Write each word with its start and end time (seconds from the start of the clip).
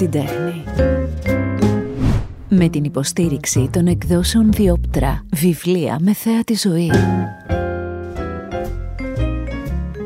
την 0.00 0.10
τέχνη. 0.10 0.64
Με 2.48 2.68
την 2.68 2.84
υποστήριξη 2.84 3.68
των 3.72 3.86
εκδόσεων 3.86 4.52
Διόπτρα, 4.52 5.24
βιβλία 5.32 5.98
με 6.00 6.12
θέα 6.12 6.44
τη 6.44 6.54
ζωή. 6.54 6.90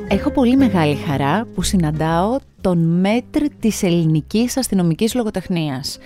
Έχω 0.08 0.30
πολύ 0.30 0.56
μεγάλη 0.56 0.94
χαρά 0.94 1.46
που 1.54 1.62
συναντάω 1.62 2.38
τον 2.60 3.00
μέτρ 3.00 3.42
της 3.60 3.82
ελληνικής 3.82 4.56
αστυνομικής 4.56 5.14
λογοτεχνίας. 5.14 5.98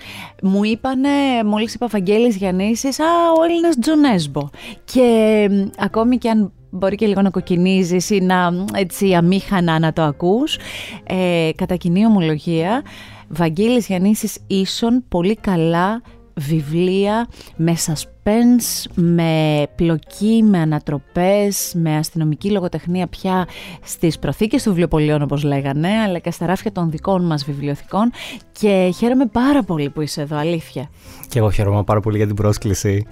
Μου 0.43 0.63
είπανε, 0.63 1.09
μόλις 1.45 1.73
είπα 1.73 1.87
Βαγγέλης 1.87 2.35
Γιαννήσης, 2.35 2.99
«Α, 2.99 3.05
ο 3.39 3.43
Έλληνας 3.43 3.79
Τζονέσμπο». 3.79 4.49
Και 4.83 5.49
ακόμη 5.77 6.17
και 6.17 6.29
αν 6.29 6.51
μπορεί 6.69 6.95
και 6.95 7.05
λίγο 7.05 7.21
να 7.21 7.29
κοκκινίζεις 7.29 8.09
ή 8.09 8.19
να 8.21 8.65
έτσι 8.73 9.13
αμήχανα 9.13 9.79
να 9.79 9.93
το 9.93 10.01
ακούς, 10.01 10.57
ε, 11.03 11.49
κατά 11.55 11.75
κοινή 11.75 12.05
ομολογία, 12.05 12.83
Βαγγέλης 13.29 13.87
Γιαννήσης 13.87 14.37
ίσον 14.47 15.03
πολύ 15.07 15.35
καλά 15.35 16.01
βιβλία 16.39 17.27
με 17.55 17.75
suspense, 17.85 18.91
με 18.95 19.63
πλοκή, 19.75 20.43
με 20.43 20.57
ανατροπές, 20.57 21.73
με 21.75 21.95
αστυνομική 21.95 22.51
λογοτεχνία 22.51 23.07
πια 23.07 23.47
στις 23.83 24.19
προθήκες 24.19 24.63
του 24.63 24.69
βιβλιοπολίων 24.69 25.21
όπως 25.21 25.43
λέγανε, 25.43 25.89
αλλά 25.89 26.19
και 26.19 26.31
στα 26.31 26.45
ράφια 26.45 26.71
των 26.71 26.89
δικών 26.89 27.25
μας 27.25 27.45
βιβλιοθηκών 27.45 28.11
και 28.51 28.93
χαίρομαι 28.97 29.25
πάρα 29.25 29.63
πολύ 29.63 29.89
που 29.89 30.01
είσαι 30.01 30.21
εδώ, 30.21 30.37
αλήθεια. 30.37 30.89
Και 31.29 31.39
εγώ 31.39 31.51
χαίρομαι 31.51 31.83
πάρα 31.83 31.99
πολύ 31.99 32.17
για 32.17 32.27
την 32.27 32.35
πρόσκληση. 32.35 33.05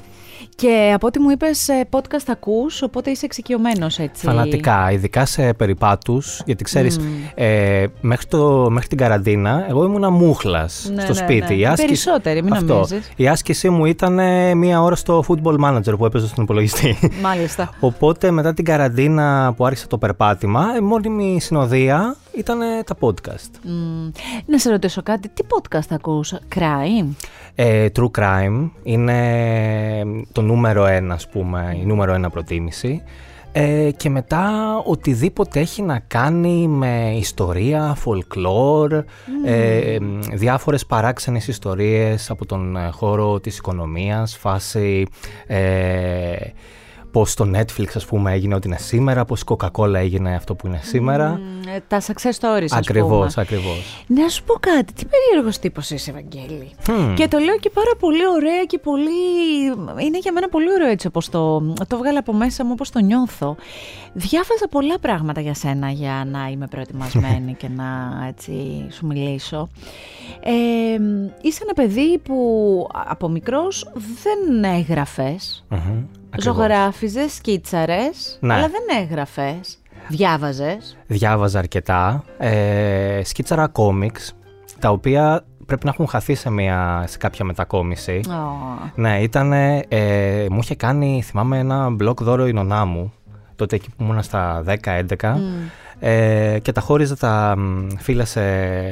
Και 0.55 0.91
από 0.95 1.07
ό,τι 1.07 1.19
μου 1.19 1.29
είπες, 1.29 1.67
podcast 1.89 2.25
ακούς, 2.27 2.81
οπότε 2.81 3.09
είσαι 3.09 3.25
εξοικειωμένος 3.25 3.99
έτσι. 3.99 4.25
Φανατικά, 4.25 4.91
ειδικά 4.91 5.25
σε 5.25 5.53
περιπάτους, 5.53 6.41
γιατί 6.45 6.63
ξέρεις, 6.63 6.99
ε, 7.35 7.85
μέχρι, 8.01 8.27
μέχρι 8.69 8.87
την 8.87 8.97
καραντίνα, 8.97 9.65
εγώ 9.69 9.83
ήμουν 9.83 10.13
μούχλας 10.13 10.91
ναι, 10.93 11.01
στο 11.01 11.13
ναι, 11.13 11.19
σπίτι. 11.19 11.53
Ναι. 11.53 11.59
Η 11.59 11.65
άσκηση, 11.65 11.85
Περισσότεροι, 11.85 12.43
μην 12.43 12.53
αυτό, 12.53 12.73
νομίζεις. 12.73 13.11
Η 13.15 13.27
άσκησή 13.27 13.69
μου 13.69 13.85
ήταν 13.85 14.19
μία 14.57 14.81
ώρα 14.81 14.95
στο 14.95 15.23
football 15.27 15.55
manager 15.65 15.97
που 15.97 16.05
έπαιζα 16.05 16.27
στον 16.27 16.43
υπολογιστή. 16.43 16.97
Μάλιστα. 17.21 17.69
οπότε 17.79 18.31
μετά 18.31 18.53
την 18.53 18.65
καραντίνα 18.65 19.53
που 19.57 19.65
άρχισε 19.65 19.87
το 19.87 19.97
περπάτημα, 19.97 20.65
η 20.77 20.81
μόνιμη 20.81 21.41
συνοδεία 21.41 22.15
ήταν 22.37 22.59
τα 22.85 22.95
podcast. 22.99 23.51
Mm. 23.65 24.11
Να 24.45 24.59
σε 24.59 24.69
ρωτήσω 24.69 25.03
κάτι, 25.03 25.29
τι 25.29 25.43
podcast 25.49 25.87
ακούς, 25.89 26.33
crime? 26.55 27.07
Ε, 27.55 27.87
true 27.95 28.11
crime 28.19 28.69
είναι 28.83 30.03
το 30.31 30.41
νούμερο 30.41 30.85
ένα, 30.85 31.13
ας 31.13 31.27
πούμε, 31.29 31.77
η 31.81 31.85
νούμερο 31.85 32.13
ένα 32.13 32.29
προτίμηση. 32.29 33.03
Ε, 33.51 33.91
και 33.97 34.09
μετά 34.09 34.77
οτιδήποτε 34.85 35.59
έχει 35.59 35.81
να 35.81 35.99
κάνει 35.99 36.67
με 36.67 37.13
ιστορία, 37.17 37.97
folklore, 38.05 38.97
mm. 38.97 39.03
ε, 39.45 39.97
διάφορες 40.33 40.85
παράξενες 40.85 41.47
ιστορίες 41.47 42.29
από 42.29 42.45
τον 42.45 42.77
χώρο 42.91 43.39
της 43.39 43.57
οικονομίας, 43.57 44.37
φάση... 44.37 45.05
Ε, 45.47 46.35
Πώ 47.17 47.25
το 47.35 47.51
Netflix, 47.55 47.87
ας 47.95 48.05
πούμε, 48.05 48.31
έγινε 48.31 48.55
ό,τι 48.55 48.67
είναι 48.67 48.77
σήμερα, 48.77 49.25
πώ 49.25 49.35
η 49.35 49.43
Coca-Cola 49.45 49.93
έγινε 49.93 50.35
αυτό 50.35 50.55
που 50.55 50.67
είναι 50.67 50.79
σήμερα. 50.83 51.39
Mm, 51.39 51.79
τα 51.87 52.01
success 52.01 52.39
stories, 52.39 52.67
Ακριβώς, 52.71 53.37
ακριβώς. 53.37 54.03
Να 54.07 54.29
σου 54.29 54.43
πω 54.43 54.53
κάτι, 54.53 54.93
τι 54.93 55.05
περίεργος 55.05 55.59
τύπος 55.59 55.89
είσαι, 55.89 56.09
Ευαγγέλη. 56.09 56.71
Και 57.15 57.27
το 57.27 57.37
λέω 57.37 57.57
και 57.57 57.69
πάρα 57.69 57.91
πολύ 57.99 58.27
ωραία 58.35 58.63
και 58.63 58.77
πολύ. 58.77 59.09
Είναι 60.05 60.17
για 60.17 60.31
μένα 60.31 60.49
πολύ 60.49 60.71
ωραίο 60.71 60.87
έτσι 60.87 61.07
όπως 61.07 61.29
το, 61.29 61.59
το 61.87 61.97
βγάλα 61.97 62.19
από 62.19 62.33
μέσα 62.33 62.65
μου, 62.65 62.71
όπως 62.73 62.89
το 62.89 62.99
νιώθω. 62.99 63.55
Διάβαζα 64.13 64.67
πολλά 64.69 64.99
πράγματα 64.99 65.41
για 65.41 65.53
σένα 65.53 65.89
για 65.89 66.27
να 66.31 66.47
είμαι 66.47 66.67
προετοιμασμένη 66.67 67.53
και 67.59 67.67
να 67.67 67.85
έτσι 68.27 68.53
σου 68.89 69.05
μιλήσω. 69.05 69.69
Ε, 70.39 70.51
είσαι 71.41 71.59
ένα 71.63 71.73
παιδί 71.75 72.17
που 72.17 72.87
από 73.07 73.29
μικρός 73.29 73.91
δεν 73.93 74.63
εγραφες 74.63 75.65
Ζωγράφιζες, 76.37 77.33
σκίτσαρες, 77.33 78.37
ναι. 78.39 78.53
αλλά 78.53 78.67
δεν 78.67 79.01
έγραφες. 79.01 79.79
Διάβαζες. 80.07 80.97
Διάβαζα 81.07 81.59
αρκετά. 81.59 82.23
Ε, 82.37 83.21
σκίτσαρα 83.23 83.67
κόμιξ, 83.67 84.35
τα 84.79 84.89
οποία 84.89 85.45
πρέπει 85.65 85.85
να 85.85 85.91
έχουν 85.93 86.07
χαθεί 86.07 86.35
σε, 86.35 86.49
μια, 86.49 87.03
σε 87.07 87.17
κάποια 87.17 87.45
μετακόμιση. 87.45 88.21
Ναι, 88.95 89.21
ήταν. 89.21 89.51
Ε, 89.87 90.45
μου 90.49 90.59
είχε 90.61 90.75
κάνει, 90.75 91.21
θυμάμαι, 91.25 91.57
ένα 91.57 91.89
μπλοκ 91.89 92.23
δώρο 92.23 92.47
η 92.47 92.53
νονά 92.53 92.85
μου, 92.85 93.13
τότε 93.55 93.75
εκεί 93.75 93.89
που 93.89 94.03
ήμουν 94.03 94.23
στα 94.23 94.63
10-11. 95.19 95.35
Ε, 95.99 96.59
και 96.61 96.71
τα 96.71 96.81
χώριζα 96.81 97.17
τα 97.17 97.55
φύλλα 97.97 98.25
σε 98.25 98.41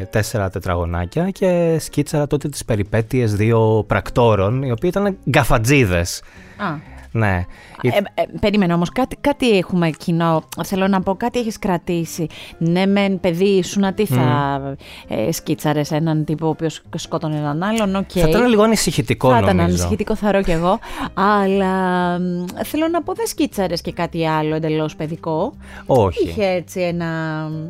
τέσσερα 0.09 0.49
τετραγωνάκια 0.49 1.29
και 1.29 1.77
σκίτσαρα 1.79 2.27
τότε 2.27 2.49
τις 2.49 2.65
περιπέτειες 2.65 3.35
δύο 3.35 3.83
πρακτόρων 3.87 4.63
οι 4.63 4.71
οποίοι 4.71 4.89
ήταν 4.93 5.17
γκαφατζίδες. 5.29 6.21
Α. 6.57 6.94
Ναι. 7.15 7.45
Ε, 7.81 7.87
ε, 8.13 8.23
περίμενε 8.39 8.73
όμως, 8.73 8.91
κάτι, 8.91 9.17
κάτι 9.21 9.57
έχουμε 9.57 9.89
κοινό. 9.89 10.43
Θέλω 10.63 10.87
να 10.87 11.01
πω, 11.01 11.15
κάτι 11.15 11.39
έχεις 11.39 11.59
κρατήσει. 11.59 12.27
Ναι, 12.57 12.85
μεν 12.85 13.19
παιδί 13.19 13.63
σου 13.63 13.79
να 13.79 13.93
τι 13.93 14.05
θα 14.05 14.61
mm. 14.61 14.75
ε, 15.07 15.31
σκίτσαρες 15.31 15.91
έναν 15.91 16.23
τύπο 16.25 16.45
ο 16.45 16.49
οποίος 16.49 16.81
σκότωνε 16.95 17.37
έναν 17.37 17.63
άλλον. 17.63 17.97
Okay. 17.97 18.19
Θα 18.19 18.29
ήταν 18.29 18.47
λίγο 18.47 18.63
ανησυχητικό 18.63 19.27
θα 19.27 19.33
νομίζω. 19.33 19.51
Θα 19.51 19.55
ήταν 19.55 19.69
ανησυχητικό, 19.69 20.15
θα 20.15 20.31
ρω 20.31 20.41
κι 20.41 20.51
εγώ. 20.51 20.79
Αλλά 21.13 22.17
θέλω 22.63 22.87
να 22.91 23.03
πω, 23.03 23.13
δεν 23.13 23.27
σκίτσαρες 23.27 23.81
και 23.81 23.91
κάτι 23.91 24.27
άλλο 24.27 24.55
εντελώς 24.55 24.95
παιδικό. 24.95 25.53
Όχι. 25.85 26.27
Είχε 26.27 26.45
έτσι 26.45 26.81
ένα... 26.81 27.07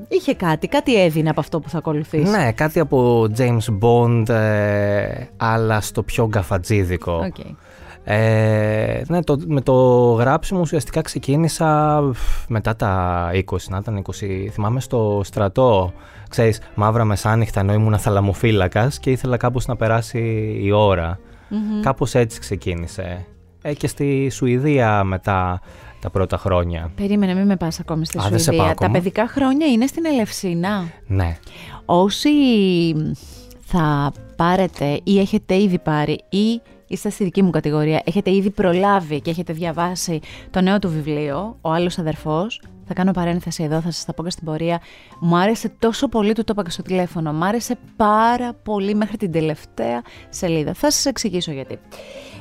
Είχε 0.07 0.33
κάτι, 0.33 0.67
κάτι 0.67 1.01
έδινε 1.01 1.29
από 1.29 1.39
αυτό 1.39 1.59
που 1.59 1.69
θα 1.69 1.77
ακολουθήσεις. 1.77 2.29
Ναι, 2.29 2.51
κάτι 2.51 2.79
από 2.79 3.27
James 3.37 3.79
Bond, 3.81 4.29
ε, 4.29 5.27
αλλά 5.37 5.81
στο 5.81 6.03
πιο 6.03 6.27
γκαφατζίδικο. 6.27 7.19
Okay. 7.23 7.51
Ε, 8.07 9.01
ναι, 9.07 9.23
το, 9.23 9.37
με 9.47 9.61
το 9.61 9.73
γράψιμο 10.11 10.59
ουσιαστικά 10.59 11.01
ξεκίνησα 11.01 12.01
μετά 12.47 12.75
τα 12.75 13.29
20, 13.33 13.41
να 13.69 13.77
ήταν 13.77 14.03
20, 14.07 14.11
θυμάμαι 14.51 14.79
στο 14.79 15.21
στρατό, 15.23 15.93
ξέρεις, 16.29 16.61
μαύρα 16.75 17.03
μεσάνυχτα 17.03 17.59
ενώ 17.59 17.73
ήμουν 17.73 17.97
θαλαμοφύλακας 17.97 18.99
και 18.99 19.11
ήθελα 19.11 19.37
κάπως 19.37 19.65
να 19.65 19.75
περάσει 19.75 20.19
η 20.61 20.71
ώρα. 20.71 21.19
mm 21.49 21.53
Κάπως 21.81 22.15
έτσι 22.15 22.39
ξεκίνησε. 22.39 23.25
Ε, 23.61 23.73
και 23.73 23.87
στη 23.87 24.29
Σουηδία 24.29 25.03
μετά 25.03 25.61
τα 25.99 26.09
πρώτα 26.09 26.37
χρόνια. 26.37 26.91
Περίμενε, 26.95 27.33
μην 27.33 27.45
με 27.45 27.55
πας 27.55 27.79
ακόμη 27.79 28.05
στη 28.05 28.17
Α, 28.17 28.21
Σουηδία. 28.21 28.73
Τα 28.79 28.91
παιδικά 28.91 29.27
χρόνια 29.27 29.67
είναι 29.67 29.85
στην 29.85 30.05
Ελευσίνα. 30.05 30.83
Ναι. 31.07 31.37
Όσοι 31.85 32.29
θα 33.61 34.11
πάρετε 34.35 34.99
ή 35.03 35.19
έχετε 35.19 35.61
ήδη 35.61 35.79
πάρει 35.79 36.19
ή 36.29 36.61
είστε 36.87 37.09
στη 37.09 37.23
δική 37.23 37.41
μου 37.41 37.49
κατηγορία, 37.49 38.01
έχετε 38.05 38.31
ήδη 38.31 38.49
προλάβει 38.49 39.21
και 39.21 39.29
έχετε 39.29 39.53
διαβάσει 39.53 40.19
το 40.49 40.61
νέο 40.61 40.79
του 40.79 40.89
βιβλίο, 40.89 41.57
Ο 41.61 41.71
άλλος 41.71 41.97
αδερφός. 41.97 42.61
Θα 42.87 42.93
κάνω 42.93 43.11
παρένθεση 43.11 43.63
εδώ, 43.63 43.81
θα 43.81 43.91
σας 43.91 44.05
τα 44.05 44.13
πω 44.13 44.23
και 44.23 44.29
στην 44.29 44.45
πορεία. 44.45 44.81
Μου 45.19 45.37
άρεσε 45.37 45.69
τόσο 45.79 46.07
πολύ, 46.07 46.33
του 46.33 46.43
το 46.43 46.51
είπα 46.51 46.63
και 46.63 46.69
στο 46.69 46.81
τηλέφωνο. 46.81 47.33
Μου 47.33 47.45
άρεσε 47.45 47.77
πάρα 47.95 48.53
πολύ 48.53 48.95
μέχρι 48.95 49.17
την 49.17 49.31
τελευταία 49.31 50.01
σελίδα. 50.29 50.73
Θα 50.73 50.91
σας 50.91 51.05
εξηγήσω 51.05 51.51
γιατί. 51.51 51.79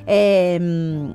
Ε, 0.05 0.59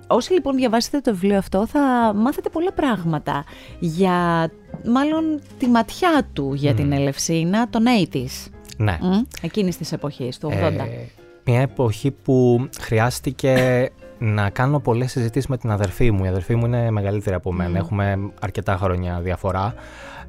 όσοι 0.07 0.33
λοιπόν 0.33 0.55
διαβάσετε 0.55 0.99
το 0.99 1.11
βιβλίο 1.11 1.37
αυτό 1.37 1.67
θα 1.67 2.13
μάθετε 2.15 2.49
πολλά 2.49 2.71
πράγματα 2.71 3.43
για 3.79 4.49
μάλλον 4.85 5.41
τη 5.57 5.67
ματιά 5.67 6.27
του 6.33 6.53
για 6.53 6.73
την 6.73 6.91
Ελευσίνα 6.91 7.69
των 7.69 7.83
80's. 8.11 8.51
Ναι. 8.77 8.99
Mm, 9.01 9.25
εκείνης 9.41 9.77
της 9.77 9.91
εποχής, 9.91 10.37
του 10.37 10.47
80. 10.47 10.53
Ε, 10.53 11.19
μια 11.49 11.61
εποχή 11.61 12.11
που 12.11 12.67
χρειάστηκε 12.79 13.85
να 14.17 14.49
κάνω 14.49 14.79
πολλές 14.79 15.11
συζητήσεις 15.11 15.49
με 15.49 15.57
την 15.57 15.71
αδερφή 15.71 16.11
μου. 16.11 16.23
Η 16.23 16.27
αδερφή 16.27 16.55
μου 16.55 16.65
είναι 16.65 16.91
μεγαλύτερη 16.91 17.35
από 17.35 17.53
μένα. 17.53 17.77
Έχουμε 17.77 18.31
αρκετά 18.41 18.77
χρόνια 18.77 19.19
διαφορά. 19.19 19.73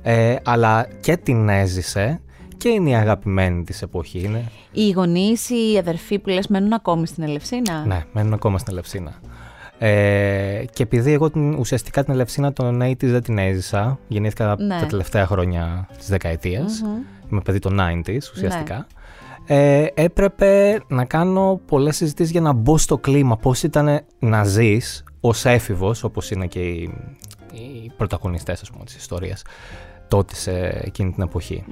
Ε, 0.02 0.36
αλλά 0.44 0.86
και 1.00 1.16
την 1.16 1.48
έζησε 1.48 2.20
και 2.56 2.68
είναι 2.68 2.90
η 2.90 2.94
αγαπημένη 2.94 3.64
της 3.64 3.82
εποχή. 3.82 4.22
Είναι. 4.24 4.44
Οι 4.72 4.90
γονείς, 4.90 5.50
οι 5.50 5.78
αδερφοί 5.78 6.18
που 6.18 6.28
λες 6.28 6.46
μένουν 6.48 6.72
ακόμη 6.72 7.06
στην 7.06 7.22
Ελευσίνα; 7.22 7.84
Ναι, 7.86 8.04
μένουν 8.12 8.32
ακόμα 8.32 8.58
στην 8.58 8.72
Ελευσίνα. 8.72 9.14
Ε, 9.78 10.64
και 10.72 10.82
επειδή 10.82 11.12
εγώ 11.12 11.30
την, 11.30 11.54
ουσιαστικά 11.54 12.04
την 12.04 12.12
Ελευσίνα 12.12 12.52
των 12.52 12.82
80 12.82 12.94
δεν 13.00 13.22
την 13.22 13.38
έζησα, 13.38 13.98
γεννήθηκα 14.08 14.56
ναι. 14.58 14.78
τα 14.80 14.86
τελευταία 14.86 15.26
χρόνια 15.26 15.88
της 15.98 16.08
δεκαετίας. 16.08 16.82
Είμαι 17.30 17.40
παιδί 17.40 17.58
των 17.58 17.78
90s 17.80 18.18
ουσιαστικά. 18.34 18.74
Ναι 18.74 18.99
ε, 19.52 19.86
έπρεπε 19.94 20.80
να 20.88 21.04
κάνω 21.04 21.60
πολλές 21.66 21.96
συζητήσεις 21.96 22.32
για 22.32 22.40
να 22.40 22.52
μπω 22.52 22.78
στο 22.78 22.98
κλίμα, 22.98 23.36
πώς 23.36 23.62
ήταν 23.62 24.00
να 24.18 24.44
ζεις 24.44 25.04
ως 25.20 25.44
έφηβος, 25.44 26.04
όπως 26.04 26.30
είναι 26.30 26.46
και 26.46 26.60
οι, 26.60 26.90
οι 27.52 27.90
πρωταγωνιστές 27.96 28.62
ας 28.62 28.70
πούμε, 28.70 28.84
της 28.84 28.96
ιστορίας 28.96 29.42
τότε 30.08 30.34
σε 30.34 30.80
εκείνη 30.84 31.12
την 31.12 31.22
εποχή. 31.22 31.64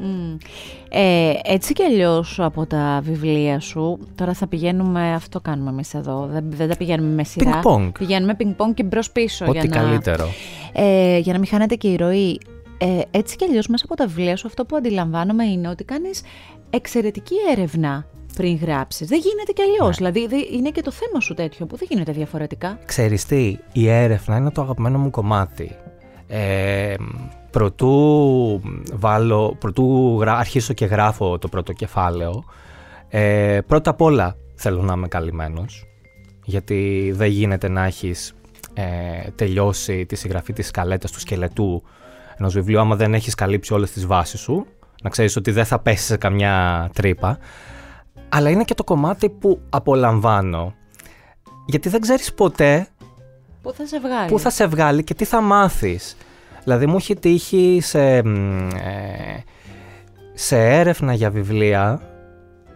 Ε, 0.89 1.33
έτσι 1.43 1.73
κι 1.73 1.83
αλλιώς 1.83 2.41
από 2.41 2.67
τα 2.67 3.01
βιβλία 3.03 3.61
σου, 3.61 3.99
τώρα 4.15 4.33
θα 4.33 4.47
πηγαίνουμε, 4.47 5.15
αυτό 5.15 5.41
κάνουμε 5.41 5.71
εμείς 5.71 5.95
εδώ, 5.95 6.29
δεν, 6.33 6.45
δεν 6.49 6.69
τα 6.69 6.77
πηγαίνουμε 6.77 7.15
με 7.15 7.25
σειρά. 7.25 7.51
Πινκ-πονγκ. 7.51 7.91
Πηγαίνουμε 7.99 8.35
πινκ-πονγκ 8.35 8.75
και 8.75 8.83
μπρος-πίσω. 8.83 9.47
Ό,τι 9.49 9.59
για 9.59 9.69
καλύτερο. 9.69 10.25
Να, 10.75 10.83
ε, 10.83 11.19
για 11.19 11.33
να 11.33 11.39
μην 11.39 11.49
χάνεται 11.49 11.75
και 11.75 11.89
η 11.89 11.97
ροή. 11.97 12.41
Ε, 12.81 13.01
έτσι 13.11 13.37
κι 13.37 13.45
αλλιώς 13.45 13.67
μέσα 13.67 13.85
από 13.85 13.95
τα 13.95 14.07
βιβλία 14.07 14.37
σου 14.37 14.47
αυτό 14.47 14.65
που 14.65 14.77
αντιλαμβάνομαι 14.77 15.45
είναι 15.45 15.69
ότι 15.69 15.85
κάνεις 15.85 16.23
εξαιρετική 16.71 17.35
έρευνα 17.51 18.07
πριν 18.37 18.57
γράψεις. 18.57 19.09
Δεν 19.09 19.19
γίνεται 19.19 19.53
κι 19.53 19.63
αλλιώς. 19.63 19.99
Ναι. 19.99 20.11
Δηλαδή 20.11 20.49
είναι 20.53 20.71
και 20.71 20.83
το 20.83 20.91
θέμα 20.91 21.21
σου 21.21 21.35
τέτοιο 21.35 21.67
που 21.67 21.77
δεν 21.77 21.89
γίνεται 21.91 22.13
διαφορετικά. 22.13 22.79
Ξέρεις 22.85 23.27
τι, 23.27 23.59
η 23.73 23.89
έρευνα 23.89 24.37
είναι 24.37 24.51
το 24.51 24.61
αγαπημένο 24.63 24.99
μου 24.99 25.11
κομμάτι. 25.11 25.77
Ε, 26.27 26.95
προτού, 27.51 28.61
βάλω, 28.93 29.57
προτού 29.59 30.21
αρχίσω 30.27 30.73
και 30.73 30.85
γράφω 30.85 31.39
το 31.39 31.49
πρώτο 31.49 31.73
κεφάλαιο, 31.73 32.45
ε, 33.09 33.59
πρώτα 33.67 33.91
απ' 33.91 34.01
όλα 34.01 34.37
θέλω 34.55 34.83
να 34.83 34.93
είμαι 34.93 35.09
καλυμμένος, 35.09 35.87
γιατί 36.45 37.13
δεν 37.15 37.29
γίνεται 37.29 37.69
να 37.69 37.85
έχεις 37.85 38.35
ε, 38.75 39.31
τελειώσει 39.35 40.07
τη 40.07 40.17
συγγραφή 40.17 40.53
της 40.53 40.67
σκαλέτας 40.67 41.13
του 41.13 41.21
σκελετού 41.21 41.83
ενός 42.39 42.55
βιβλίου 42.55 42.81
άμα 42.81 42.97
δεν 42.97 43.15
έχεις 43.15 43.35
καλύψει 43.35 43.73
όλες 43.73 43.91
τις 43.91 44.07
βάσεις 44.07 44.41
σου, 44.41 44.67
να 45.03 45.11
ξέρεις 45.11 45.37
ότι 45.37 45.51
δεν 45.51 45.65
θα 45.65 45.79
πέσει 45.79 46.05
σε 46.05 46.17
καμιά 46.17 46.89
τρύπα, 46.95 47.39
αλλά 48.29 48.51
είναι 48.51 48.65
και 48.65 48.75
το 48.75 48.85
κομμάτι 48.85 49.31
που 49.31 49.61
απολαμβάνω, 49.71 50.75
γιατί 51.67 51.89
δεν 51.89 52.01
ξέρεις 52.01 52.35
ποτέ 52.35 52.89
Πού 53.63 53.73
θα 53.73 53.87
σε 53.87 54.01
βγάλει. 54.01 54.29
Πού 54.29 54.39
θα 54.39 54.51
σε 54.51 54.67
βγάλει 54.67 55.05
και 55.05 55.15
τι 55.15 55.25
θα 55.25 55.41
μάθεις. 55.41 56.17
Δηλαδή 56.63 56.87
μου 56.87 56.97
έχει 56.97 57.17
τύχει 57.17 57.79
σε, 57.83 58.17
ε, 58.17 58.25
σε 60.35 60.59
έρευνα 60.59 61.13
για 61.13 61.31
βιβλία 61.31 62.01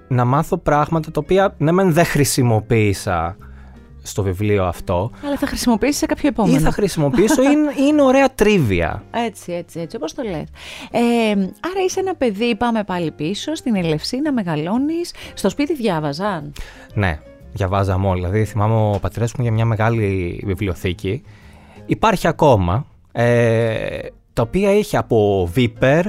να 0.09 0.25
μάθω 0.25 0.57
πράγματα 0.57 1.11
τα 1.11 1.21
οποία 1.23 1.55
ναι 1.59 1.73
μεν 1.73 1.93
δεν 1.93 2.05
χρησιμοποίησα 2.05 3.37
στο 4.03 4.23
βιβλίο 4.23 4.65
αυτό. 4.65 5.11
Αλλά 5.25 5.37
θα 5.37 5.47
χρησιμοποιήσεις 5.47 5.97
σε 5.97 6.07
κάποιο 6.07 6.29
επόμενο. 6.29 6.57
Ή 6.57 6.61
θα 6.61 6.71
χρησιμοποιήσω, 6.71 7.43
είναι, 7.43 7.73
είναι 7.89 8.03
ωραία 8.03 8.35
τρίβια. 8.35 9.03
Έτσι, 9.11 9.53
έτσι, 9.53 9.81
έτσι, 9.81 9.97
όπως 9.97 10.15
το 10.15 10.23
λες. 10.23 10.49
Ε, 10.91 11.31
άρα 11.71 11.85
είσαι 11.87 12.01
ένα 12.01 12.15
παιδί, 12.15 12.57
πάμε 12.57 12.85
πάλι 12.85 13.11
πίσω, 13.11 13.55
στην 13.55 13.77
Ελευσίνα, 13.77 14.33
μεγαλώνεις. 14.33 15.15
Στο 15.35 15.49
σπίτι 15.49 15.75
διάβαζαν; 15.75 16.53
Ναι, 16.95 17.19
διαβάζαμε 17.53 18.09
όλοι. 18.09 18.21
Δηλαδή 18.21 18.45
θυμάμαι 18.45 18.75
ο 18.75 18.99
πατέρας 19.01 19.33
μου 19.35 19.43
για 19.43 19.53
μια 19.53 19.65
μεγάλη 19.65 20.43
βιβλιοθήκη. 20.47 21.23
Υπάρχει 21.87 22.29
ακόμα, 22.29 22.87
ε, 23.13 23.99
τα 24.33 24.43
οποία 24.43 24.73
είχε 24.73 24.97
από 24.97 25.51
Viper, 25.57 26.03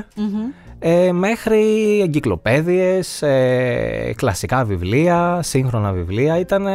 ε, 0.85 1.11
μέχρι 1.11 1.99
εγκυκλοπαίδειες, 2.01 3.21
ε, 3.21 4.13
κλασικά 4.15 4.65
βιβλία, 4.65 5.39
σύγχρονα 5.41 5.91
βιβλία. 5.91 6.39
Ήταν, 6.39 6.65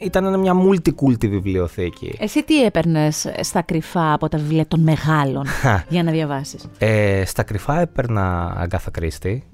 ήταν 0.00 0.40
μια 0.40 0.52
multi 0.54 1.28
βιβλιοθήκη. 1.28 2.16
Εσύ 2.18 2.42
τι 2.42 2.64
έπαιρνες 2.64 3.26
στα 3.40 3.62
κρυφά 3.62 4.12
από 4.12 4.28
τα 4.28 4.38
βιβλία 4.38 4.66
των 4.66 4.80
μεγάλων 4.80 5.46
για 5.88 6.02
να 6.02 6.10
διαβάσεις; 6.10 6.68
Ε, 6.78 7.22
στα 7.24 7.42
κρυφά 7.42 7.80
έπαιρνα 7.80 8.54
Αγκάθα 8.56 8.90
Κρίστη. 8.90 9.44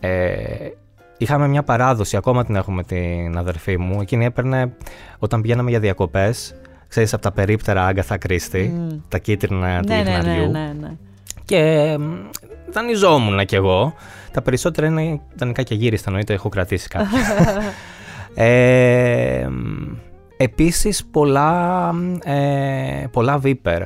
Ε, 0.00 0.10
είχαμε 1.18 1.48
μια 1.48 1.62
παράδοση, 1.62 2.16
ακόμα 2.16 2.44
την 2.44 2.54
έχουμε 2.54 2.82
την 2.82 3.38
αδερφή 3.38 3.78
μου. 3.78 4.00
Εκείνη 4.00 4.24
έπαιρνε 4.24 4.72
όταν 5.18 5.40
πηγαίναμε 5.40 5.70
για 5.70 5.80
διακοπές, 5.80 6.54
ξέρεις 6.88 7.12
από 7.12 7.22
τα 7.22 7.32
περίπτερα 7.32 7.86
Άγκαθα 7.86 8.16
Κρίστη, 8.16 8.90
τα 9.08 9.18
κίτρινα 9.18 9.80
του 9.80 9.88
ναι, 9.88 10.02
ναι, 10.02 10.18
ναι, 10.18 10.46
ναι, 10.46 10.72
ναι. 10.80 10.96
Και 11.50 11.96
δανειζόμουν 12.70 13.46
κι 13.46 13.54
εγώ. 13.54 13.94
Τα 14.32 14.42
περισσότερα 14.42 14.86
είναι 14.86 15.20
δανεικά 15.34 15.62
και 15.62 15.74
γύριστα, 15.74 16.04
εννοείται, 16.08 16.32
έχω 16.32 16.48
κρατήσει 16.48 16.88
κάποια. 16.88 17.18
ε, 18.44 19.48
επίσης 20.36 21.04
πολλά, 21.04 21.90
ε, 22.24 23.04
πολλά 23.10 23.40
Viper. 23.44 23.82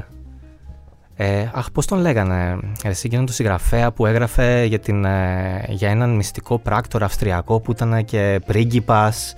Ε, 1.17 1.49
αχ, 1.53 1.71
πώς 1.71 1.87
τον 1.87 1.99
λέγανε, 1.99 2.59
εσύ 2.83 3.03
εκείνον 3.07 3.27
το 3.27 3.33
συγγραφέα 3.33 3.93
που 3.93 4.07
έγραφε 4.07 4.65
για, 4.65 4.79
την, 4.79 5.05
ε, 5.05 5.65
για 5.69 5.91
έναν 5.91 6.11
μυστικό 6.15 6.59
πράκτορα 6.59 7.05
αυστριακό 7.05 7.61
που 7.61 7.71
ήταν 7.71 8.05
και 8.05 8.41
πρίγκιπας. 8.47 9.35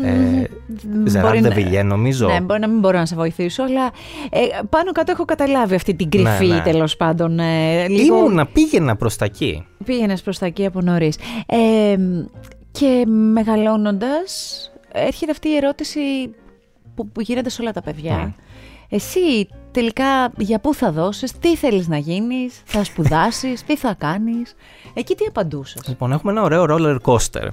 Ε, 0.00 0.44
Ζεράντε 1.04 1.48
Βιλιέ, 1.48 1.82
νομίζω. 1.82 2.26
Ναι, 2.26 2.40
μπορεί 2.40 2.60
να 2.60 2.68
μην 2.68 2.78
μπορώ 2.78 2.98
να 2.98 3.06
σε 3.06 3.14
βοηθήσω, 3.14 3.62
αλλά 3.62 3.90
ε, 4.30 4.40
πάνω 4.70 4.92
κάτω 4.92 5.12
έχω 5.12 5.24
καταλάβει 5.24 5.74
αυτή 5.74 5.94
την 5.94 6.10
κρυφή 6.10 6.46
ναι, 6.46 6.54
ναι. 6.54 6.60
τέλος 6.62 6.96
πάντων. 6.96 7.38
Ε, 7.38 7.88
λίγο... 7.88 8.16
Ήμουνα, 8.16 8.46
πήγαινα 8.46 8.96
προς 8.96 9.16
τα 9.16 9.24
εκεί. 9.24 9.66
Πήγαινες 9.84 10.22
προς 10.22 10.38
τα 10.38 10.46
εκεί 10.46 10.66
από 10.66 10.80
νωρίς. 10.80 11.18
Ε, 11.46 11.96
και 12.70 13.06
μεγαλώνοντας, 13.06 14.70
έρχεται 14.92 15.30
αυτή 15.30 15.48
η 15.48 15.56
ερώτηση 15.56 16.00
που, 16.94 17.08
που 17.08 17.20
γίνεται 17.20 17.48
σε 17.48 17.62
όλα 17.62 17.72
τα 17.72 17.82
παιδιά. 17.82 18.16
Ναι. 18.16 18.32
Εσύ 18.88 19.48
τελικά 19.70 20.32
για 20.36 20.58
πού 20.58 20.74
θα 20.74 20.92
δώσεις, 20.92 21.38
τι 21.38 21.56
θέλεις 21.56 21.88
να 21.88 21.96
γίνεις, 21.96 22.62
θα 22.64 22.84
σπουδάσεις, 22.84 23.62
τι 23.64 23.76
θα 23.76 23.94
κάνεις; 23.98 24.54
Εκεί 24.94 25.14
τι 25.14 25.24
απαντούσες; 25.28 25.88
Λοιπόν, 25.88 26.12
έχουμε 26.12 26.32
ένα 26.32 26.42
ωραίο 26.42 26.66
roller 26.68 26.96
coaster 27.04 27.48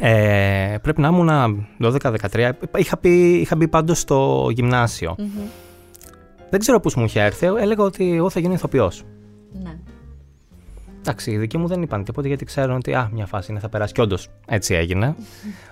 ε, 0.00 0.76
πρέπει 0.82 1.00
να 1.00 1.08
ήμουν 1.08 1.66
12-13. 1.82 2.50
Είχα, 2.76 2.98
είχα 3.02 3.56
μπει 3.56 3.68
πάντως 3.68 3.98
στο 3.98 4.48
γυμνασιο 4.50 5.16
Δεν 6.50 6.60
ξέρω 6.60 6.80
πώς 6.80 6.94
μου 6.94 7.04
είχε 7.04 7.20
έρθει. 7.20 7.46
Έλεγα 7.46 7.84
ότι 7.84 8.14
εγώ 8.14 8.30
θα 8.30 8.40
γίνω 8.40 8.54
ηθοποιός. 8.54 9.04
Ναι. 9.62 9.78
Εντάξει, 10.98 11.30
οι 11.30 11.36
δικοί 11.36 11.58
μου 11.58 11.66
δεν 11.66 11.82
είπαν 11.82 12.04
τίποτα 12.04 12.28
γιατί 12.28 12.44
ξέρουν 12.44 12.76
ότι 12.76 12.94
α, 12.94 13.10
μια 13.12 13.26
φάση 13.26 13.50
είναι 13.50 13.60
θα 13.60 13.68
περάσει. 13.68 13.92
Και 13.92 14.00
όντως 14.00 14.28
έτσι 14.46 14.74
έγινε. 14.74 15.14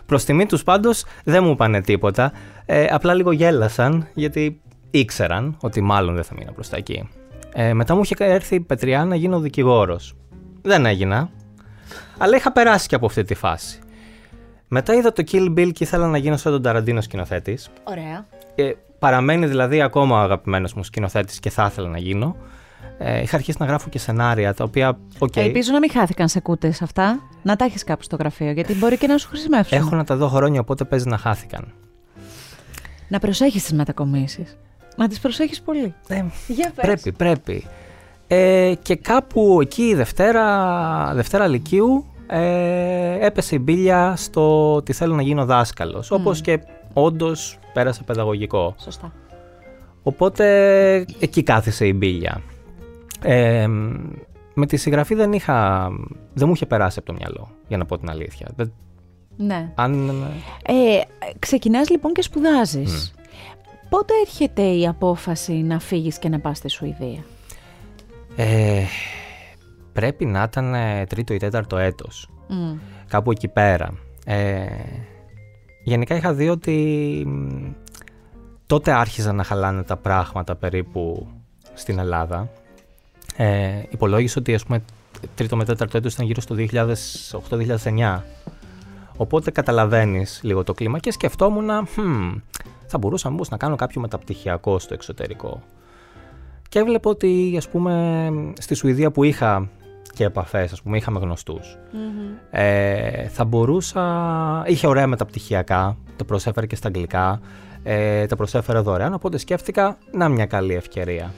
Προς 0.07 0.25
τιμή 0.25 0.47
τους 0.47 0.63
πάντως 0.63 1.05
δεν 1.25 1.45
μου 1.45 1.51
είπαν 1.51 1.83
τίποτα. 1.83 2.33
Ε, 2.67 2.87
απλά 2.91 3.15
λίγο 3.15 3.33
γέλασαν 3.33 4.09
γιατί 4.15 4.61
ήξεραν 4.91 5.57
ότι 5.61 5.81
μάλλον 5.81 6.15
δεν 6.15 6.25
θα 6.25 6.35
μείνω 6.39 6.53
προς 6.53 6.69
τα 6.69 6.77
εκεί. 6.77 7.09
Ε, 7.53 7.73
μετά 7.73 7.95
μου 7.95 8.01
είχε 8.05 8.15
έρθει 8.19 8.55
η 8.55 8.61
πετριά 8.61 9.05
να 9.05 9.15
γίνω 9.15 9.41
δικηγόρος. 9.41 10.15
Δεν 10.63 10.87
έγινα. 10.87 11.31
Αλλά 12.19 12.37
είχα 12.37 12.53
περάσει 12.53 12.89
και 12.89 12.95
από 12.95 13.07
αυτή 13.07 13.25
τη 13.25 13.35
φάση. 13.35 13.82
Μετά 14.75 14.95
είδα 14.95 15.13
το 15.13 15.25
Kill 15.33 15.49
Bill 15.59 15.71
και 15.73 15.85
ήθελα 15.85 16.07
να 16.07 16.19
γίνω 16.19 16.37
σαν 16.37 16.53
τον 16.53 16.63
Ταραντίνο 16.63 17.01
σκηνοθέτης. 17.01 17.69
Ωραία. 17.85 18.27
Ε, 18.55 18.73
παραμένει 18.99 19.47
δηλαδή 19.47 19.83
ακόμα 19.83 20.17
ο 20.17 20.23
αγαπημένος 20.23 20.75
μου 20.75 20.85
σκηνοθέτης 20.85 21.41
και 21.41 21.51
θα 21.51 21.67
ήθελα 21.71 21.89
να 21.89 21.99
γίνω. 21.99 22.37
Ε, 22.99 23.23
είχα 23.23 23.37
αρχίσει 23.37 23.57
να 23.61 23.67
γράφω 23.67 23.89
και 23.89 23.99
σενάρια 23.99 24.55
τα 24.55 24.65
οποία. 24.65 24.99
Okay. 25.19 25.37
Ελπίζω 25.37 25.73
να 25.73 25.79
μην 25.79 25.91
χάθηκαν 25.91 26.29
σε 26.29 26.41
κούτες 26.41 26.83
αυτά. 26.83 27.21
Να 27.43 27.57
τα 27.57 27.65
έχεις 27.65 27.85
κάπου 27.85 28.03
στο 28.03 28.17
γραφείο, 28.17 28.51
γιατί 28.51 28.75
μπορεί 28.75 28.99
και 28.99 29.07
να 29.07 29.19
σου 29.19 29.29
χρησιμεύσουν. 29.29 29.79
Έχω 29.79 29.97
να 29.97 30.05
τα 30.05 30.17
δω 30.17 30.29
χρόνια, 30.29 30.61
οπότε 30.61 30.85
παίζει 30.85 31.09
να 31.09 31.17
χάθηκαν. 31.17 31.73
Να 33.09 33.19
προσέχεις 33.19 33.63
τις 33.63 33.73
μετακομίσεις. 33.73 34.57
Να 34.97 35.09
τις 35.09 35.21
προσέχεις 35.21 35.61
πολύ. 35.61 35.95
Ε, 36.09 36.25
Για 36.47 36.73
πες. 36.75 36.85
Πρέπει, 36.85 37.13
πρέπει. 37.13 37.67
Ε, 38.27 38.75
και 38.83 38.97
κάπου 38.97 39.59
εκεί 39.61 39.95
Δευτέρα, 39.95 41.13
Δευτέρα 41.15 41.47
Λυκείου 41.47 42.07
ε, 42.35 43.27
έπεσε 43.27 43.55
η 43.55 43.59
μπίλια 43.63 44.17
στο 44.17 44.75
ότι 44.75 44.93
θέλω 44.93 45.15
να 45.15 45.23
γίνω 45.23 45.45
δάσκαλος, 45.45 46.13
mm. 46.13 46.17
όπως 46.19 46.41
και 46.41 46.61
όντως 46.93 47.59
πέρασα 47.73 48.03
παιδαγωγικό. 48.03 48.75
Σωστά. 48.79 49.13
Οπότε 50.03 50.47
εκεί 51.21 51.43
κάθισε 51.43 51.87
η 51.87 51.93
μπίλια. 51.97 52.43
Ε, 53.23 53.67
με 54.55 54.67
τη 54.67 54.77
συγγραφή 54.77 55.15
δεν 55.15 55.33
είχα, 55.33 55.89
δεν 56.33 56.49
μου 56.49 56.55
είχε 56.55 56.67
περάσει 56.67 56.99
από 56.99 57.13
το 57.13 57.19
μυαλό, 57.19 57.51
για 57.69 57.77
να 57.77 57.85
πω 57.85 57.99
την 57.99 58.11
αλήθεια. 58.11 58.49
Ναι. 59.37 59.73
Αν... 59.75 60.11
Ε, 60.67 61.01
ξεκινάς 61.39 61.91
λοιπόν 61.91 62.13
και 62.13 62.23
σπουδάζεις. 62.23 63.15
Πότε 63.89 64.13
έρχεται 64.27 64.63
η 64.63 64.87
απόφαση 64.87 65.53
να 65.53 65.81
φύγεις 65.81 66.19
και 66.19 66.29
να 66.29 66.39
πας 66.39 66.57
στη 66.57 66.69
Σουηδία; 66.69 67.25
Ε, 68.37 68.83
πρέπει 69.93 70.25
να 70.25 70.43
ήταν 70.43 70.75
ε, 70.75 71.07
τρίτο 71.07 71.35
ή 71.35 71.37
τέταρτο 71.37 71.77
έτος. 71.79 72.29
Κάπου 73.09 73.31
εκεί 73.31 73.49
πέρα. 73.49 73.95
Ε, 74.25 74.67
γενικά 75.85 76.17
είχα 76.17 76.35
δει 76.35 76.49
ότι 76.49 77.27
τότε 78.67 78.93
άρχιζαν 78.93 79.37
να 79.37 79.43
χαλάνε 79.43 79.83
τα 79.83 79.97
πράγματα 79.97 80.55
περίπου 80.55 81.27
στην 81.75 81.99
Ελλάδα. 81.99 82.49
Ε, 83.37 83.83
υπολόγισε 83.91 84.39
ότι 84.39 84.55
ας 84.55 84.65
πούμε 84.65 84.83
τρίτο 85.35 85.57
με 85.57 85.65
τέταρτο 85.65 85.97
έτος 85.97 86.15
ήταν 86.15 86.27
γύρω 86.27 86.41
στο 86.41 86.55
2008-2009. 86.59 88.21
Οπότε 89.17 89.51
καταλαβαίνεις 89.51 90.41
λίγο 90.43 90.65
το 90.65 90.73
κλίμα 90.73 90.99
και 90.99 91.13
σκεφτόμουν 91.13 91.69
hm, 91.71 92.41
θα 92.87 92.99
μπορούσα 92.99 93.31
μήπως 93.31 93.49
να 93.49 93.57
κάνω 93.57 93.77
κάποιο 93.77 94.01
μεταπτυχιακό 94.01 94.79
στο 94.79 94.95
εξωτερικό. 94.95 95.63
Και 96.69 96.79
έβλεπα 96.79 97.11
ότι 97.11 97.55
ας 97.57 97.69
πούμε 97.69 98.53
στη 98.59 98.75
Σουηδία 98.75 99.11
που 99.11 99.25
είχα 99.25 99.69
και 100.15 100.25
επαφές, 100.25 100.73
ας 100.73 100.83
πούμε, 100.83 100.97
είχαμε 100.97 101.37
Ε, 102.51 103.29
θα 103.29 103.45
μπορούσα. 103.45 104.65
είχε 104.67 104.87
ωραία 104.87 105.07
μεταπτυχιακά, 105.07 105.97
το 106.17 106.25
προσέφερε 106.25 106.67
και 106.67 106.77
στα 106.77 106.89
αγγλικά, 106.89 107.41
ε, 107.83 108.27
τα 108.27 108.37
προσέφερε 108.37 108.79
δωρεάν, 108.79 109.15
οπότε 109.15 109.39
σκέφτηκα 109.39 109.99
να 110.13 110.29
μια 110.29 110.47
καλή 110.47 110.75
ευκαιρία. 110.75 111.33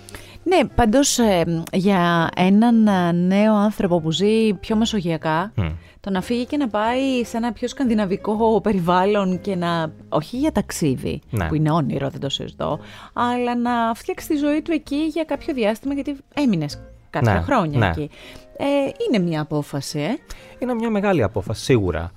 Ναι, 0.44 0.68
πάντω 0.74 0.98
ε, 0.98 1.62
για 1.72 2.28
έναν 2.36 2.86
ε, 2.86 3.12
νέο 3.12 3.54
άνθρωπο 3.54 4.00
που 4.00 4.10
ζει 4.10 4.54
πιο 4.54 4.76
μεσογειακά, 4.76 5.52
το 6.00 6.10
να 6.10 6.20
φύγει 6.20 6.46
και 6.46 6.56
να 6.56 6.68
πάει 6.68 7.24
σε 7.24 7.36
ένα 7.36 7.52
πιο 7.52 7.68
σκανδιναβικό 7.68 8.60
περιβάλλον 8.60 9.40
και 9.40 9.56
να. 9.56 9.92
όχι 10.08 10.36
για 10.36 10.52
ταξίδι, 10.52 11.20
ναι. 11.30 11.48
που 11.48 11.54
είναι 11.54 11.70
όνειρο, 11.70 12.08
δεν 12.08 12.20
το 12.20 12.28
συζητώ, 12.28 12.78
αλλά 13.12 13.56
να 13.56 13.94
φτιάξει 13.94 14.28
τη 14.28 14.36
ζωή 14.36 14.62
του 14.62 14.72
εκεί 14.72 14.96
για 14.96 15.24
κάποιο 15.24 15.54
διάστημα, 15.54 15.94
γιατί 15.94 16.16
έμεινες 16.34 16.82
κάποια 17.10 17.32
ναι, 17.32 17.40
χρόνια 17.40 17.78
ναι. 17.78 17.86
εκεί. 17.86 18.10
Ε, 18.56 18.64
είναι 19.08 19.24
μια 19.24 19.40
απόφαση, 19.40 19.98
ε. 19.98 20.16
Είναι 20.58 20.74
μια 20.74 20.90
μεγάλη 20.90 21.22
απόφαση, 21.22 21.64
σίγουρα. 21.64 22.12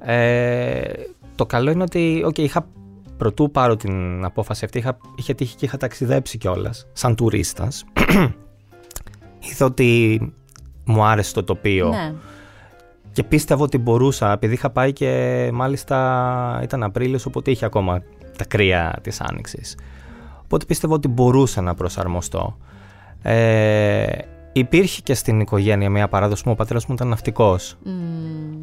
Ε, 0.00 0.82
το 1.34 1.46
καλό 1.46 1.70
είναι 1.70 1.82
ότι 1.82 2.24
okay, 2.26 2.38
είχα 2.38 2.66
πρωτού 3.16 3.50
πάρω 3.50 3.76
την 3.76 4.24
απόφαση 4.24 4.64
αυτή, 4.64 4.78
είχα, 4.78 4.98
είχε 5.16 5.34
τύχει 5.34 5.56
και 5.56 5.64
είχα 5.64 5.76
ταξιδέψει 5.76 6.38
κιόλας, 6.38 6.86
σαν 6.92 7.14
τουρίστας. 7.14 7.84
Είδα 9.50 9.66
ότι 9.66 10.20
μου 10.84 11.04
άρεσε 11.04 11.34
το 11.34 11.44
τοπίο. 11.44 11.88
Ναι. 11.88 12.14
Και 13.12 13.22
πίστευα 13.22 13.62
ότι 13.62 13.78
μπορούσα, 13.78 14.32
επειδή 14.32 14.54
είχα 14.54 14.70
πάει 14.70 14.92
και 14.92 15.50
μάλιστα 15.52 16.60
ήταν 16.62 16.82
Απρίλιος, 16.82 17.26
οπότε 17.26 17.50
είχε 17.50 17.64
ακόμα 17.64 18.02
τα 18.38 18.44
κρύα 18.44 18.98
της 19.02 19.20
Άνοιξης. 19.20 19.76
Οπότε 20.42 20.64
πίστευα 20.64 20.94
ότι 20.94 21.08
μπορούσα 21.08 21.60
να 21.60 21.74
προσαρμοστώ. 21.74 22.56
Ε, 23.22 24.06
υπήρχε 24.52 25.00
και 25.04 25.14
στην 25.14 25.40
οικογένεια 25.40 25.90
μια 25.90 26.08
παράδοση 26.08 26.42
μου, 26.46 26.52
ο 26.52 26.56
πατέρας 26.56 26.86
μου 26.86 26.94
ήταν 26.94 27.08
ναυτικός. 27.08 27.76
Mm, 27.84 27.88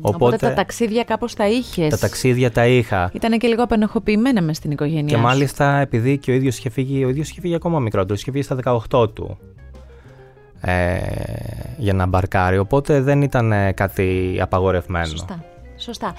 οπότε, 0.02 0.16
οπότε, 0.16 0.38
τα 0.38 0.54
ταξίδια 0.54 1.04
κάπως 1.04 1.34
τα 1.34 1.48
είχες; 1.48 1.90
Τα 1.90 1.98
ταξίδια 1.98 2.52
τα 2.52 2.68
είχα. 2.68 3.12
Ήταν 3.14 3.38
και 3.38 3.48
λίγο 3.48 3.64
απενοχοποιημένα 3.64 4.42
μες 4.42 4.58
στην 4.58 4.72
οικογένειά 4.72 5.16
Και 5.16 5.18
μάλιστα 5.18 5.78
επειδή 5.78 6.18
και 6.18 6.32
ο 6.32 6.34
ίδιος 6.34 6.58
είχε 6.58 6.70
φύγει, 6.70 7.06
ο 7.06 7.10
ίδιος 7.10 7.30
είχε 7.30 7.42
φύγει 7.42 7.56
ακόμα 7.56 7.80
μικρότερος, 7.80 8.22
είχε 8.22 8.32
φύγει 8.32 8.44
στα 8.44 8.58
18 8.90 9.14
του 9.14 9.38
ε, 10.62 10.98
για 11.78 11.94
να 11.94 12.06
μπαρκάρει, 12.06 12.58
οπότε 12.58 13.02
δεν 13.02 13.22
ήταν 13.22 13.52
ε, 13.52 13.72
κάτι 13.72 14.38
απαγορευμένο. 14.42 15.06
Σωστά. 15.06 15.44
Σωστά. 15.88 16.16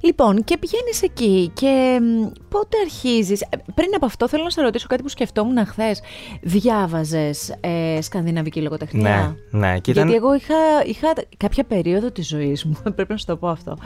Λοιπόν, 0.00 0.44
και 0.44 0.58
πηγαίνεις 0.58 1.02
εκεί 1.02 1.50
και 1.54 2.00
πότε 2.48 2.76
αρχίζεις; 2.84 3.40
Ε, 3.40 3.46
πριν 3.74 3.88
από 3.94 4.06
αυτό, 4.06 4.28
θέλω 4.28 4.42
να 4.42 4.50
σε 4.50 4.62
ρωτήσω 4.62 4.86
κάτι 4.86 5.02
που 5.02 5.08
σκεφτόμουν 5.08 5.66
χθες. 5.66 6.00
Διάβαζες 6.40 7.54
ε, 7.60 7.98
σκανδιναβική 8.00 8.60
λογοτεχνία; 8.60 9.36
Ναι, 9.50 9.58
ναι. 9.58 9.78
Και 9.78 9.92
Γιατί 9.92 10.14
εγώ 10.14 10.34
είχα, 10.34 10.54
είχα 10.84 11.12
κάποια 11.36 11.64
περίοδο 11.64 12.10
της 12.10 12.28
ζωής 12.28 12.64
μου, 12.64 12.76
πρέπει 12.96 13.12
να 13.12 13.16
σου 13.16 13.26
το 13.26 13.36
πω 13.36 13.48
αυτό. 13.48 13.76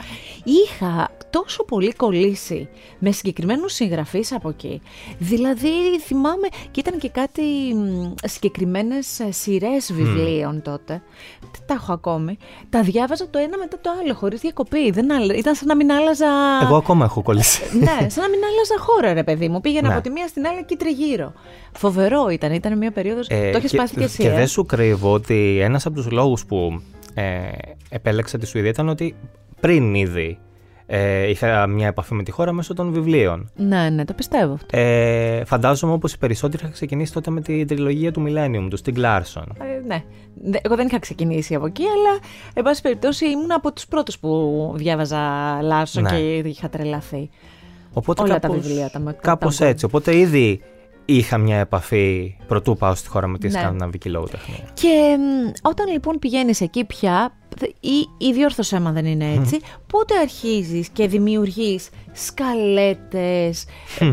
Είχα 0.43 1.09
τόσο 1.29 1.63
πολύ 1.63 1.93
κολλήσει 1.93 2.69
με 2.99 3.11
συγκεκριμένους 3.11 3.73
συγγραφείς 3.73 4.31
από 4.31 4.49
εκεί. 4.49 4.81
Δηλαδή, 5.17 5.99
θυμάμαι, 6.05 6.47
και 6.71 6.79
ήταν 6.79 6.99
και 6.99 7.09
κάτι 7.09 7.43
συγκεκριμένες 8.23 9.21
σειρές 9.29 9.93
βιβλίων 9.93 10.61
τότε. 10.61 11.01
Τα 11.65 11.73
έχω 11.73 11.93
ακόμη. 11.93 12.37
Τα 12.69 12.81
διάβαζα 12.81 13.29
το 13.29 13.39
ένα 13.39 13.57
μετά 13.57 13.79
το 13.81 13.89
άλλο, 14.01 14.13
χωρίς 14.13 14.41
διακοπή. 14.41 14.91
Δεν 14.91 15.13
ήταν 15.33 15.55
σαν 15.55 15.67
να 15.67 15.75
μην 15.75 15.91
άλλαζα. 15.91 16.27
Εγώ 16.63 16.75
ακόμα 16.75 17.05
έχω 17.05 17.21
κολλήσει. 17.21 17.61
ναι, 17.79 18.09
σαν 18.09 18.23
να 18.23 18.29
μην 18.29 18.39
άλλαζα 18.49 18.77
χώρα, 18.77 19.13
ρε 19.13 19.23
παιδί 19.23 19.47
μου. 19.47 19.61
Πήγαινα 19.61 19.87
ναι. 19.87 19.93
από 19.93 20.03
τη 20.03 20.09
μία 20.09 20.27
στην 20.27 20.47
άλλη 20.47 20.65
και 20.65 20.75
τριγύρω. 20.75 21.33
Φοβερό 21.71 22.29
ήταν. 22.29 22.51
Ήταν 22.51 22.77
μια 22.77 22.91
περίοδος. 22.91 23.27
Ε, 23.27 23.51
το 23.51 23.57
έχεις 23.57 23.75
πάθει 23.75 23.95
και 23.95 24.03
εσύ. 24.03 24.21
Και 24.21 24.29
ε; 24.29 24.35
δεν 24.35 24.47
σου 24.47 24.65
κρύβω 24.65 25.13
ότι 25.13 25.59
ένας 25.61 25.85
από 25.85 25.95
τους 25.95 26.11
λόγους 26.11 26.45
που 26.45 26.81
ε, 27.13 27.23
επέλεξα 27.89 28.37
τη 28.37 28.45
Σουηδία 28.45 28.69
ήταν 28.69 28.89
ότι 28.89 29.15
πριν 29.59 29.93
ήδη 29.93 30.39
ε, 30.89 31.29
είχα 31.29 31.67
μια 31.67 31.87
επαφή 31.87 32.13
με 32.13 32.23
τη 32.23 32.31
χώρα 32.31 32.51
μέσω 32.51 32.73
των 32.73 32.91
βιβλίων. 32.91 33.51
Ναι, 33.55 33.89
ναι, 33.89 34.05
το 34.05 34.13
πιστεύω 34.13 34.53
αυτό. 34.53 34.77
Ε, 34.77 35.45
φαντάζομαι 35.45 35.93
όπως 35.93 36.13
οι 36.13 36.17
περισσότεροι 36.17 36.63
είχα 36.63 36.71
ξεκινήσει 36.71 37.13
τότε 37.13 37.31
με 37.31 37.41
την 37.41 37.67
τριλογία 37.67 38.11
του 38.11 38.23
Millennium, 38.27 38.67
του 38.69 38.77
Stig 38.85 38.97
Larsson. 38.97 39.43
Ε, 39.61 39.85
ναι. 39.87 40.03
Εγώ 40.61 40.75
δεν 40.75 40.87
είχα 40.87 40.99
ξεκινήσει 40.99 41.55
από 41.55 41.65
εκεί, 41.65 41.83
αλλά 41.83 42.19
εν 42.53 42.63
πάση 42.63 42.81
περιπτώσει 42.81 43.25
ήμουν 43.25 43.51
από 43.51 43.73
τους 43.73 43.87
πρώτους 43.87 44.19
που 44.19 44.71
διάβαζα 44.75 45.19
Larsson 45.61 46.01
ναι. 46.01 46.09
και 46.09 46.49
είχα 46.49 46.69
τρελαθεί. 46.69 47.29
Οπότε 47.93 48.21
Όλα 48.21 48.39
κάπως, 48.39 48.55
τα 48.55 48.61
βιβλία 48.61 48.89
τα 48.89 49.15
Κάπως 49.21 49.59
έτσι. 49.59 49.85
Οπότε 49.85 50.17
ήδη 50.17 50.61
είχα 51.05 51.37
μια 51.37 51.57
επαφή 51.57 52.37
πρωτού 52.47 52.77
πάω 52.77 52.95
στη 52.95 53.07
χώρα 53.07 53.27
με 53.27 53.37
τη 53.37 53.47
ναι. 53.47 53.59
σκανδιναβική 53.59 54.09
λογοτεχνία. 54.09 54.63
Και 54.73 55.17
όταν 55.61 55.87
λοιπόν 55.91 56.19
πηγαίνεις 56.19 56.61
εκεί 56.61 56.85
πια, 56.85 57.31
ή, 57.65 58.07
ή 58.17 58.31
διόρθωσέ 58.33 58.75
άμα 58.75 58.91
δεν 58.91 59.05
είναι 59.05 59.33
έτσι, 59.33 59.59
πότε 59.87 60.17
αρχίζεις 60.19 60.89
και 60.89 61.07
δημιουργείς 61.07 61.89
σκαλέτες, 62.11 63.65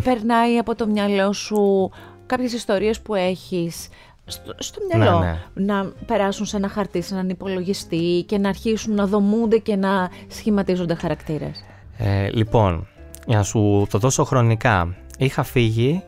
περνάει 0.05 0.59
από 0.59 0.75
το 0.75 0.87
μυαλό 0.87 1.33
σου 1.33 1.91
κάποιες 2.27 2.53
ιστορίες 2.53 3.01
που 3.01 3.15
έχεις 3.15 3.89
στο, 4.25 4.55
στο 4.59 4.81
μυαλό; 4.93 5.19
Ναι, 5.19 5.39
ναι. 5.55 5.75
να 5.75 5.93
περάσουν 6.07 6.47
σε 6.47 6.57
ένα 6.57 6.69
χαρτί, 6.69 7.03
σε 7.03 7.15
έναν 7.15 7.29
υπολογιστή 7.29 8.25
και 8.29 8.39
να 8.39 8.49
αρχίσουν 8.49 8.95
να 8.95 9.07
δομούνται 9.07 9.59
και 9.59 9.77
να 9.77 10.11
σχηματίζονται 10.29 10.95
χαρακτήρες; 10.95 11.65
Ε, 11.99 12.29
λοιπόν, 12.33 12.87
για 13.27 13.37
να 13.37 13.43
σου 13.43 13.87
το 13.91 13.99
δώσω 13.99 14.25
χρονικά, 14.25 14.95
είχα 15.19 15.43
φύγει 15.43 16.03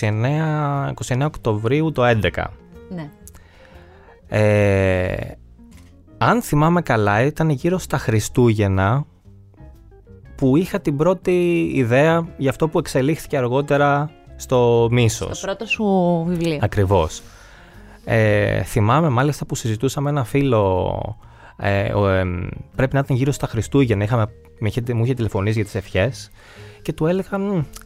29, 0.00 0.92
29 1.08 1.24
Οκτωβρίου 1.24 1.92
το 1.92 2.02
11. 2.04 2.44
Ναι. 2.88 3.10
Ε, 4.28 5.13
αν 6.34 6.42
θυμάμαι 6.42 6.82
καλά 6.82 7.22
ήταν 7.22 7.48
γύρω 7.50 7.78
στα 7.78 7.98
Χριστούγεννα 7.98 9.04
που 10.34 10.56
είχα 10.56 10.80
την 10.80 10.96
πρώτη 10.96 11.70
ιδέα 11.74 12.28
για 12.36 12.50
αυτό 12.50 12.68
που 12.68 12.78
εξελίχθηκε 12.78 13.36
αργότερα 13.36 14.10
στο 14.36 14.88
Μίσος. 14.90 15.38
Στο 15.38 15.46
πρώτο 15.46 15.66
σου 15.66 15.84
βιβλίο. 16.28 16.58
Ακριβώς. 16.60 17.22
Ε, 18.04 18.62
θυμάμαι 18.62 19.08
μάλιστα 19.08 19.46
που 19.46 19.54
συζητούσαμε 19.54 20.10
ένα 20.10 20.24
φίλο 20.24 20.90
ε, 21.56 21.84
ε, 21.84 22.24
πρέπει 22.76 22.94
να 22.94 23.00
ήταν 23.00 23.16
γύρω 23.16 23.32
στα 23.32 23.46
Χριστούγεννα 23.46 24.04
είχαμε, 24.04 24.26
μου 24.94 25.04
είχε 25.04 25.14
τηλεφωνήσει 25.14 25.54
για 25.54 25.64
τις 25.64 25.74
ευχές 25.74 26.30
και 26.82 26.92
του 26.92 27.06
έλεγα, 27.06 27.38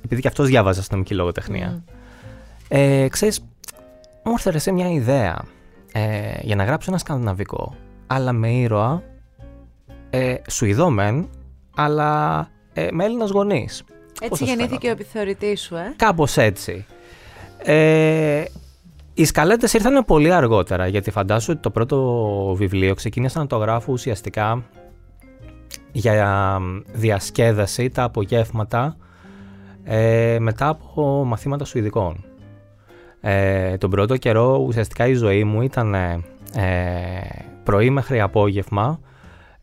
επειδή 0.04 0.20
και 0.20 0.28
αυτός 0.28 0.46
διάβαζε 0.46 0.80
αστυνομική 0.80 1.14
λογοτεχνία 1.14 1.82
mm. 1.86 1.92
ε, 2.68 3.08
ξέρεις, 3.08 3.40
μου 4.24 4.32
ήρθε 4.32 4.58
σε 4.58 4.72
μια 4.72 4.90
ιδέα 4.90 5.44
ε, 5.92 6.38
για 6.42 6.56
να 6.56 6.64
γράψω 6.64 6.90
ένα 6.90 6.98
σκανδιναβικό 6.98 7.74
αλλά 8.10 8.32
με 8.32 8.50
ήρωα 8.50 9.02
ε, 10.10 10.34
Σουηδό 10.48 10.90
μεν, 10.90 11.28
αλλά 11.76 12.40
ε, 12.72 12.88
με 12.90 13.04
Έλληνας 13.04 13.30
γονείς. 13.30 13.84
Έτσι 14.20 14.44
γεννήθηκε 14.44 14.88
ο 14.88 14.90
επιθεωρητής 14.90 15.60
σου, 15.60 15.74
ε; 15.74 15.94
Κάπως 15.96 16.36
έτσι. 16.36 16.86
Ε, 17.62 18.44
οι 19.14 19.24
σκαλέτες 19.24 19.72
ήρθαν 19.72 20.04
πολύ 20.04 20.32
αργότερα, 20.32 20.86
γιατί 20.86 21.10
φαντάσου 21.10 21.52
ότι 21.52 21.60
το 21.60 21.70
πρώτο 21.70 22.54
βιβλίο 22.56 22.94
ξεκίνησα 22.94 23.38
να 23.38 23.46
το 23.46 23.56
γράφω 23.56 23.92
ουσιαστικά 23.92 24.64
για 25.92 26.60
διασκέδαση 26.92 27.90
τα 27.90 28.02
απογεύματα 28.02 28.96
ε, 29.84 30.36
μετά 30.40 30.68
από 30.68 31.24
μαθήματα 31.24 31.64
Σουηδικών. 31.64 32.24
Ε, 33.20 33.76
τον 33.76 33.90
πρώτο 33.90 34.16
καιρό 34.16 34.64
ουσιαστικά 34.66 35.06
η 35.06 35.14
ζωή 35.14 35.44
μου 35.44 35.62
ήταν 35.62 35.94
ε, 35.94 36.20
πρωί 37.64 37.90
μέχρι 37.90 38.20
απόγευμα 38.20 39.00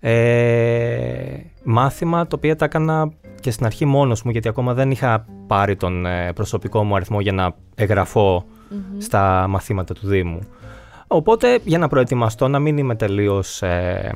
ε, 0.08 1.51
μάθημα 1.63 2.27
το 2.27 2.36
οποίο 2.36 2.56
τα 2.56 2.65
έκανα 2.65 3.13
και 3.39 3.51
στην 3.51 3.65
αρχή 3.65 3.86
μόνος 3.86 4.24
μου 4.24 4.32
γιατί 4.32 4.48
ακόμα 4.48 4.74
δεν 4.74 4.92
είχα 4.92 5.25
πάρει 5.48 5.75
τον 5.75 6.06
ε, 6.06 6.34
προσωπικό 6.34 6.84
μου 6.84 6.96
αριθμό 6.96 7.20
για 7.20 7.32
να 7.32 7.56
εγγραφω 7.75 8.46
στα 8.98 9.46
μαθήματα 9.50 9.94
του 9.94 10.08
Δήμου. 10.08 10.39
Οπότε 11.08 11.60
για 11.63 11.77
να 11.77 11.88
προετοιμαστώ 11.88 12.48
να 12.48 12.60
μην 12.60 12.77
είμαι 12.77 12.96
τελείως, 12.96 13.62
ε, 13.62 14.15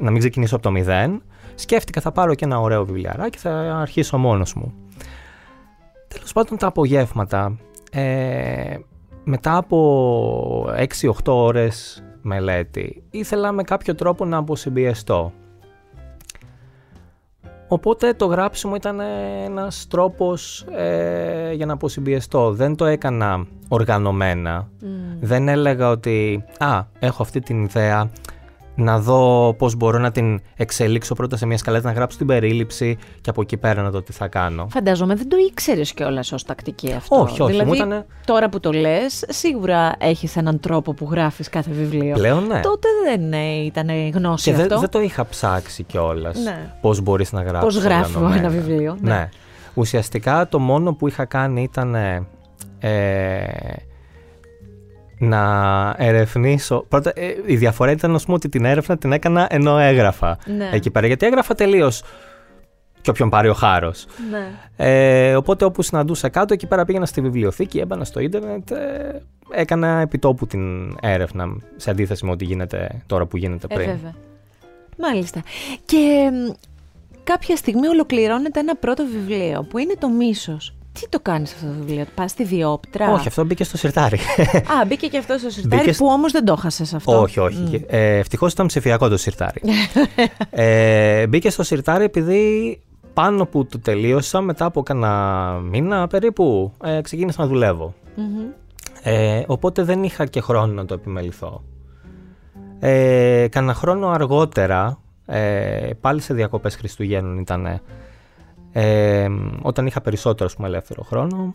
να 0.00 0.10
μην 0.10 0.18
ξεκινήσω 0.18 0.54
από 0.54 0.64
το 0.64 0.70
μηδέν, 0.70 1.22
σκέφτηκα 1.54 2.00
θα 2.00 2.12
πάρω 2.12 2.34
και 2.34 2.44
ένα 2.44 2.60
ωραίο 2.60 2.84
βιβλιαράκι 2.84 3.30
και 3.30 3.38
θα 3.38 3.78
αρχίσω 3.80 4.18
μόνος 4.18 4.54
μου. 4.54 4.74
Τέλος 6.08 6.32
πάντων 6.32 6.58
τα 6.58 6.66
απογεύματα, 6.66 7.56
ε, 7.90 8.76
μετά 9.24 9.56
από 9.56 10.72
6-8 10.76 11.32
ώρες 11.32 12.02
μελέτη. 12.22 13.02
Ήθελα 13.10 13.52
με 13.52 13.62
κάποιο 13.62 13.94
τρόπο 13.94 14.24
να 14.24 14.36
αποσυμπιεστώ. 14.36 15.32
Οπότε 17.68 18.12
το 18.12 18.26
γράψιμο 18.26 18.74
ήταν 18.74 19.00
ένας 19.44 19.86
τρόπος 19.90 20.66
ε, 20.70 21.52
για 21.52 21.66
να 21.66 21.72
αποσυμπιεστώ. 21.72 22.52
Δεν 22.52 22.76
το 22.76 22.84
έκανα 22.84 23.46
οργανωμένα. 23.68 24.68
Δεν 25.20 25.48
έλεγα 25.48 25.90
ότι 25.90 26.44
«Α, 26.58 26.82
έχω 26.98 27.22
αυτή 27.22 27.40
την 27.40 27.62
ιδέα, 27.62 28.10
να 28.80 28.98
δω 28.98 29.54
πώς 29.58 29.74
μπορώ 29.74 29.98
να 29.98 30.10
την 30.10 30.40
εξελίξω 30.56 31.14
πρώτα 31.14 31.36
σε 31.36 31.46
μια 31.46 31.58
σκαλέτα, 31.58 31.88
να 31.88 31.94
γράψω 31.94 32.18
την 32.18 32.26
περίληψη 32.26 32.98
και 33.20 33.30
από 33.30 33.40
εκεί 33.40 33.56
πέρα 33.56 33.82
να 33.82 33.90
δω 33.90 34.02
τι 34.02 34.12
θα 34.12 34.28
κάνω. 34.28 34.66
Φαντάζομαι 34.70 35.14
δεν 35.14 35.28
το 35.28 35.36
ήξερες 35.50 35.92
κιόλας 35.92 36.32
ως 36.32 36.42
τακτική 36.42 36.92
αυτό. 36.92 37.20
Όχι, 37.20 37.42
όχι. 37.42 37.50
Δηλαδή, 37.50 37.76
ήτανε... 37.76 38.06
τώρα 38.24 38.48
που 38.48 38.60
το 38.60 38.72
λες, 38.72 39.24
σίγουρα 39.28 39.94
έχεις 39.98 40.36
έναν 40.36 40.60
τρόπο 40.60 40.94
που 40.94 41.08
γράφεις 41.10 41.48
κάθε 41.48 41.70
βιβλίο. 41.70 42.14
Πλέον 42.14 42.46
ναι. 42.46 42.60
Τότε 42.60 42.88
δεν 43.04 43.32
ήταν 43.64 43.88
γνώση 44.14 44.52
και 44.52 44.60
αυτό. 44.60 44.78
Δεν 44.78 44.90
το 44.90 45.00
είχα 45.00 45.26
ψάξει 45.26 45.82
κιόλας. 45.82 46.38
Ναι. 46.38 46.70
Πώς 46.80 47.00
μπορείς 47.00 47.32
να 47.32 47.42
γράψεις. 47.42 47.74
Πώς 47.74 47.84
γράφω 47.84 48.32
ένα 48.32 48.48
βιβλίο. 48.48 48.96
Ναι. 49.00 49.10
ναι. 49.10 49.28
Ουσιαστικά 49.74 50.48
το 50.48 50.58
μόνο 50.58 50.94
που 50.94 51.08
είχα 51.08 51.24
κάνει 51.24 51.62
ήταν. 51.62 51.94
Ε, 52.78 53.89
να 55.20 55.94
ερευνήσω. 55.98 56.84
Πρώτα, 56.88 57.12
ε, 57.14 57.34
η 57.46 57.56
διαφορά 57.56 57.90
ήταν 57.90 58.20
πούμε, 58.24 58.34
ότι 58.34 58.48
την 58.48 58.64
έρευνα 58.64 58.98
την 58.98 59.12
έκανα 59.12 59.46
ενώ 59.50 59.78
έγραφα 59.78 60.38
ναι. 60.56 60.70
εκεί 60.72 60.90
πέρα. 60.90 61.06
Γιατί 61.06 61.26
έγραφα 61.26 61.54
τελείως 61.54 62.02
και 63.00 63.10
όποιον 63.10 63.28
πάρει 63.28 63.48
ο 63.48 63.54
χάρος. 63.54 64.06
Ναι. 64.30 64.48
Ε, 64.76 65.36
οπότε 65.36 65.64
όπου 65.64 65.82
συναντούσα 65.82 66.28
κάτω, 66.28 66.54
εκεί 66.54 66.66
πέρα 66.66 66.84
πήγαινα 66.84 67.06
στη 67.06 67.20
βιβλιοθήκη, 67.20 67.78
έμπαινα 67.78 68.04
στο 68.04 68.20
ίντερνετ, 68.20 68.70
ε, 68.70 69.22
έκανα 69.50 70.00
επιτόπου 70.00 70.46
την 70.46 70.96
έρευνα 71.00 71.56
σε 71.76 71.90
αντίθεση 71.90 72.24
με 72.24 72.30
ό,τι 72.30 72.44
γίνεται 72.44 73.02
τώρα 73.06 73.26
που 73.26 73.36
γίνεται 73.36 73.66
πριν. 73.66 73.88
Ε, 73.88 73.92
βέβαια. 73.92 74.14
Μάλιστα. 74.98 75.42
Και 75.84 76.30
κάποια 77.24 77.56
στιγμή 77.56 77.86
ολοκληρώνεται 77.86 78.60
ένα 78.60 78.76
πρώτο 78.76 79.04
βιβλίο 79.04 79.66
που 79.70 79.78
είναι 79.78 79.94
το 79.98 80.08
μίσος. 80.08 80.74
Τι 81.00 81.08
το 81.08 81.20
κάνεις 81.22 81.52
αυτό 81.52 81.66
το 81.66 81.72
βιβλίο, 81.72 82.04
πας 82.14 82.30
στη 82.30 82.44
διόπτρα; 82.44 83.12
Όχι, 83.12 83.28
αυτό 83.28 83.44
μπήκε 83.44 83.64
στο 83.64 83.76
σιρτάρι. 83.76 84.18
Α, 84.80 84.86
μπήκε 84.86 85.06
και 85.06 85.18
αυτό 85.18 85.38
στο 85.38 85.50
σιρτάρι, 85.50 85.94
που 85.94 86.06
όμως 86.06 86.32
δεν 86.32 86.44
το 86.44 86.52
έχασες 86.58 86.94
αυτό. 86.94 87.20
Όχι, 87.20 87.40
όχι. 87.40 87.68
Mm. 87.72 87.82
Ε, 87.86 88.18
Ευτυχώς 88.18 88.52
ήταν 88.52 88.66
ψηφιακό 88.66 89.08
το 89.08 89.16
σιρτάρι. 89.16 89.60
ε, 90.50 91.26
μπήκε 91.26 91.50
στο 91.50 91.62
σιρτάρι 91.62 92.04
επειδή 92.04 92.80
πάνω 93.14 93.46
που 93.46 93.66
το 93.66 93.78
τελείωσα, 93.78 94.40
μετά 94.40 94.64
από 94.64 94.82
κάνα 94.82 95.52
μήνα 95.62 96.06
περίπου, 96.06 96.72
ε, 96.84 97.00
ξεκίνησα 97.00 97.42
να 97.42 97.48
δουλεύω. 97.48 97.94
Ε, 99.02 99.42
οπότε 99.46 99.82
δεν 99.82 100.02
είχα 100.02 100.26
και 100.26 100.40
χρόνο 100.40 100.72
να 100.72 100.84
το 100.84 100.94
επιμεληθώ. 100.94 101.62
Ε, 102.78 103.46
κάνα 103.50 103.74
χρόνο 103.74 104.08
αργότερα, 104.08 104.98
ε, 105.26 105.90
πάλι 106.00 106.20
σε 106.20 106.34
διακοπές 106.34 106.76
Χριστουγέννων 106.76 107.38
ήταν, 107.38 107.80
ε, 108.72 109.28
όταν 109.62 109.86
είχα 109.86 110.00
περισσότερο 110.00 110.50
πούμε, 110.56 110.68
ελεύθερο 110.68 111.02
χρόνο, 111.02 111.54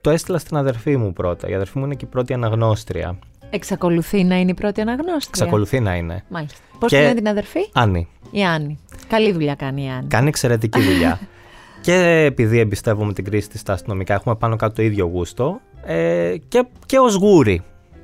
το 0.00 0.10
έστειλα 0.10 0.38
στην 0.38 0.56
αδερφή 0.56 0.96
μου 0.96 1.12
πρώτα. 1.12 1.48
Η 1.48 1.54
αδερφή 1.54 1.78
μου 1.78 1.84
είναι 1.84 1.94
και 1.94 2.04
η 2.04 2.08
πρώτη 2.08 2.32
αναγνώστρια. 2.32 3.18
Εξακολουθεί 3.50 4.24
να 4.24 4.36
είναι 4.36 4.50
η 4.50 4.54
πρώτη 4.54 4.80
αναγνώστρια; 4.80 5.28
Εξακολουθεί 5.28 5.80
να 5.80 5.94
είναι. 5.94 6.24
Μάλιστα. 6.28 6.58
Πώς 6.78 6.90
και... 6.90 7.12
την 7.16 7.28
αδερφή; 7.28 7.60
Άννη. 7.72 8.08
Η 8.30 8.44
Άννη. 8.44 8.78
Καλή 9.08 9.32
δουλειά 9.32 9.54
κάνει 9.54 9.84
η 9.84 9.88
Άννη. 9.88 10.08
Κάνει 10.08 10.28
εξαιρετική 10.28 10.80
δουλειά. 10.80 11.20
και 11.86 11.94
επειδή 12.24 12.58
εμπιστεύομαι 12.58 13.12
την 13.12 13.24
κρίση 13.24 13.48
της 13.48 13.60
στα 13.60 13.72
αστυνομικά, 13.72 14.14
έχουμε 14.14 14.34
πάνω 14.34 14.56
κάτω 14.56 14.74
το 14.74 14.82
ίδιο 14.82 15.06
γούστο 15.06 15.60
ε, 15.84 16.34
και, 16.48 16.66
και 16.86 16.98
ως 16.98 17.14
γούρι. 17.14 17.62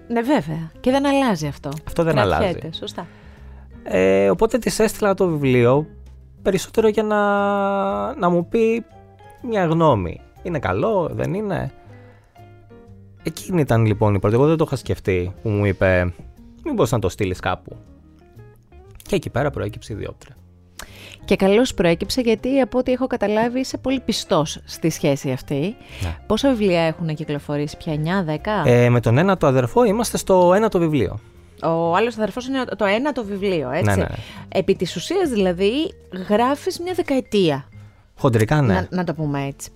Ναι 0.08 0.20
βέβαια. 0.20 0.70
Και 0.80 0.90
δεν 0.90 1.06
αλλάζει 1.06 1.46
αυτό. 1.46 1.70
Αυτό 1.86 2.02
δεν 2.02 2.14
Κρατιέται. 2.14 2.44
αλλάζει. 2.44 2.78
Σωστά. 2.78 3.06
Ε, 3.82 4.30
οπότε 4.30 4.58
της 4.58 4.78
έστειλα 4.78 5.14
το 5.14 5.26
βιβλίο 5.26 5.86
περισσότερο 6.44 6.88
για 6.88 7.02
να, 7.02 7.18
να 8.14 8.28
μου 8.28 8.48
πει 8.48 8.84
μια 9.48 9.64
γνώμη. 9.64 10.20
Είναι 10.42 10.58
καλό, 10.58 11.10
δεν 11.12 11.34
είναι; 11.34 11.72
Εκείνη 13.26 13.60
ήταν 13.60 13.86
λοιπόν 13.86 14.14
η 14.14 14.18
πρώτη. 14.18 14.34
Εγώ 14.34 14.46
δεν 14.46 14.56
το 14.56 14.64
είχα 14.66 14.76
σκεφτεί 14.76 15.34
που 15.42 15.48
μου 15.48 15.64
είπε 15.64 16.12
μήπως 16.64 16.90
να 16.90 16.98
το 16.98 17.08
στείλεις 17.08 17.40
κάπου. 17.40 17.76
Και 19.02 19.14
εκεί 19.14 19.30
πέρα 19.30 19.50
προέκυψε 19.50 19.92
η 19.92 19.96
διόπτρα. 19.96 20.34
Και 21.24 21.36
καλώς 21.36 21.74
προέκυψε 21.74 22.20
γιατί 22.20 22.60
από 22.60 22.78
ό,τι 22.78 22.92
έχω 22.92 23.06
καταλάβει 23.06 23.60
είσαι 23.60 23.78
πολύ 23.78 24.00
πιστός 24.00 24.60
στη 24.64 24.90
σχέση 24.90 25.30
αυτή. 25.30 25.76
Ναι. 26.02 26.16
Πόσα 26.26 26.48
βιβλία 26.48 26.80
έχουν 26.80 27.14
κυκλοφορήσει 27.14 27.76
πια, 27.76 28.24
9-10? 28.64 28.68
Ε, 28.68 28.88
με 28.88 29.00
τον 29.00 29.18
ένα 29.18 29.36
το 29.36 29.46
αδερφό 29.46 29.84
είμαστε 29.84 30.16
στο 30.16 30.52
ένα 30.54 30.68
το 30.68 30.78
βιβλίο. 30.78 31.20
Ο 31.64 31.96
άλλος 31.96 32.14
αδερφός 32.14 32.46
είναι 32.46 32.64
το 32.64 32.84
ένα 32.84 33.12
το 33.12 33.24
βιβλίο, 33.24 33.70
έτσι. 33.70 33.84
Ναι, 33.84 33.94
ναι, 33.94 34.02
ναι. 34.02 34.16
Επί 34.48 34.74
της 34.74 34.96
ουσίας 34.96 35.28
δηλαδή 35.28 35.94
γράφεις 36.28 36.80
μια 36.80 36.92
δεκαετία. 36.92 37.68
Χοντρικά, 38.18 38.60
ναι. 38.62 38.74
Να, 38.74 38.86
να 38.90 39.04
το 39.04 39.14
πούμε 39.14 39.44
έτσι. 39.44 39.70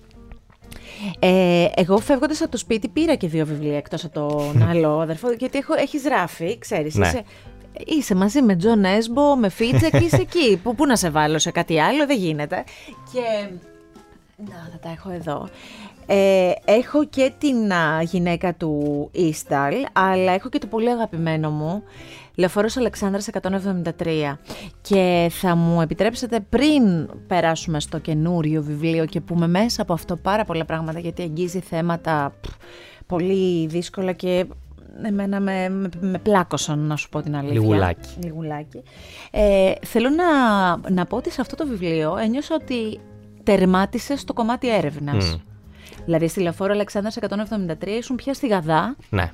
Ε, 1.19 1.65
εγώ 1.75 1.97
φεύγοντας 1.97 2.41
από 2.41 2.51
το 2.51 2.57
σπίτι 2.57 2.87
πήρα 2.87 3.15
και 3.15 3.27
δύο 3.27 3.45
βιβλία 3.45 3.77
εκτός 3.77 4.05
από 4.05 4.19
τον 4.19 4.63
άλλο 4.69 4.99
αδερφό, 4.99 5.31
γιατί 5.31 5.57
έχω, 5.57 5.73
έχεις 5.73 6.03
γράφει, 6.03 6.57
ξέρεις, 6.57 6.95
ναι. 6.95 7.07
είσαι, 7.07 7.23
είσαι 7.85 8.15
μαζί 8.15 8.41
με 8.41 8.55
Τζο 8.55 8.83
Νέσμπο, 8.83 9.35
με 9.35 9.49
Φίτζεκ 9.49 9.89
και 9.89 10.03
είσαι 10.05 10.21
εκεί. 10.21 10.59
Που, 10.63 10.75
πού 10.75 10.85
να 10.85 10.95
σε 10.95 11.09
βάλω 11.09 11.39
σε 11.39 11.51
κάτι 11.51 11.79
άλλο, 11.79 12.05
δεν 12.05 12.17
γίνεται. 12.17 12.63
Και. 13.13 13.49
Να, 14.49 14.69
θα 14.71 14.79
τα 14.81 14.89
έχω 14.89 15.09
εδώ. 15.09 15.49
Ε, 16.11 16.51
έχω 16.65 17.05
και 17.05 17.31
την 17.37 17.55
γυναίκα 18.01 18.53
του 18.53 19.09
Ίσταλ, 19.11 19.73
αλλά 19.93 20.31
έχω 20.31 20.49
και 20.49 20.57
το 20.57 20.67
πολύ 20.67 20.89
αγαπημένο 20.89 21.49
μου, 21.49 21.83
Λεωφόρος 22.35 22.77
Αλεξάνδρας 22.77 23.27
173. 23.27 24.37
Και 24.81 25.27
θα 25.31 25.55
μου 25.55 25.81
επιτρέψετε 25.81 26.39
πριν 26.39 27.09
περάσουμε 27.27 27.79
στο 27.79 27.99
καινούριο 27.99 28.63
βιβλίο 28.63 29.05
και 29.05 29.21
πούμε 29.21 29.47
μέσα 29.47 29.81
από 29.81 29.93
αυτό 29.93 30.15
πάρα 30.15 30.45
πολλά 30.45 30.65
πράγματα, 30.65 30.99
γιατί 30.99 31.21
αγγίζει 31.21 31.59
θέματα 31.59 32.33
πολύ 33.05 33.67
δύσκολα 33.67 34.11
και 34.11 34.45
εμένα 35.05 35.39
με, 35.39 35.69
με, 35.69 35.89
με 35.99 36.17
πλάκωσαν, 36.17 36.79
να 36.79 36.95
σου 36.95 37.09
πω 37.09 37.21
την 37.21 37.35
αλήθεια. 37.35 37.59
Λιγουλάκι. 37.59 38.09
Λιγουλάκι. 38.23 38.83
Ε, 39.31 39.71
θέλω 39.85 40.09
να, 40.09 40.25
να 40.89 41.05
πω 41.05 41.17
ότι 41.17 41.31
σε 41.31 41.41
αυτό 41.41 41.55
το 41.55 41.67
βιβλίο 41.67 42.17
ένιωσα 42.17 42.55
ότι 42.55 42.99
τερμάτισες 43.43 44.19
στο 44.19 44.33
κομμάτι 44.33 44.75
έρευνας. 44.75 45.39
Δηλαδή 46.05 46.27
στη 46.27 46.39
Λεωφόρο 46.39 46.73
Αλεξάνδρας 46.73 47.17
173 47.81 47.87
ήσουν 47.87 48.15
πια 48.15 48.33
στη 48.33 48.47
Γαδά 48.47 48.95
ναι. 49.09 49.31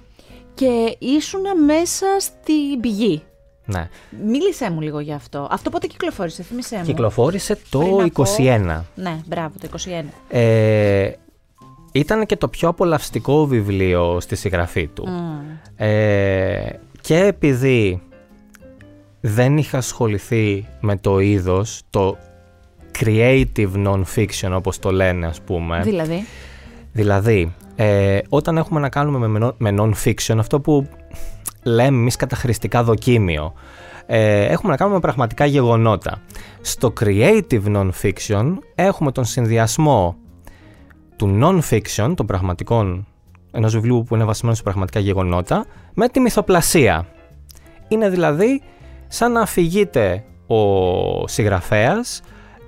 και 0.53 0.95
ήσουν 0.99 1.41
μέσα 1.65 2.05
στην 2.19 2.79
πηγή. 2.81 3.23
Ναι. 3.65 3.89
Μίλησέ 4.25 4.69
μου 4.69 4.81
λίγο 4.81 4.99
για 4.99 5.15
αυτό. 5.15 5.47
Αυτό 5.51 5.69
πότε 5.69 5.87
κυκλοφόρησε, 5.87 6.43
θύμισέ 6.43 6.77
μου. 6.77 6.83
Κυκλοφόρησε 6.83 7.57
το 7.69 8.05
21. 8.37 8.81
Ναι, 8.95 9.19
μπράβο, 9.25 9.53
το 9.61 9.69
21. 10.01 10.03
Ε, 10.29 11.11
ήταν 11.91 12.25
και 12.25 12.35
το 12.35 12.47
πιο 12.47 12.69
απολαυστικό 12.69 13.45
βιβλίο 13.45 14.19
στη 14.19 14.35
συγγραφή 14.35 14.87
του. 14.87 15.07
Ε, 15.75 16.69
και 17.01 17.17
επειδή 17.17 18.01
δεν 19.21 19.57
είχα 19.57 19.77
ασχοληθεί 19.77 20.67
με 20.79 20.97
το 20.97 21.19
είδος, 21.19 21.81
το 21.89 22.17
creative 22.99 23.85
non-fiction 23.87 24.51
όπως 24.51 24.79
το 24.79 24.91
λένε 24.91 25.25
ας 25.25 25.41
πούμε. 25.41 25.81
Δηλαδή; 25.83 26.25
Δηλαδή, 26.95 27.53
ε, 27.75 28.19
όταν 28.29 28.57
έχουμε 28.57 28.79
να 28.79 28.89
κάνουμε 28.89 29.27
με, 29.27 29.53
με 29.57 29.75
non-fiction, 29.79 30.35
αυτό 30.37 30.59
που 30.59 30.87
λέμε 31.63 31.97
εμείς 31.97 32.15
καταχρηστικά 32.15 32.83
δοκίμιο, 32.83 33.53
ε, 34.05 34.45
έχουμε 34.45 34.71
να 34.71 34.77
κάνουμε 34.77 34.95
με 34.95 35.01
πραγματικά 35.01 35.45
γεγονότα. 35.45 36.21
Στο 36.61 36.93
creative 36.99 37.63
non-fiction 37.75 38.53
έχουμε 38.75 39.11
τον 39.11 39.25
συνδυασμό 39.25 40.15
του 41.15 41.39
non-fiction, 41.41 42.13
των 42.15 42.25
πραγματικών, 42.25 43.07
ενός 43.51 43.73
βιβλίου 43.73 44.03
που 44.07 44.15
είναι 44.15 44.23
βασισμένο 44.23 44.55
σε 44.55 44.63
πραγματικά 44.63 44.99
γεγονότα, 44.99 45.65
με 45.93 46.09
τη 46.09 46.19
μυθοπλασία. 46.19 47.07
Είναι 47.87 48.09
δηλαδή 48.09 48.61
σαν 49.07 49.31
να 49.31 49.41
αφηγείται 49.41 50.23
ο 50.47 51.27
συγγραφέας 51.27 52.21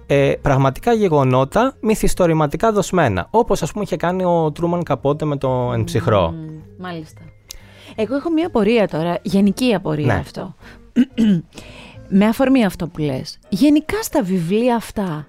ε, 0.07 0.33
πραγματικά 0.41 0.93
γεγονότα 0.93 1.75
μυθιστορηματικά 1.81 2.71
δοσμένα. 2.71 3.27
Όπως 3.31 3.61
ας 3.61 3.71
πούμε 3.71 3.83
είχε 3.83 3.95
κάνει 3.95 4.23
ο 4.23 4.51
Τρούμαν 4.51 4.83
Καπότε 4.83 5.25
με 5.25 5.37
το 5.37 5.71
Εν 5.73 5.83
ψυχρό. 5.83 6.33
μάλιστα. 6.79 7.21
Εγώ 7.95 8.15
έχω 8.15 8.29
μία 8.31 8.47
απορία 8.47 8.87
τώρα, 8.87 9.17
γενική 9.21 9.73
απορία 9.73 10.05
ναι. 10.05 10.19
αυτό. 10.19 10.55
με 12.09 12.25
αφορμή 12.25 12.65
αυτό 12.65 12.87
που 12.87 13.01
λες. 13.01 13.39
Γενικά 13.49 14.01
στα 14.01 14.23
βιβλία 14.23 14.75
αυτά, 14.75 15.27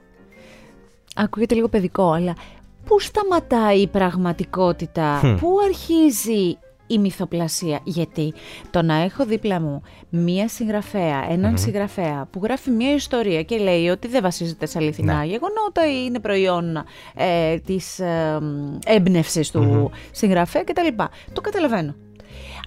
ακούγεται 1.14 1.54
λίγο 1.54 1.68
παιδικό, 1.68 2.10
αλλά 2.10 2.34
πού 2.84 3.00
σταματάει 3.00 3.80
η 3.80 3.86
πραγματικότητα, 3.86 5.36
πού 5.40 5.56
αρχίζει 5.64 6.58
η 6.88 6.98
μυθοπλασία. 6.98 7.80
Γιατί 7.84 8.32
το 8.70 8.82
να 8.82 8.94
έχω 8.94 9.24
δίπλα 9.24 9.60
μου 9.60 9.82
μία 10.08 10.48
συγγραφέα, 10.48 11.22
συγγραφέα 11.54 12.28
που 12.30 12.40
γράφει 12.42 12.70
μία 12.70 12.94
ιστορία 12.94 13.42
και 13.42 13.56
λέει 13.56 13.88
ότι 13.88 14.08
δεν 14.08 14.22
βασίζεται 14.22 14.66
σε 14.66 14.78
αληθινά 14.78 15.18
ναι. 15.18 15.24
γεγονότα 15.24 15.86
ή 15.86 16.04
είναι 16.06 16.18
προϊόν 16.18 16.84
ε, 17.14 17.58
της 17.58 17.98
ε, 17.98 18.38
έμπνευσης 18.84 19.50
του 19.50 19.90
συγγραφέα 20.10 20.64
κτλ. 20.64 21.02
Το 21.32 21.40
καταλαβαίνω. 21.40 21.94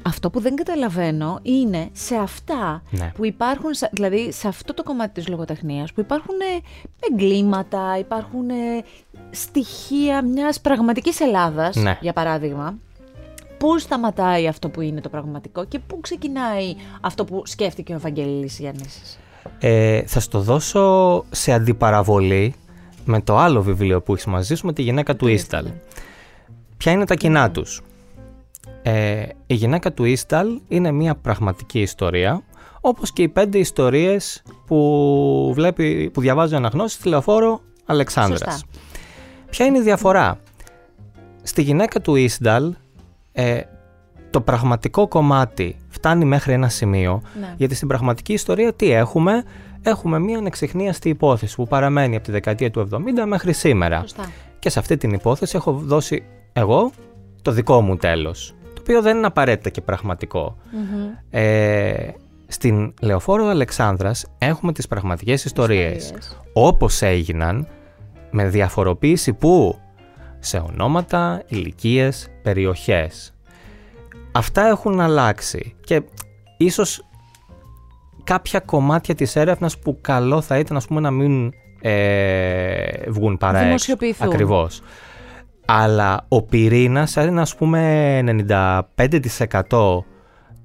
Αυτό 0.04 0.30
που 0.30 0.40
δεν 0.40 0.56
καταλαβαίνω 0.56 1.40
είναι 1.42 1.90
σε 1.92 2.16
αυτά 2.16 2.84
ναι. 2.90 3.12
που 3.16 3.26
υπάρχουν, 3.26 3.70
δηλαδή 3.92 4.32
σε 4.32 4.48
αυτό 4.48 4.74
το 4.74 4.84
κομμάτι 4.84 5.14
της 5.14 5.28
λογοτεχνίας, 5.28 5.94
που 5.94 6.00
υπάρχουν 6.00 6.36
ε, 6.40 6.62
εγκλήματα, 7.12 7.98
υπάρχουν 7.98 8.50
ε, 8.50 8.84
στοιχεία 9.32 10.24
μιας 10.24 10.62
πραγματικής 10.62 11.20
Ελλάδας, 11.20 11.76
ναι. 11.76 11.98
για 12.02 12.14
παράδειγμα, 12.14 12.78
πού 13.62 13.80
σταματάει 13.80 14.48
αυτό 14.48 14.70
που 14.70 14.82
είναι 14.82 15.02
το 15.02 15.10
πραγματικό 15.10 15.66
και 15.66 15.80
πού 15.80 16.00
ξεκινάει 16.02 16.76
αυτό 17.02 17.26
που 17.26 17.42
σκέφτηκε 17.46 17.94
ο 17.94 17.96
Ευαγγελής 17.96 18.60
Γιάννης. 18.60 19.20
Ε, 19.60 20.02
θα 20.06 20.20
στο 20.20 20.40
δώσω 20.40 21.24
σε 21.32 21.52
αντιπαραβολή 21.52 22.56
με 23.06 23.22
το 23.22 23.38
άλλο 23.38 23.62
βιβλίο 23.62 24.02
που 24.02 24.14
έχει 24.14 24.30
μαζί 24.30 24.56
σου 24.56 24.66
με 24.66 24.74
τη 24.74 24.82
γυναίκα 24.82 25.16
του 25.16 25.28
Ίσταλ. 25.28 25.66
Ποια 26.78 26.92
είναι 26.92 27.06
τα 27.06 27.16
κοινά 27.16 27.42
ναι. 27.42 27.50
τους; 27.50 27.82
Ε, 28.82 29.24
η 29.46 29.54
γυναίκα 29.54 29.94
του 29.94 30.04
Ίσταλ 30.04 30.60
είναι 30.68 30.92
μια 30.92 31.16
πραγματική 31.16 31.82
ιστορία 31.82 32.44
όπως 32.82 33.14
και 33.14 33.22
οι 33.22 33.30
πέντε 33.30 33.58
ιστορίες 33.58 34.44
που, 34.66 35.52
βλέπει, 35.56 36.10
που 36.14 36.22
διαβάζει 36.22 36.54
ο 36.54 36.58
αναγνώστης 36.58 37.00
στη 37.00 37.10
λεωφόρο 37.10 37.62
Αλεξάνδρας. 37.86 38.66
Ποια 39.50 39.66
είναι 39.66 39.78
η 39.78 39.82
διαφορά; 39.82 40.40
Στη 41.44 41.62
γυναίκα 41.62 42.02
του 42.02 42.16
Ίσταλ 42.16 42.74
ε, 43.32 43.62
το 44.30 44.42
πραγματικό 44.42 45.08
κομμάτι 45.08 45.76
φτάνει 45.88 46.26
μέχρι 46.26 46.54
ένα 46.54 46.70
σημείο, 46.70 47.22
ναι. 47.40 47.54
γιατί 47.58 47.76
στην 47.76 47.88
πραγματική 47.88 48.34
ιστορία 48.34 48.74
τι 48.74 48.92
έχουμε, 48.92 49.44
έχουμε 49.82 50.20
μια 50.20 50.38
ανεξιχνίαστη 50.38 51.10
υπόθεση 51.10 51.56
που 51.56 51.68
παραμένει 51.68 52.16
από 52.16 52.26
τη 52.26 52.32
δεκαετία 52.32 52.72
του 52.72 52.90
70 52.92 52.98
μέχρι 53.28 53.54
σήμερα. 53.54 54.04
Και 54.60 54.70
σε 54.70 54.80
αυτή 54.80 54.98
την 54.98 55.12
υπόθεση 55.12 55.56
έχω 55.56 55.72
δώσει 55.72 56.24
εγώ 56.54 56.92
το 57.42 57.52
δικό 57.52 57.82
μου 57.82 57.98
τέλος, 57.98 58.56
το 58.74 58.82
οποίο 58.82 59.02
δεν 59.02 59.18
είναι 59.18 59.26
απαραίτητα 59.26 59.70
και 59.70 59.82
πραγματικο 59.82 60.58
Ε, 61.30 61.94
Στην 62.48 62.94
Λεωφόρο 63.02 63.46
Αλεξάνδρας 63.46 64.26
έχουμε 64.38 64.72
τις 64.72 64.88
πραγματικές 64.88 65.46
ιστορίες, 65.46 66.14
όπως 66.54 67.02
έγιναν 67.02 67.68
με 68.32 68.48
διαφοροποίηση 68.48 69.34
που 69.34 69.80
σε 70.44 70.58
ονόματα, 70.58 71.44
ηλικίες, 71.48 72.30
περιοχές. 72.42 73.34
Αυτά 74.32 74.68
έχουν 74.68 75.00
αλλάξει 75.00 75.76
και 75.84 76.02
ίσως 76.58 77.06
κάποια 78.24 78.60
κομμάτια 78.60 79.16
της 79.16 79.36
έρευνας 79.36 79.80
που 79.80 79.98
καλό 80.02 80.42
θα 80.42 80.60
ήταν 80.60 80.78
ας 80.78 80.88
πούμε, 80.88 81.00
να 81.00 81.12
μην 81.12 81.54
ε, 81.82 83.10
βγουν 83.10 83.38
παρά 83.38 83.60
έξω. 83.60 83.94
Ακριβώς. 84.20 84.82
Αλλά 85.66 86.26
ο 86.28 86.42
πυρήνας, 86.42 87.16
είναι 87.16 87.42
ας 87.42 87.56
πούμε 87.56 88.20
95% 88.98 90.04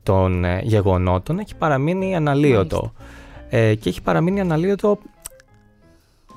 των 0.03 0.45
ε, 0.45 0.61
γεγονότων 0.63 1.39
έχει 1.39 1.57
παραμείνει 1.57 2.17
αναλύωτο. 2.17 2.93
Ε, 3.49 3.75
και 3.75 3.89
έχει 3.89 4.03
παραμείνει 4.03 4.41
αναλύωτο 4.41 4.99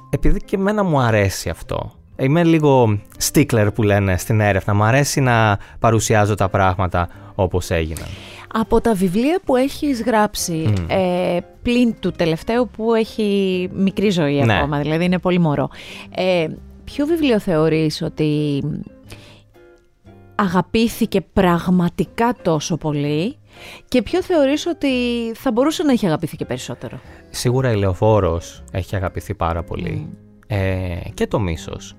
επειδή 0.09 0.39
και 0.39 0.55
εμένα 0.55 0.83
μου 0.83 0.99
αρέσει 0.99 1.49
αυτό. 1.49 1.98
Είμαι 2.19 2.43
λίγο 2.43 2.99
stickler 3.31 3.67
που 3.73 3.83
λένε 3.83 4.17
στην 4.17 4.39
έρευνα. 4.39 4.73
Μου 4.73 4.83
αρέσει 4.83 5.19
να 5.21 5.59
παρουσιάζω 5.79 6.35
τα 6.35 6.49
πράγματα 6.49 7.09
όπως 7.35 7.69
έγιναν. 7.69 8.07
Από 8.53 8.81
τα 8.81 8.93
βιβλία 8.93 9.39
που 9.45 9.55
έχεις 9.55 10.03
γράψει, 10.03 10.73
ε, 10.87 11.37
πλην 11.61 11.95
του 11.99 12.11
τελευταίου 12.11 12.69
που 12.77 12.93
έχει 12.93 13.69
μικρή 13.73 14.09
ζωή 14.09 14.41
ναι. 14.41 14.57
ακόμα, 14.57 14.79
δηλαδή 14.79 15.05
είναι 15.05 15.19
πολύ 15.19 15.39
μωρό, 15.39 15.69
ε, 16.15 16.47
ποιο 16.83 17.05
βιβλίο 17.05 17.39
θεωρείς 17.39 18.01
ότι 18.01 18.63
αγαπήθηκε 20.35 21.21
πραγματικά 21.21 22.35
τόσο 22.41 22.77
πολύ 22.77 23.37
και 23.87 24.01
ποιο 24.01 24.23
θεωρείς 24.23 24.65
ότι 24.65 24.87
θα 25.33 25.51
μπορούσε 25.51 25.83
να 25.83 25.91
έχει 25.91 26.05
αγαπηθεί 26.05 26.35
και 26.35 26.45
περισσότερο; 26.45 26.99
Σίγουρα 27.29 27.71
η 27.71 27.75
Λεωφόρος 27.75 28.63
έχει 28.71 28.95
αγαπηθεί 28.95 29.33
πάρα 29.33 29.63
πολύ. 29.63 30.07
Ε, 30.47 30.99
και 31.13 31.27
το 31.27 31.39
μίσος. 31.39 31.95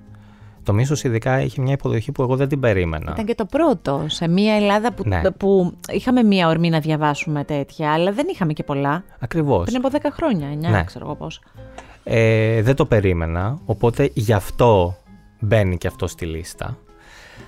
Το 0.62 0.73
μίσος 0.73 1.05
ειδικά 1.05 1.33
έχει 1.33 1.61
μια 1.61 1.73
υποδοχή 1.73 2.12
που 2.12 2.23
εγώ 2.23 2.37
δεν 2.37 2.49
την 2.49 2.61
περίμενα. 2.61 3.11
Ήταν 3.12 3.25
και 3.25 3.35
το 3.35 3.44
πρώτο 3.44 4.05
σε 4.09 4.29
μια 4.29 4.55
Ελλάδα 4.55 4.92
που, 4.92 5.03
ναι. 5.07 5.31
που 5.31 5.73
είχαμε 5.92 6.23
μια 6.23 6.49
ορμή 6.49 6.70
να 6.70 6.81
διαβάσουμε 6.81 7.44
τέτοια, 7.44 7.92
αλλά 7.92 8.12
δεν 8.12 8.27
είχαμε 8.33 8.53
και 8.53 8.62
πολλά. 8.62 9.05
Ακριβώς. 9.18 9.64
Πριν 9.64 9.85
από 9.85 9.99
10 10.03 10.07
χρόνια, 10.12 10.49
9, 10.53 10.70
ναι. 10.70 10.85
ξέρω 10.85 11.05
εγώ 11.05 11.14
πώς. 11.14 11.40
Ε, 12.05 12.62
δεν 12.62 12.75
το 12.75 12.87
περίμενα, 12.87 13.59
οπότε 13.64 14.11
γι' 14.14 14.33
αυτό 14.33 14.96
μπαίνει 15.40 15.79
και 15.79 15.87
αυτό 15.87 16.07
στη 16.07 16.27
λίστα. 16.27 16.77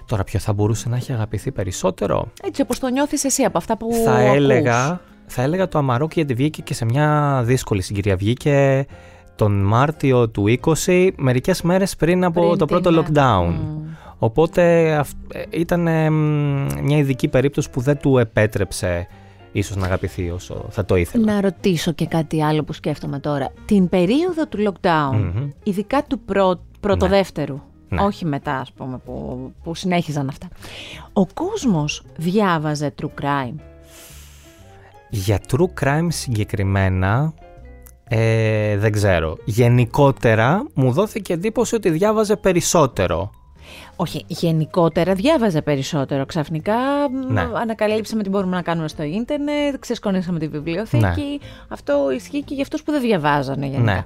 Τώρα 0.06 0.24
ποιο 0.24 0.38
θα 0.38 0.52
μπορούσε 0.52 0.88
να 0.88 0.96
έχει 0.96 1.12
αγαπηθεί 1.12 1.52
περισσότερο; 1.52 2.28
Έτσι 2.42 2.62
όπως 2.62 2.78
το 2.78 2.88
νιώθεις 2.88 3.24
εσύ 3.24 3.42
από 3.42 3.58
αυτά 3.58 3.76
που 3.76 3.92
θα 4.04 4.18
έλεγα, 4.20 5.00
θα 5.26 5.42
έλεγα 5.42 5.68
το 5.68 5.78
Αμαρόκι 5.78 6.12
γιατί 6.14 6.34
βγήκε 6.34 6.62
και 6.62 6.74
σε 6.74 6.84
μια 6.84 7.40
δύσκολη 7.44 7.82
συγκυρία. 7.82 8.16
Βγήκε 8.16 8.86
τον 9.42 9.62
Μάρτιο 9.62 10.28
του 10.28 10.58
20, 10.86 11.08
μερικές 11.16 11.62
μέρες 11.62 11.96
πριν 11.96 12.24
από 12.24 12.56
το 12.56 12.64
πρώτο 12.66 12.90
lockdown. 13.04 13.52
Οπότε 14.18 14.90
ε, 15.32 15.42
ήταν 15.50 15.80
μια 16.82 16.96
ειδική 16.96 17.28
περίπτωση 17.28 17.70
που 17.70 17.80
δεν 17.80 17.98
του 17.98 18.18
επέτρεψε 18.18 19.06
ίσως 19.52 19.76
να 19.76 19.86
αγαπηθεί 19.86 20.30
όσο 20.30 20.66
θα 20.70 20.84
το 20.84 20.96
ήθελα. 20.96 21.32
Να 21.32 21.40
ρωτήσω 21.40 21.92
και 21.92 22.06
κάτι 22.06 22.42
άλλο 22.42 22.64
που 22.64 22.72
σκέφτομαι 22.72 23.18
τώρα. 23.18 23.52
Την 23.64 23.88
περίοδο 23.88 24.46
του 24.46 24.58
lockdown, 24.58 25.48
ειδικά 25.62 26.02
του 26.02 26.18
πρω... 26.18 26.60
πρωτοδεύτερου, 26.80 27.60
ναι. 27.88 28.00
όχι 28.02 28.24
μετά 28.24 28.54
ας 28.54 28.72
πούμε 28.72 28.98
που, 29.04 29.52
που 29.62 29.74
συνέχιζαν 29.74 30.28
αυτά, 30.28 30.48
ο 31.12 31.26
κόσμος 31.26 32.02
διάβαζε 32.16 32.94
true 33.02 33.22
crime. 33.22 33.54
Για 35.10 35.40
true 35.50 35.84
crime 35.84 36.06
συγκεκριμένα 36.08 37.34
ε, 38.14 38.76
δεν 38.76 38.92
ξέρω. 38.92 39.36
Γενικότερα 39.44 40.66
μου 40.74 40.92
δόθηκε 40.92 41.32
εντύπωση 41.32 41.74
ότι 41.74 41.90
διάβαζε 41.90 42.36
περισσότερο. 42.36 43.30
Όχι, 43.96 44.24
γενικότερα 44.26 45.14
διάβαζε 45.14 45.62
περισσότερο. 45.62 46.26
Ξαφνικά 46.26 46.74
ναι. 47.28 47.48
ανακαλύψαμε 47.54 48.22
τι 48.22 48.28
μπορούμε 48.28 48.56
να 48.56 48.62
κάνουμε 48.62 48.88
στο 48.88 49.02
ίντερνετ, 49.02 49.78
ξεσκονίσαμε 49.78 50.38
τη 50.38 50.48
βιβλιοθήκη. 50.48 51.00
Ναι. 51.02 51.36
Αυτό 51.68 52.10
ισχύει 52.14 52.42
και 52.42 52.54
για 52.54 52.62
αυτούς 52.62 52.82
που 52.82 52.90
δεν 52.90 53.00
διαβάζανε 53.00 53.66
γενικά. 53.66 53.92
Ναι. 53.92 54.02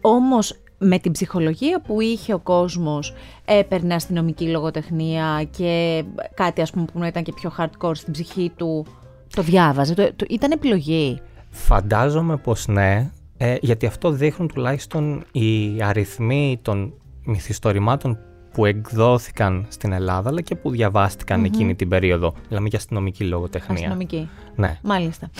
Όμως 0.00 0.54
με 0.78 0.98
την 0.98 1.12
ψυχολογία 1.12 1.80
που 1.80 2.00
είχε 2.00 2.34
ο 2.34 2.38
κόσμος 2.38 3.14
έπαιρνε 3.44 3.94
αστυνομική 3.94 4.48
λογοτεχνία 4.48 5.48
και 5.56 6.04
κάτι 6.34 6.60
ας 6.60 6.70
πούμε 6.70 6.84
που 6.92 6.98
να 6.98 7.06
ήταν 7.06 7.22
και 7.22 7.32
πιο 7.32 7.52
hardcore 7.58 7.96
στην 7.96 8.12
ψυχή 8.12 8.52
του, 8.56 8.86
το 9.34 9.42
διάβαζε, 9.42 9.94
το, 9.94 10.12
το, 10.16 10.26
ήταν 10.28 10.50
επιλογή. 10.50 11.20
Φαντάζομαι 11.58 12.36
πως 12.36 12.66
ναι, 12.66 13.10
ε, 13.36 13.56
γιατί 13.60 13.86
αυτό 13.86 14.10
δείχνουν 14.10 14.48
τουλάχιστον 14.48 15.24
οι 15.32 15.82
αριθμοί 15.82 16.58
των 16.62 16.92
μυθιστορημάτων 17.24 18.18
που 18.52 18.64
εκδόθηκαν 18.64 19.66
στην 19.68 19.92
Ελλάδα 19.92 20.28
αλλά 20.28 20.40
και 20.40 20.54
που 20.54 20.70
διαβάστηκαν 20.70 21.44
εκείνη 21.44 21.74
την 21.74 21.88
περίοδο. 21.88 22.34
Μιλάμε 22.48 22.68
για 22.68 22.78
αστυνομική 22.78 23.24
λογοτεχνία. 23.24 23.74
Αστυνομική. 23.74 24.28
Ναι. 24.56 24.78
Μάλιστα. 24.82 25.30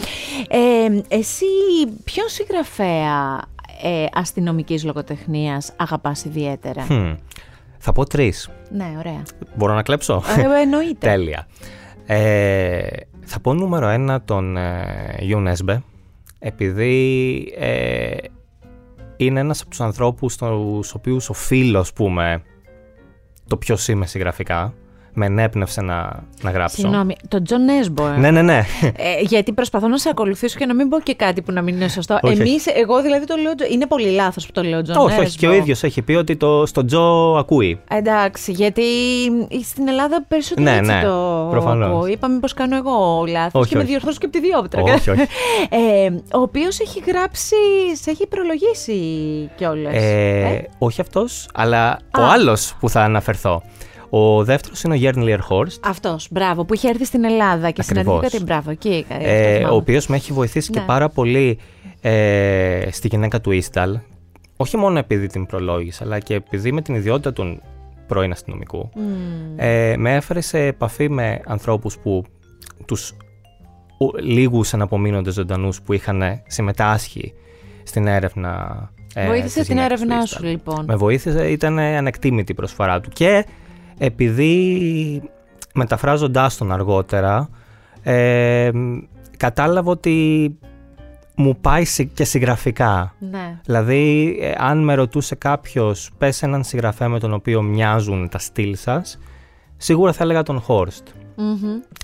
Ε, 0.49 1.15
εσύ 1.15 1.45
ποιον 2.03 2.27
συγγραφέα 2.27 3.41
ε, 3.83 4.05
αστυνομικής 4.13 4.83
λογοτεχνίας 4.83 5.73
αγαπάς 5.75 6.25
ιδιαίτερα; 6.25 6.85
Θα 7.77 7.91
πω 7.91 8.05
τρεις. 8.05 8.49
Ναι, 8.71 8.93
ωραία. 8.97 9.23
Μπορώ 9.55 9.73
να 9.73 9.81
κλέψω; 9.81 10.23
Ε, 10.37 10.61
εννοείται. 10.61 11.07
Τέλεια. 11.11 11.47
Ε, 12.05 12.87
θα 13.25 13.39
πω 13.39 13.53
νούμερο 13.53 13.87
ένα 13.87 14.21
τον 14.21 14.57
ε, 14.57 15.17
επειδή 16.39 17.53
ε, 17.57 18.15
είναι 19.17 19.39
ένας 19.39 19.61
από 19.61 19.69
τους 19.69 19.81
ανθρώπους 19.81 20.33
στους 20.33 20.93
οποίους 20.93 21.29
οφείλω, 21.29 21.79
ας 21.79 21.93
πούμε, 21.93 22.43
το 23.47 23.57
ποιος 23.57 23.87
είμαι 23.87 24.05
συγγραφικά 24.05 24.73
με 25.17 25.25
ενέπνευσε 25.25 25.81
να, 25.81 26.23
να 26.41 26.51
γράψω. 26.51 26.75
Συγγνώμη, 26.75 27.15
τον 27.27 27.43
Τζον 27.43 27.65
Νέσμπο. 27.65 28.07
Ναι, 28.07 28.31
ναι, 28.31 28.41
ναι. 28.41 28.61
Ε, 28.81 29.21
γιατί 29.21 29.51
προσπαθώ 29.51 29.87
να 29.87 29.97
σε 29.97 30.09
ακολουθήσω 30.09 30.57
και 30.57 30.65
να 30.65 30.73
μην 30.73 30.89
πω 30.89 30.99
και 30.99 31.15
κάτι 31.15 31.41
που 31.41 31.51
να 31.51 31.61
μην 31.61 31.75
είναι 31.75 31.87
σωστό. 31.87 32.19
Εμείς, 32.23 32.65
εγώ 32.65 33.01
δηλαδή 33.01 33.25
το 33.25 33.35
λέω. 33.35 33.51
Είναι 33.71 33.85
πολύ 33.85 34.09
λάθος 34.09 34.45
που 34.45 34.51
το 34.51 34.63
λέω 34.63 34.81
Τζον 34.81 34.97
Όχι, 34.97 35.19
όχι. 35.19 35.37
Και 35.37 35.47
ο 35.47 35.53
ίδιος 35.53 35.83
έχει 35.83 36.01
πει 36.01 36.13
ότι 36.13 36.35
το, 36.35 36.65
στον 36.65 36.87
Τζο 36.87 37.35
ακούει. 37.37 37.79
Εντάξει, 37.91 38.51
γιατί 38.51 38.83
στην 39.63 39.87
Ελλάδα 39.87 40.25
περισσότερο 40.27 40.69
ναι, 40.69 40.77
έτσι 40.77 40.91
ναι, 40.91 41.01
το 41.03 41.47
προφανώς. 41.51 41.89
ακούω. 41.89 42.07
Είπα 42.07 42.27
μήπως 42.27 42.47
κάνω 42.55 42.75
εγώ 42.75 43.23
λάθος 43.27 43.67
και 43.67 43.77
με 43.77 43.83
διορθώσω 43.83 44.17
και 44.19 44.25
από 44.25 44.39
τη 44.39 44.47
Διόπτρα. 44.47 44.81
Όχι, 44.81 45.09
όχι. 45.09 45.21
ε, 45.69 46.09
ο 46.33 46.41
οποίος 46.41 46.79
έχει 46.79 47.03
γράψει, 47.07 47.55
σε 48.01 48.09
έχει 48.09 48.27
προλογίσει 48.27 48.99
κιόλας. 49.55 49.93
Ε, 49.93 50.39
ε; 50.39 50.63
Όχι 50.77 51.01
αυτός, 51.01 51.49
αλλά 51.53 51.99
ο 52.17 52.21
άλλος 52.21 52.75
που 52.79 52.89
θα 52.89 53.01
αναφερθώ. 53.01 53.61
Ο 54.09 54.43
δεύτερος 54.43 54.81
είναι 54.81 54.93
ο 54.93 54.97
Γέρν 54.97 55.21
Λιερχόρστ. 55.21 55.85
Αυτός, 55.85 56.27
μπράβο, 56.31 56.65
που 56.65 56.73
είχε 56.73 56.89
έρθει 56.89 57.05
στην 57.05 57.23
Ελλάδα 57.23 57.71
και 57.71 57.81
συναντηθήκατε. 57.81 58.39
Μπράβο, 58.39 58.71
εκεί. 58.71 59.05
Ε, 59.09 59.63
ο 59.63 59.75
οποίος 59.75 60.07
με 60.07 60.15
έχει 60.15 60.33
βοηθήσει 60.33 60.71
και 60.71 60.79
ναι. 60.79 60.85
πάρα 60.85 61.09
πολύ 61.09 61.59
ε, 62.01 62.87
στη 62.91 63.07
γυναίκα 63.07 63.41
του 63.41 63.51
Ίσταλ. 63.51 63.97
Όχι 64.57 64.77
μόνο 64.77 64.99
επειδή 64.99 65.27
την 65.27 65.45
προλόγησε, 65.45 66.03
αλλά 66.03 66.19
και 66.19 66.33
επειδή 66.33 66.71
με 66.71 66.81
την 66.81 66.95
ιδιότητα 66.95 67.33
του 67.33 67.61
πρώην 68.07 68.31
αστυνομικού 68.31 68.89
ε, 69.55 69.95
με 69.97 70.15
έφερε 70.15 70.41
σε 70.41 70.59
επαφή 70.59 71.09
με 71.09 71.41
ανθρώπους 71.45 71.97
που 71.97 72.23
τους 72.85 73.13
λίγους 74.21 74.73
αναπομείνοντες 74.73 75.33
ζωντανούς 75.33 75.81
που 75.81 75.93
είχαν 75.93 76.41
συμμετάσχει 76.47 77.33
στην 77.83 78.07
έρευνα 78.07 78.81
ε, 79.13 79.25
Βοήθησε 79.25 79.63
την 79.63 79.77
έρευνά 79.77 80.25
σου 80.25 80.43
λοιπόν. 80.43 80.85
Με 80.85 80.95
βοήθησε, 80.95 81.51
ήταν 81.51 81.79
ανεκτήμητη 81.79 82.51
η 82.51 82.55
προσφορά 82.55 82.99
του. 82.99 83.09
Και 83.09 83.45
επειδή 83.97 85.21
μεταφράζοντάς 85.73 86.57
τον 86.57 86.71
αργότερα 86.71 87.49
ε, 88.03 88.71
κατάλαβα 89.37 89.91
ότι 89.91 90.57
μου 91.35 91.57
πάει 91.61 91.83
και 92.13 92.23
συγγραφικά. 92.23 93.13
Ναι. 93.19 93.59
Δηλαδή, 93.65 94.37
ε, 94.41 94.53
αν 94.57 94.83
με 94.83 94.93
ρωτούσε 94.93 95.35
κάποιος, 95.35 96.09
πες 96.17 96.43
έναν 96.43 96.63
συγγραφέα 96.63 97.09
με 97.09 97.19
τον 97.19 97.33
οποίο 97.33 97.61
μοιάζουν 97.61 98.29
τα 98.29 98.37
στυλ 98.37 98.75
σας, 98.75 99.19
σίγουρα 99.77 100.13
θα 100.13 100.23
έλεγα 100.23 100.43
τον 100.43 100.59
χορστ 100.59 101.07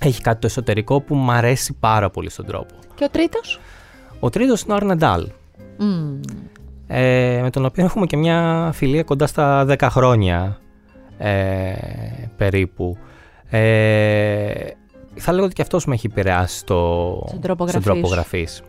Έχει 0.02 0.20
κάτι 0.20 0.40
το 0.40 0.46
εσωτερικό 0.46 1.00
που 1.00 1.14
μου 1.14 1.32
αρέσει 1.32 1.76
πάρα 1.80 2.10
πολύ 2.10 2.30
στον 2.30 2.46
τρόπο. 2.46 2.74
Και 2.94 3.04
ο 3.04 3.08
τρίτος; 3.08 3.60
Ο 4.20 4.30
τρίτος 4.30 4.62
είναι 4.62 4.72
ο 4.72 4.76
Αρνεντάλ. 4.76 5.28
Ε, 6.86 7.40
με 7.42 7.50
τον 7.50 7.64
οποίο 7.64 7.84
έχουμε 7.84 8.06
και 8.06 8.16
μια 8.16 8.70
φιλία 8.74 9.02
κοντά 9.02 9.26
στα 9.26 9.66
10 9.68 9.88
χρόνια 9.90 10.58
ε, 11.18 11.74
περίπου. 12.36 12.96
Ε, 13.50 14.52
θα 15.14 15.32
λέγω 15.32 15.44
ότι 15.44 15.54
και 15.54 15.62
αυτός 15.62 15.86
με 15.86 15.94
έχει 15.94 16.06
επηρεάσει 16.06 16.58
στο, 16.58 17.22
στον 17.28 17.40
τρόπο 17.40 17.64
γραφής. 18.08 18.62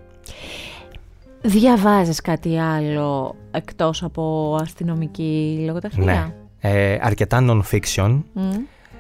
Διαβάζεις 1.42 2.22
κάτι 2.22 2.58
άλλο 2.58 3.36
εκτός 3.52 4.04
από 4.04 4.56
αστυνομική 4.62 5.64
λογοτεχνία; 5.66 6.34
Ναι. 6.62 6.70
Ε, 6.70 7.00
αρκετά 7.02 7.46
non-fiction 7.50 8.22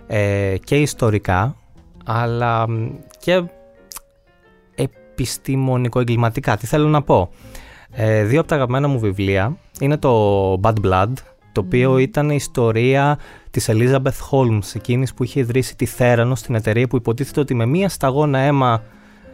ε, 0.07 0.55
και 0.63 0.75
ιστορικά, 0.75 1.55
αλλά 2.05 2.65
και 3.19 3.43
επιστημονικο-εγκληματικά. 4.75 6.57
Τι 6.57 6.67
θέλω 6.67 6.87
να 6.87 7.01
πω; 7.01 7.29
Ε, 7.91 8.23
δύο 8.23 8.39
από 8.39 8.49
τα 8.49 8.55
αγαπημένα 8.55 8.87
μου 8.87 8.99
βιβλία 8.99 9.57
είναι 9.79 9.97
το 9.97 10.53
Bad 10.61 10.75
Blood, 10.83 11.13
το 11.55 11.61
οποίο 11.61 11.97
ήταν 11.97 12.29
η 12.29 12.35
ιστορία 12.35 13.17
της 13.51 13.69
Elizabeth 13.71 14.29
Holmes, 14.31 14.75
εκείνης 14.75 15.13
που 15.13 15.23
είχε 15.23 15.39
ιδρύσει 15.39 15.75
τη 15.75 15.85
Θέρανος 15.85 16.39
στην 16.39 16.55
εταιρεία 16.55 16.87
που 16.87 16.95
υποτίθεται 16.95 17.39
ότι 17.39 17.53
με 17.53 17.65
μία 17.65 17.89
σταγόνα 17.89 18.39
αίμα 18.39 18.81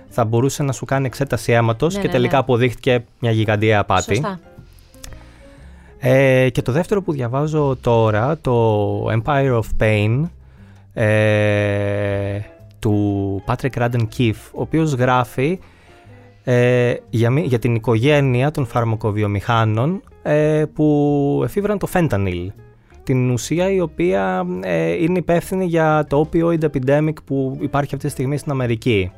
θα 0.10 0.26
μπορούσε 0.26 0.64
να 0.64 0.72
σου 0.72 0.86
κάνει 0.86 1.06
εξέταση 1.06 1.52
αίματος 1.52 1.94
Ναι, 1.96 2.02
και 2.02 2.08
ναι, 2.08 2.14
τελικά 2.14 2.34
ναι. 2.34 2.40
αποδείχτηκε 2.40 3.04
μια 3.20 3.32
γιγαντία 3.32 3.80
απάτη. 3.80 4.16
Σωστά. 4.16 4.40
Ε, 6.00 6.50
και 6.50 6.62
το 6.62 6.72
δεύτερο 6.72 7.02
που 7.02 7.12
διαβάζω 7.12 7.78
τώρα, 7.82 8.38
το 8.38 9.06
Empire 9.12 9.60
of 9.60 9.84
Pain, 9.84 10.22
ε, 10.94 12.40
του 12.80 13.44
Patrick 13.48 13.78
Radden 13.78 14.08
Keefe, 14.18 14.50
ο 14.54 14.62
οποίος 14.62 14.94
γράφει 14.94 15.60
ε, 16.44 16.94
για, 17.10 17.30
μη- 17.30 17.46
για 17.46 17.60
την 17.60 17.76
οικογένεια 17.76 18.52
των 18.52 18.66
φαρμακοβιομηχάνων 18.66 20.02
ε, 20.22 20.64
που 20.74 21.42
εφήβραν 21.44 21.78
το 21.78 21.88
fentanyl. 21.94 22.48
Την 23.04 23.30
ουσία 23.30 23.72
η 23.72 23.80
οποία 23.80 24.46
ε, 24.62 25.04
είναι 25.04 25.18
υπεύθυνη 25.18 25.66
για 25.66 26.06
το 26.10 26.30
opioid 26.32 26.60
epidemic 26.64 27.14
που 27.26 27.58
υπάρχει 27.62 27.96
αυτή 27.96 28.08
τη 28.08 28.12
στιγμή 28.12 28.38
στην 28.38 28.52
Αμερική. 28.52 29.12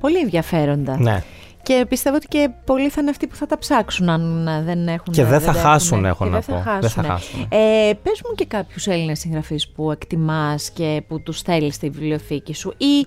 Πολύ 0.00 0.18
ενδιαφέροντα. 0.18 0.98
Ναι. 1.00 1.22
Και 1.62 1.86
πιστεύω 1.88 2.16
ότι 2.16 2.26
και 2.26 2.50
πολλοί 2.64 2.88
θα 2.88 3.00
είναι 3.00 3.10
αυτοί 3.10 3.26
που 3.26 3.34
θα 3.34 3.46
τα 3.46 3.58
ψάξουν 3.58 4.08
αν 4.08 4.46
ε, 4.46 4.62
δεν 4.62 4.88
έχουν. 4.88 5.12
Και 5.12 5.24
δεν 5.24 5.40
θα 5.40 5.52
τα 5.52 5.58
χάσουν, 5.58 6.04
έχουν. 6.04 6.06
έχω 6.06 6.24
Και 6.24 6.30
να 6.30 6.40
δεν 6.40 6.42
θα 6.42 6.52
πω. 6.52 6.80
Δεν 6.80 6.90
θα 6.90 7.02
χάσουνε. 7.02 7.06
χάσουν. 7.06 7.46
Ε, 7.48 7.92
πες 8.02 8.20
μου 8.28 8.34
και 8.34 8.44
κάποιους 8.46 8.86
Έλληνες 8.86 9.18
συγγραφείς 9.18 9.68
που 9.68 9.90
εκτιμάς 9.90 10.70
και 10.70 11.02
που 11.08 11.22
τους 11.22 11.42
θέλεις 11.42 11.74
στη 11.74 11.90
βιβλιοθήκη 11.90 12.54
σου 12.54 12.74
ή 12.76 13.06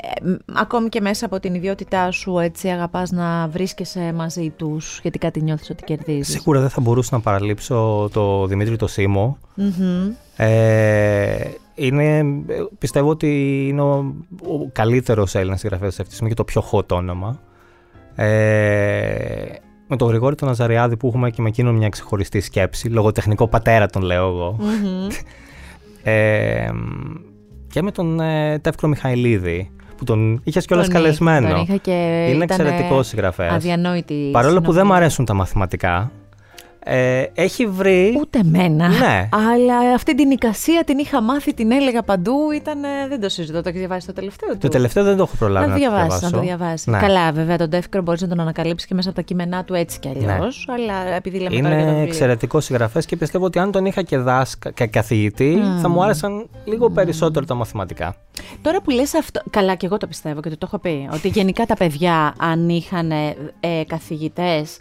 ε, 0.00 0.28
μ, 0.30 0.34
ακόμη 0.52 0.88
και 0.88 1.00
μέσα 1.00 1.26
από 1.26 1.40
την 1.40 1.54
ιδιότητά 1.54 2.10
σου 2.10 2.38
έτσι 2.38 2.68
αγαπάς 2.68 3.10
να 3.10 3.48
βρίσκεσαι 3.48 4.12
μαζί 4.16 4.50
τους 4.56 4.98
γιατί 5.02 5.18
κάτι 5.18 5.42
νιώθεις 5.42 5.70
ότι 5.70 5.84
κερδίζεις. 5.84 6.34
Σίγουρα 6.34 6.60
δεν 6.60 6.68
θα 6.68 6.80
μπορούσα 6.80 7.16
να 7.16 7.20
παραλείψω 7.20 8.08
το 8.12 8.46
Δημήτρη 8.46 8.76
το 8.76 8.86
Σίμω. 8.86 9.38
Μμμ. 9.54 10.10
Ε, 10.36 11.36
είναι, 11.74 12.24
πιστεύω 12.78 13.08
ότι 13.08 13.64
είναι 13.68 13.80
ο, 13.80 14.14
ο 14.42 14.68
καλύτερος 14.72 15.34
Έλληνας 15.34 15.60
συγγραφέας 15.60 15.92
αυτή 15.92 16.04
τη 16.08 16.12
στιγμή 16.12 16.28
και 16.28 16.36
το 16.36 16.44
πιο 16.44 16.64
hot 16.70 16.90
όνομα. 16.90 17.40
Ε, 18.14 19.44
με 19.86 19.96
τον 19.96 20.08
Γρηγόρη 20.08 20.34
τον 20.34 20.48
Ναζαριάδη 20.48 20.96
που 20.96 21.06
έχουμε 21.06 21.30
και 21.30 21.42
με 21.42 21.48
εκείνον 21.48 21.74
μια 21.74 21.88
ξεχωριστή 21.88 22.40
σκέψη, 22.40 22.88
λογοτεχνικό 22.88 23.48
πατέρα 23.48 23.86
τον 23.86 24.02
λέω 24.02 24.26
εγώ. 24.26 24.56
Μμμ. 24.58 25.06
Ε, 26.06 26.70
και 27.66 27.82
με 27.82 27.90
τον 27.90 28.20
ε, 28.20 28.58
Τεύκρο 28.58 28.88
Μιχαηλίδη 28.88 29.70
που 29.96 30.04
τον 30.04 30.40
είχες 30.44 30.66
κιόλας 30.66 30.86
Τον 30.86 30.94
είχα- 30.94 31.04
καλεσμένο. 31.04 31.48
Τον 31.48 31.60
είχα 31.62 31.76
και 31.76 31.90
είναι 32.30 32.44
ήταν 32.44 32.60
εξαιρετικός 32.60 33.06
συγγραφέας. 33.06 33.52
αδιανόητης. 33.52 34.30
Παρόλο 34.30 34.54
που 34.54 34.60
δεν 34.60 34.66
μου 34.66 34.72
συνομιλία. 34.72 34.96
αρέσουν 34.96 35.24
τα 35.24 35.34
μαθηματικά, 35.34 36.10
ε, 36.86 37.24
έχει 37.34 37.66
βρει. 37.66 38.16
Ούτε 38.20 38.38
εμένα. 38.38 38.88
Ναι. 38.88 39.28
Αλλά 39.50 39.94
αυτή 39.94 40.14
την 40.14 40.30
εικασία 40.30 40.82
την 40.84 40.98
είχα 40.98 41.22
μάθει, 41.22 41.54
την 41.54 41.72
έλεγα 41.72 42.02
παντού. 42.02 42.50
Ήταν, 42.54 42.84
ε, 42.84 42.88
δεν 43.08 43.20
το 43.20 43.28
συζητώ. 43.28 43.62
Το 43.62 43.68
έχεις 43.68 43.80
διαβάσει 43.80 44.06
το 44.06 44.12
τελευταίο 44.12 44.48
του; 44.50 44.58
Το 44.58 44.68
τελευταίο 44.68 45.04
δεν 45.04 45.16
το 45.16 45.22
έχω 45.22 45.36
προλάβει 45.38 45.66
Να 45.66 45.72
να, 45.72 45.78
το 45.78 45.84
το 45.84 45.88
διαβάσει, 45.90 46.08
διαβάσω. 46.18 46.36
να 46.36 46.42
το 46.42 46.46
διαβάσει. 46.46 46.90
Ναι. 46.90 46.98
Καλά, 46.98 47.32
βέβαια, 47.32 47.56
τον 47.56 47.70
Τεύκρο 47.70 48.02
μπορείς 48.02 48.20
να 48.20 48.28
τον 48.28 48.40
ανακαλύψεις 48.40 48.88
και 48.88 48.94
μέσα 48.94 49.08
από 49.08 49.18
τα 49.18 49.24
κείμενά 49.24 49.64
του 49.64 49.74
έτσι 49.74 49.98
κι 49.98 50.08
αλλιώς. 50.08 50.68
Αλλά 50.74 51.14
επειδή 51.14 51.38
λέμε 51.38 51.56
τώρα 51.56 51.68
για 51.68 51.74
το 51.74 51.80
Είναι 51.80 51.86
βιβλίο. 51.90 52.02
εξαιρετικό 52.08 52.60
συγγραφέας 52.60 53.06
και 53.06 53.16
πιστεύω 53.16 53.44
ότι 53.44 53.58
αν 53.58 53.70
τον 53.72 53.84
είχα 53.86 54.02
και 54.02 54.18
δάσκα, 54.18 54.70
και 54.70 54.86
καθηγητή, 54.86 55.58
θα 55.80 55.88
μου 55.88 56.02
άρεσαν 56.04 56.48
λίγο 56.64 56.90
περισσότερο 56.90 57.44
τα 57.46 57.54
μαθηματικά. 57.54 58.14
Τώρα 58.62 58.80
που 58.80 58.90
λες 58.90 59.14
αυτό. 59.14 59.40
Καλά, 59.50 59.74
και 59.74 59.86
εγώ 59.86 59.96
το 59.96 60.06
πιστεύω 60.06 60.40
και 60.40 60.48
το, 60.48 60.56
το 60.58 60.66
έχω 60.66 60.78
πει. 60.78 61.08
Ότι 61.12 61.28
γενικά 61.28 61.64
τα 61.66 61.74
παιδιά, 61.74 62.34
αν 62.38 62.68
είχαν 62.68 63.10
ε, 63.10 63.34
καθηγητές 63.86 64.78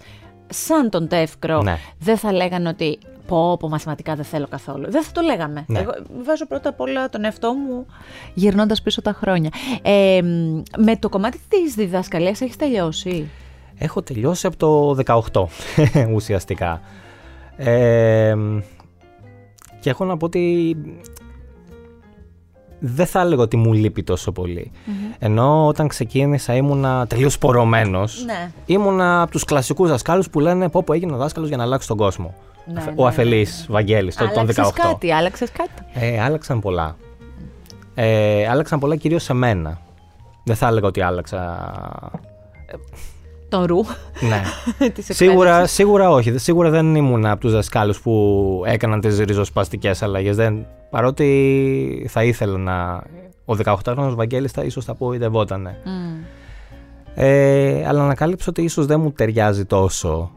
σαν 0.53 0.89
τον 0.89 1.07
Τεύκρο, 1.07 1.61
Ναι. 1.61 1.77
δεν 1.99 2.17
θα 2.17 2.31
λέγανε 2.33 2.69
ότι 2.69 2.97
πω, 3.27 3.57
πω 3.57 3.69
μαθηματικά 3.69 4.15
δεν 4.15 4.25
θέλω 4.25 4.47
καθόλου. 4.47 4.91
Δεν 4.91 5.03
θα 5.03 5.11
το 5.11 5.21
λέγαμε. 5.21 5.63
Ναι. 5.67 5.79
Εγώ 5.79 5.91
βάζω 6.23 6.45
πρώτα 6.47 6.69
απ' 6.69 6.79
όλα 6.79 7.09
τον 7.09 7.23
εαυτό 7.23 7.53
μου 7.53 7.85
γυρνώντας 8.33 8.81
πίσω 8.81 9.01
τα 9.01 9.13
χρόνια. 9.13 9.49
Ε, 9.81 10.19
μ, 10.23 10.61
με 10.77 10.95
το 10.97 11.09
κομμάτι 11.09 11.39
της 11.47 11.73
διδασκαλίας 11.75 12.41
έχεις 12.41 12.55
τελειώσει; 12.55 13.29
Έχω 13.77 14.01
τελειώσει 14.01 14.47
από 14.47 14.57
το 14.57 14.95
18 15.31 15.45
ουσιαστικά. 16.15 16.81
Ε, 17.57 18.35
και 19.79 19.89
έχω 19.89 20.05
να 20.05 20.17
πω 20.17 20.25
ότι 20.25 20.75
δεν 22.85 23.05
θα 23.05 23.19
έλεγα 23.21 23.41
ότι 23.41 23.57
μου 23.57 23.73
λείπει 23.73 24.03
τόσο 24.03 24.31
πολύ. 24.31 24.71
Ενώ 25.19 25.67
όταν 25.67 25.87
ξεκίνησα 25.87 26.55
ήμουνα 26.55 27.07
τελείως 27.07 27.37
πορωμένος. 27.37 28.23
Ναι. 28.25 28.51
Ήμουνα 28.65 29.21
από 29.21 29.31
τους 29.31 29.43
κλασικούς 29.43 29.89
δασκάλους 29.89 30.29
που 30.29 30.39
λένε 30.39 30.69
πω 30.69 30.83
πω 30.83 30.93
έγινε 30.93 31.15
δάσκαλος 31.15 31.47
για 31.49 31.57
να 31.57 31.63
αλλάξει 31.63 31.87
τον 31.87 31.97
κόσμο. 31.97 32.33
Ναι, 32.65 32.81
Ο 32.81 32.83
ναι, 32.85 33.01
ναι, 33.01 33.07
αφελής 33.07 33.65
Βαγγέλης, 33.69 34.15
το- 34.15 34.23
τον 34.27 34.37
Άλλαξες 34.39 34.55
18. 34.67 34.71
κάτι, 34.81 35.11
άλλαξες 35.11 35.51
κάτι. 35.51 35.83
Ε, 35.93 36.21
άλλαξαν 36.21 36.59
πολλά. 36.59 36.95
Ε, 37.95 38.47
άλλαξαν 38.49 38.79
πολλά 38.79 38.95
κυρίως 38.95 39.23
σε 39.23 39.33
μένα. 39.33 39.79
Δεν 40.43 40.55
θα 40.55 40.67
έλεγα 40.67 40.87
ότι 40.87 41.01
άλλαξα... 41.01 41.71
Το 43.57 43.65
ρου 43.65 43.79
Ναι. 44.29 44.41
της 44.93 45.05
σίγουρα, 45.15 45.47
εκπαίδευσης. 45.49 45.75
σίγουρα 45.75 46.09
όχι. 46.09 46.37
Σίγουρα 46.37 46.69
δεν 46.69 46.95
ήμουν 46.95 47.25
από 47.25 47.39
τους 47.39 47.51
δασκάλους 47.51 48.01
που 48.01 48.61
έκαναν 48.65 48.99
τις 49.01 49.19
ριζοσπαστικές 49.19 50.01
αλλαγές. 50.03 50.35
Δεν, 50.35 50.65
παρότι 50.89 52.05
θα 52.09 52.23
ήθελα 52.23 52.57
να... 52.57 53.03
Ο 53.45 53.55
18χρονος 53.65 54.13
Βαγγέλης 54.15 54.51
θα 54.51 54.63
ίσως 54.63 54.85
θα 54.85 54.91
απογοητευότανε. 54.91 55.77
Μμ. 55.85 56.23
Ε, 57.15 57.87
αλλά 57.87 58.03
ανακάλυψα 58.03 58.45
ότι 58.49 58.61
ίσως 58.61 58.85
δεν 58.85 58.99
μου 58.99 59.11
ταιριάζει 59.11 59.65
τόσο. 59.65 60.31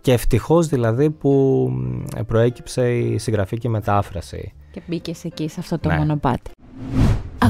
Και 0.00 0.12
ευτυχώς 0.12 0.66
δηλαδή 0.66 1.10
που 1.10 1.30
μ, 1.72 2.20
προέκυψε 2.26 2.92
η 2.92 3.18
συγγραφή 3.18 3.58
και 3.58 3.68
η 3.68 3.70
μετάφραση. 3.70 4.52
Και 4.70 4.80
μπήκες 4.86 5.24
εκεί 5.24 5.48
σε 5.48 5.56
αυτό 5.60 5.78
το 5.78 5.88
Ναι. 5.88 5.96
μονοπάτι. 5.96 6.50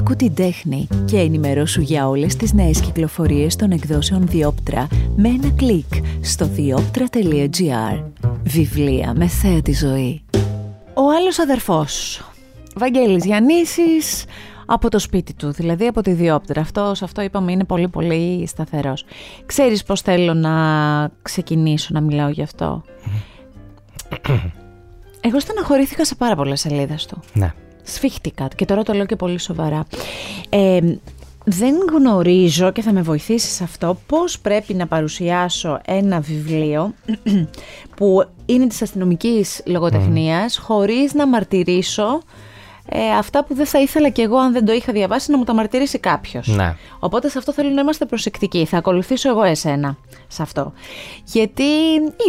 Ακού 0.01 0.17
την 0.17 0.35
τέχνη 0.35 0.89
και 1.05 1.19
ενημερώσου 1.19 1.81
για 1.81 2.09
όλες 2.09 2.37
τις 2.37 2.53
νέες 2.53 2.81
κυκλοφορίες 2.81 3.57
των 3.57 3.71
εκδόσεων 3.71 4.27
Διόπτρα 4.27 4.87
με 5.17 5.29
ένα 5.29 5.51
κλικ 5.57 5.93
στο 6.21 6.47
διόπτρα.gr. 6.47 8.05
Βιβλία 8.43 9.15
με 9.17 9.27
θέα 9.27 9.63
τη 9.63 9.73
ζωή. 9.73 10.23
Ο 10.95 11.11
άλλος 11.19 11.39
αδερφός, 11.39 12.23
Βαγγέλης 12.77 13.25
Γιαννήσης, 13.25 14.25
από 14.67 14.89
το 14.89 14.99
σπίτι 14.99 15.35
του, 15.35 15.53
δηλαδή 15.53 15.87
από 15.87 16.03
τη 16.03 16.13
Διόπτρα. 16.13 16.61
Αυτός, 16.61 16.99
σε 16.99 17.05
αυτό 17.05 17.23
είπαμε 17.23 17.53
είναι 17.53 17.65
πολύ 17.65 17.89
πολύ 17.89 18.47
σταθερός. 18.47 19.05
Ξέρεις 19.47 19.83
πώς 19.83 20.01
θέλω 20.01 20.35
να 20.35 20.53
ξεκινήσω 21.23 21.89
να 21.93 22.01
μιλάω 22.01 22.29
γι' 22.29 22.43
αυτό; 22.43 22.83
Εγώ 25.21 25.41
στεναχωρήθηκα 25.41 26.05
σε 26.05 26.15
πάρα 26.15 26.37
πολλές 26.37 26.61
σελίδες 26.61 27.07
του. 27.07 27.21
Ναι. 27.33 27.55
Σφίχτηκα 27.91 28.49
και 28.57 28.65
τώρα 28.65 28.83
το 28.83 28.93
λέω 28.93 29.07
και 29.07 29.17
πολύ 29.17 29.39
σοβαρά. 29.39 29.87
Ε, 30.49 30.81
δεν 31.45 31.75
γνωρίζω 31.93 32.73
και 32.73 32.83
θα 32.83 32.93
με 32.93 33.03
βοηθήσεις 33.03 33.55
σε 33.55 33.65
αυτό 33.65 33.99
πώς 34.07 34.39
πρέπει 34.39 34.75
να 34.75 34.87
παρουσιάσω 34.87 35.81
ένα 35.87 36.21
βιβλίο 36.21 36.95
που 37.97 38.29
είναι 38.47 38.67
της 38.67 38.83
αστυνομικής 38.83 39.63
λογοτεχνίας 39.67 40.59
χωρίς 40.59 41.15
να 41.15 41.27
μαρτυρήσω 41.27 42.23
ε, 42.93 43.11
αυτά 43.19 43.45
που 43.45 43.55
δεν 43.55 43.67
θα 43.67 43.81
ήθελα 43.81 44.09
κι 44.09 44.21
εγώ 44.21 44.37
αν 44.37 44.53
δεν 44.53 44.65
το 44.65 44.73
είχα 44.73 44.93
διαβάσει 44.93 45.31
να 45.31 45.39
μου 45.39 45.45
τα 45.45 45.55
μαρτυρήσει 45.55 45.99
κάποιος. 45.99 46.47
Ναι. 46.47 46.77
Οπότε 46.99 47.29
σε 47.29 47.39
αυτό 47.39 47.53
θέλω 47.53 47.71
να 47.71 47.81
είμαστε 47.81 48.05
προσεκτικοί. 48.05 48.65
Θα 48.65 48.77
ακολουθήσω 48.77 49.29
εγώ 49.29 49.43
εσένα 49.43 49.97
σε 50.29 50.43
αυτό. 50.43 50.73
Γιατί 51.25 51.63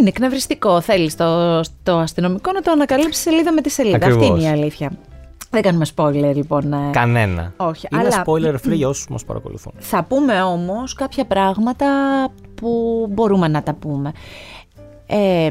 είναι 0.00 0.08
εκνευριστικό. 0.08 0.80
Θέλεις 0.80 1.16
το, 1.16 1.60
το 1.82 1.98
αστυνομικό 1.98 2.52
να 2.52 2.60
το 2.62 2.70
ανακαλύψεις 2.70 3.22
σελίδα 3.22 3.52
με 3.52 3.60
τη 3.60 3.70
σελίδα. 3.70 3.96
Ακριβώς. 3.96 4.22
Αυτή 4.22 4.32
είναι 4.32 4.42
η 4.42 4.48
αλήθεια. 4.48 4.92
Δεν 5.54 5.62
κάνουμε 5.62 5.86
spoiler 5.96 6.32
λοιπόν. 6.34 6.72
ε. 6.72 6.76
Κανένα. 6.92 7.52
Όχι, 7.56 7.88
Είναι 7.92 8.02
αλλά- 8.02 8.24
spoiler 8.26 8.54
free 8.54 8.72
για 8.74 8.88
όσους 8.88 9.08
μας 9.08 9.24
παρακολουθούν. 9.24 9.72
Θα 9.78 10.04
πούμε 10.04 10.42
όμως 10.42 10.94
κάποια 10.94 11.24
πράγματα 11.24 11.86
που 12.54 13.06
μπορούμε 13.10 13.48
να 13.48 13.62
τα 13.62 13.74
πούμε. 13.74 14.12
Ε, 15.06 15.50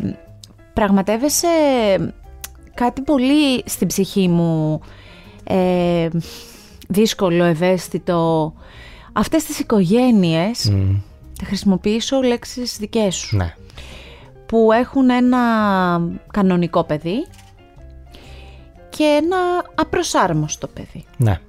πραγματεύεσαι 0.74 1.48
κάτι 2.74 3.02
πολύ 3.02 3.64
στην 3.66 3.88
ψυχή 3.88 4.28
μου 4.28 4.80
ε, 5.44 6.08
δύσκολο, 6.88 7.44
ευαίσθητο. 7.44 8.54
Αυτές 9.14 9.44
τις 9.44 9.60
οικογένειες, 9.60 10.70
Μμ, 10.70 10.96
θα 11.40 11.46
χρησιμοποιήσω 11.46 12.22
λέξεις 12.22 12.78
δικές 12.78 13.16
σου, 13.16 13.36
ναι. 13.38 13.56
που 14.46 14.72
έχουν 14.72 15.10
ένα 15.10 15.40
κανονικό 16.34 16.84
παιδί 16.84 17.26
και 18.98 19.04
ένα 19.04 19.38
απροσάρμοστο 19.76 20.68
παιδί. 20.68 21.06
Ναι. 21.18 21.40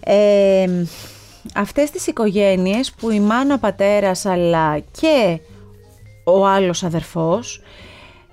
Ε, 0.00 0.84
αυτές 1.54 1.90
τις 1.90 2.06
οικογένειες 2.06 2.92
που 2.92 3.10
η 3.10 3.20
μάνα, 3.20 3.54
ο 3.54 3.58
πατέρας 3.58 4.26
αλλά 4.26 4.78
και 4.78 5.40
ο 6.24 6.46
άλλος 6.46 6.82
αδερφός 6.84 7.62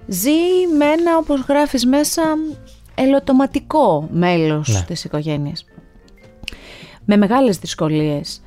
ζει 0.07 0.31
με 0.77 0.85
ένα 0.85 1.17
όπως 1.17 1.39
γράφεις 1.47 1.85
μέσα 1.85 2.21
ελωτοματικό 2.95 4.07
μέλος 4.11 4.67
Ναι. 4.69 4.83
της 4.87 5.03
οικογένειας. 5.03 5.65
Με 7.05 7.17
μεγάλες 7.17 7.57
δυσκολίες. 7.57 8.41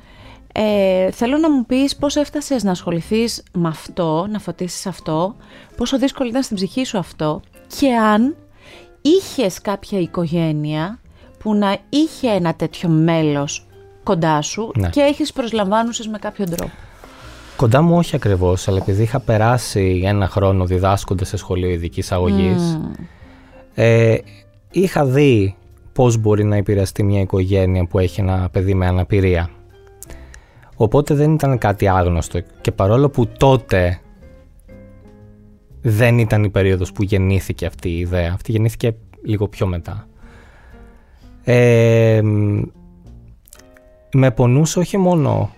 Ε, 0.53 1.11
θέλω 1.11 1.37
να 1.37 1.51
μου 1.51 1.65
πεις 1.65 1.95
πώς 1.95 2.15
έφτασες 2.15 2.63
να 2.63 2.71
ασχοληθείς 2.71 3.43
με 3.53 3.67
αυτό, 3.67 4.27
να 4.29 4.39
φωτίσεις 4.39 4.85
αυτό, 4.85 5.35
πόσο 5.77 5.97
δύσκολο 5.97 6.29
ήταν 6.29 6.43
στην 6.43 6.55
ψυχή 6.55 6.83
σου 6.85 6.97
αυτό 6.97 7.41
και 7.79 7.93
αν 7.95 8.35
είχες 9.07 9.61
κάποια 9.61 9.99
οικογένεια 9.99 10.99
που 11.39 11.53
να 11.53 11.77
είχε 11.89 12.29
ένα 12.29 12.53
τέτοιο 12.53 12.89
μέλος 12.89 13.65
κοντά 14.03 14.41
σου 14.41 14.71
ναι. 14.75 14.89
και 14.89 15.01
έχεις 15.01 15.33
προσλαμβάνουσες 15.33 16.07
με 16.07 16.17
κάποιο 16.17 16.45
τρόπο; 16.45 16.71
Κοντά 17.55 17.81
μου 17.81 17.97
όχι 17.97 18.15
ακριβώς, 18.15 18.67
αλλά 18.67 18.77
επειδή 18.77 19.03
είχα 19.03 19.19
περάσει 19.19 20.01
ένα 20.05 20.27
χρόνο 20.27 20.65
διδάσκοντας 20.65 21.27
σε 21.27 21.37
σχολείο 21.37 21.69
ειδικής 21.69 22.11
αγωγής, 22.11 22.79
ε, 23.73 24.17
είχα 24.71 25.05
δει 25.05 25.55
πώς 25.93 26.17
μπορεί 26.17 26.43
να 26.43 26.55
επηρεαστεί 26.55 27.03
μια 27.03 27.21
οικογένεια 27.21 27.85
που 27.85 27.99
έχει 27.99 28.21
ένα 28.21 28.49
παιδί 28.51 28.73
με 28.73 28.87
αναπηρία. 28.87 29.49
Οπότε 30.75 31.13
δεν 31.13 31.33
ήταν 31.33 31.57
κάτι 31.57 31.87
άγνωστο 31.87 32.39
και 32.61 32.71
παρόλο 32.71 33.09
που 33.09 33.27
τότε 33.27 33.99
δεν 35.89 36.19
ήταν 36.19 36.43
η 36.43 36.49
περίοδος 36.49 36.91
που 36.91 37.03
γεννήθηκε 37.03 37.65
αυτή 37.65 37.89
η 37.89 37.99
ιδέα, 37.99 38.31
αυτή 38.33 38.51
γεννήθηκε 38.51 38.95
λίγο 39.23 39.47
πιο 39.47 39.67
μετά. 39.67 40.07
Ε, 41.43 42.21
με 44.13 44.31
πονούσε 44.31 44.79
όχι 44.79 44.97
μόνο 44.97 45.53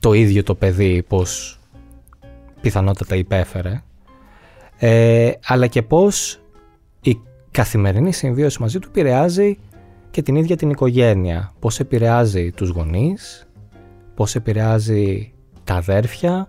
το 0.00 0.12
ίδιο 0.12 0.42
το 0.42 0.54
παιδί 0.54 1.02
πως 1.08 1.58
πιθανότατα 2.60 3.16
υπέφερε, 3.16 3.82
ε, 4.78 5.30
αλλά 5.44 5.66
και 5.66 5.82
πως 5.82 6.40
η 7.00 7.18
καθημερινή 7.50 8.12
συμβίωση 8.12 8.62
μαζί 8.62 8.78
του 8.78 8.88
επηρεάζει 8.88 9.58
και 10.10 10.22
την 10.22 10.36
ίδια 10.36 10.56
την 10.56 10.70
οικογένεια. 10.70 11.52
Πώς 11.58 11.80
επηρεάζει 11.80 12.50
τους 12.50 12.68
γονείς, 12.68 13.48
πώς 14.14 14.34
επηρεάζει 14.34 15.32
τα 15.64 15.74
αδέρφια, 15.74 16.48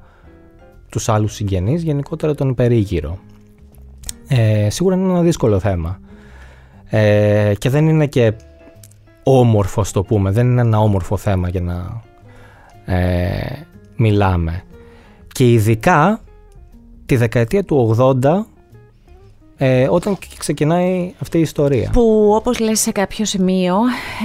τους 0.90 1.10
άλλους 1.10 1.34
συγγενείς, 1.34 1.84
γενικότερα 1.84 2.36
τον 2.36 2.56
περίγυρο. 2.56 3.18
Ε, 4.28 4.70
σίγουρα 4.70 4.96
είναι 4.96 5.10
ένα 5.10 5.22
δύσκολο 5.22 5.60
θέμα. 5.60 6.00
Ε, 6.86 7.54
και 7.58 7.70
δεν 7.70 7.88
είναι 7.88 8.08
και 8.08 8.34
όμορφο, 9.24 9.84
το 9.92 10.04
πούμε. 10.04 10.32
Δεν 10.32 10.48
είναι 10.48 10.62
ένα 10.62 10.80
όμορφο 10.80 11.18
θέμα 11.18 11.50
για 11.50 11.62
να 11.62 12.02
ε, 12.96 13.66
μιλάμε. 13.96 14.64
Και 15.28 15.52
ειδικά 15.52 16.22
τη 17.06 17.16
δεκαετία 17.16 17.64
του 17.64 17.96
80 18.00 18.46
ε, 19.62 19.88
όταν 19.90 20.18
ξεκινάει 20.38 21.14
αυτή 21.22 21.38
η 21.38 21.42
ιστορία. 21.42 21.90
Που 21.94 22.32
όπως 22.36 22.60
λες 22.60 22.80
σε 22.80 22.92
κάποιο 22.92 23.26
σημείο 23.26 23.76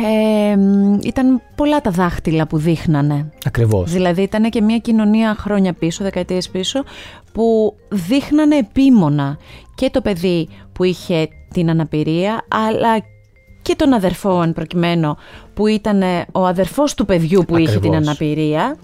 ε, 0.06 0.56
ήταν 1.02 1.42
πολλά 1.54 1.80
τα 1.80 1.90
δάχτυλα 1.90 2.46
που 2.46 2.58
δείχνανε. 2.58 3.30
Ακριβώς. 3.44 3.92
Δηλαδή 3.92 4.22
ήταν 4.22 4.50
και 4.50 4.60
μια 4.60 4.78
κοινωνία 4.78 5.34
χρόνια 5.34 5.72
πίσω, 5.72 6.04
δεκαετίες 6.04 6.48
πίσω, 6.48 6.82
που 7.32 7.74
δείχνανε 7.88 8.56
επίμονα 8.56 9.38
και 9.74 9.90
το 9.90 10.00
παιδί 10.00 10.48
που 10.72 10.84
είχε 10.84 11.28
την 11.52 11.70
αναπηρία, 11.70 12.44
αλλά 12.48 13.04
και 13.62 13.74
τον 13.76 13.92
αδερφό 13.92 14.38
αν 14.38 14.52
προκειμένου 14.52 15.16
που 15.54 15.66
ήταν 15.66 16.02
ο 16.32 16.46
αδερφός 16.46 16.94
του 16.94 17.04
παιδιού 17.04 17.44
που 17.48 17.56
είχε 17.56 17.80
την 17.80 17.94
αναπηρία. 17.94 18.76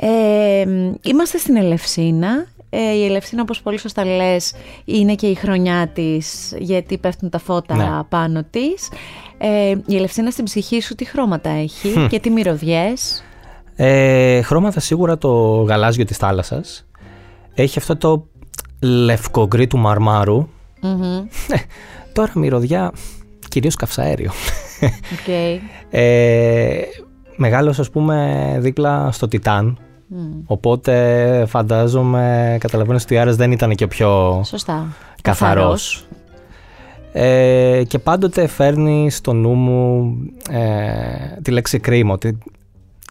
Ε, 0.00 0.64
είμαστε 1.02 1.38
στην 1.38 1.56
Ελευσίνα 1.56 2.46
ε, 2.70 2.92
η 2.92 3.04
Ελευσίνα, 3.04 3.42
όπως 3.42 3.62
πολύ 3.62 3.78
σωστά 3.78 4.04
λες, 4.04 4.52
είναι 4.84 5.14
και 5.14 5.26
η 5.26 5.34
χρονιά 5.34 5.88
της, 5.88 6.54
γιατί 6.58 6.98
πέφτουν 6.98 7.30
τα 7.30 7.38
φώτα 7.38 7.76
ναι. 7.76 8.02
πάνω 8.08 8.44
της. 8.50 8.88
Ε, 9.38 9.74
η 9.86 9.96
Ελευσίνα 9.96 10.30
στην 10.30 10.44
ψυχή 10.44 10.80
σου 10.80 10.94
τι 10.94 11.04
χρώματα 11.04 11.50
έχει 11.50 12.06
και 12.10 12.20
τι 12.20 12.30
μυρωδιές; 12.30 13.24
Ε, 13.76 14.42
χρώματα 14.42 14.80
σίγουρα 14.80 15.18
το 15.18 15.62
γαλάζιο 15.62 16.04
της 16.04 16.16
θάλασσας. 16.16 16.86
Έχει 17.54 17.78
αυτό 17.78 17.96
το 17.96 18.26
λευκογκρί 18.82 19.66
του 19.66 19.78
μαρμάρου. 19.78 20.48
Ε, 20.82 21.56
τώρα 22.12 22.32
μυρωδιά, 22.34 22.92
κυρίως 23.48 23.74
καυσαέριο. 23.74 24.30
Okay. 25.26 25.58
Ε, 25.90 26.80
μεγάλος 27.36 27.78
ας 27.78 27.90
πούμε 27.90 28.56
δίπλα 28.60 29.12
στο 29.12 29.28
Τιτάν 29.28 29.78
Οπότε 30.46 31.44
φαντάζομαι, 31.48 32.56
καταλαβαίνω 32.60 32.98
ότι 33.02 33.16
ο 33.16 33.20
Άρας 33.20 33.36
δεν 33.36 33.52
ήταν 33.52 33.74
και 33.74 33.84
ο 33.84 33.88
πιο 33.88 34.42
Σωστά. 34.44 34.86
καθαρός. 35.22 36.06
Ε, 37.12 37.82
και 37.86 37.98
πάντοτε 37.98 38.46
φέρνει 38.46 39.10
στο 39.10 39.32
νου 39.32 39.54
μου 39.54 40.16
ε, 40.50 41.40
τη 41.42 41.50
λέξη 41.50 41.78
κρίμα, 41.78 42.12
ότι 42.12 42.38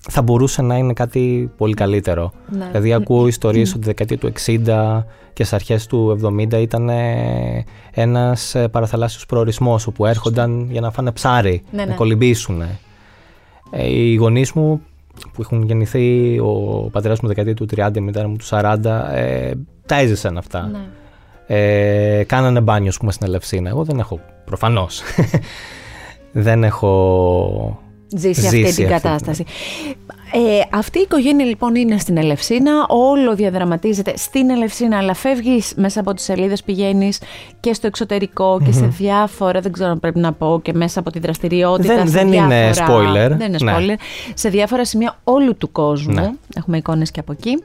θα 0.10 0.22
μπορούσε 0.22 0.62
να 0.62 0.78
είναι 0.78 0.94
κάτι 0.94 1.52
πολύ 1.58 1.74
καλύτερο. 1.74 2.32
Ναι. 2.50 2.66
Δηλαδή 2.66 2.94
ακούω 2.94 3.28
ιστορίες 3.28 3.70
ότι 3.70 3.80
τη 3.80 3.86
δεκαετία 3.86 4.18
του 4.18 4.32
60 4.46 5.04
και 5.34 5.44
στις 5.44 5.54
αρχές 5.54 5.86
του 5.86 6.20
70 6.24 6.54
ήταν 6.54 6.90
ένας 7.92 8.56
ε, 8.56 8.68
παραθαλάσσιος 8.68 9.26
προορισμός 9.26 9.88
όπου 9.88 10.06
έρχονταν 10.06 10.68
για 10.72 10.82
να 10.82 10.92
φάνε 10.92 11.12
ψάρι, 11.12 11.64
ναι, 11.72 11.82
να 11.82 11.88
ναι. 11.88 11.96
κολυμπήσουν. 11.96 12.62
Ε, 13.72 13.88
οι 13.88 14.16
γονείς 14.16 14.52
μου 14.52 14.82
που 15.34 15.42
έχουν 15.42 15.64
γεννηθεί 15.64 16.40
ο 16.40 16.54
πατέρας 16.92 17.20
μου 17.20 17.28
δεκαετία 17.28 17.54
του 17.54 17.66
30, 17.76 17.98
η 17.98 18.00
μητέρα 18.00 18.28
μου 18.28 18.36
του 18.36 18.46
40, 18.50 19.10
ε, 19.14 19.52
τα 19.86 19.96
έζησαν 19.96 20.38
αυτά. 20.38 20.70
Ναι. 20.72 20.80
Ε, 21.48 22.24
κάνανε 22.24 22.62
μπάνιο, 22.62 22.92
πούμε, 23.00 23.12
στην 23.12 23.28
Ελευσίνα. 23.28 23.70
Εγώ 23.70 23.84
δεν 23.84 24.00
έχω, 24.00 24.20
προφανώς, 24.46 25.02
δεν 26.32 26.64
έχω 26.64 27.82
ζήσει, 28.16 28.46
αυτή 28.46 28.74
την 28.74 28.88
κατάσταση. 28.88 29.46
Ε, 30.32 30.62
αυτή 30.72 31.00
η 31.00 31.02
οικογένεια 31.02 31.46
λοιπόν 31.46 31.76
είναι 31.76 31.98
στην 31.98 32.18
Ελευσίνα, 32.18 32.86
όλο 32.88 33.36
διαδραματίζεται 33.36 34.18
στην 34.18 34.50
Ελευσίνα, 34.50 34.98
αλλά 34.98 35.14
φεύγεις 35.14 35.74
μέσα 35.76 36.00
από 36.00 36.14
τις 36.14 36.24
σελίδες, 36.24 36.64
πηγαίνεις 36.64 37.22
και 37.60 37.74
στο 37.74 37.88
εξωτερικό 37.88 38.62
και 38.66 38.72
σε 38.72 38.86
διάφορα, 38.86 39.60
δεν 39.60 39.72
ξέρω 39.72 39.90
αν 39.90 40.00
πρέπει 40.00 40.20
να 40.20 40.34
πω, 40.34 40.60
και 40.64 40.74
μέσα 40.74 41.00
από 41.00 41.12
τη 41.12 41.20
δραστηριότητα. 41.20 41.96
Δεν, 41.96 42.10
δεν 42.10 42.34
είναι 42.34 42.70
spoiler. 42.70 43.38
Δεν 43.38 43.54
είναι 43.54 43.58
ναι. 43.62 43.76
spoiler. 43.78 43.96
Σε 44.34 44.50
διάφορα 44.50 44.86
σημεία 44.86 45.20
όλου 45.24 45.58
του 45.58 45.72
κόσμου. 45.72 46.14
Ναι. 46.14 46.32
Έχουμε 46.56 46.78
εικόνες 46.78 47.12
και 47.12 47.20
από 47.20 47.32
εκεί. 47.32 47.64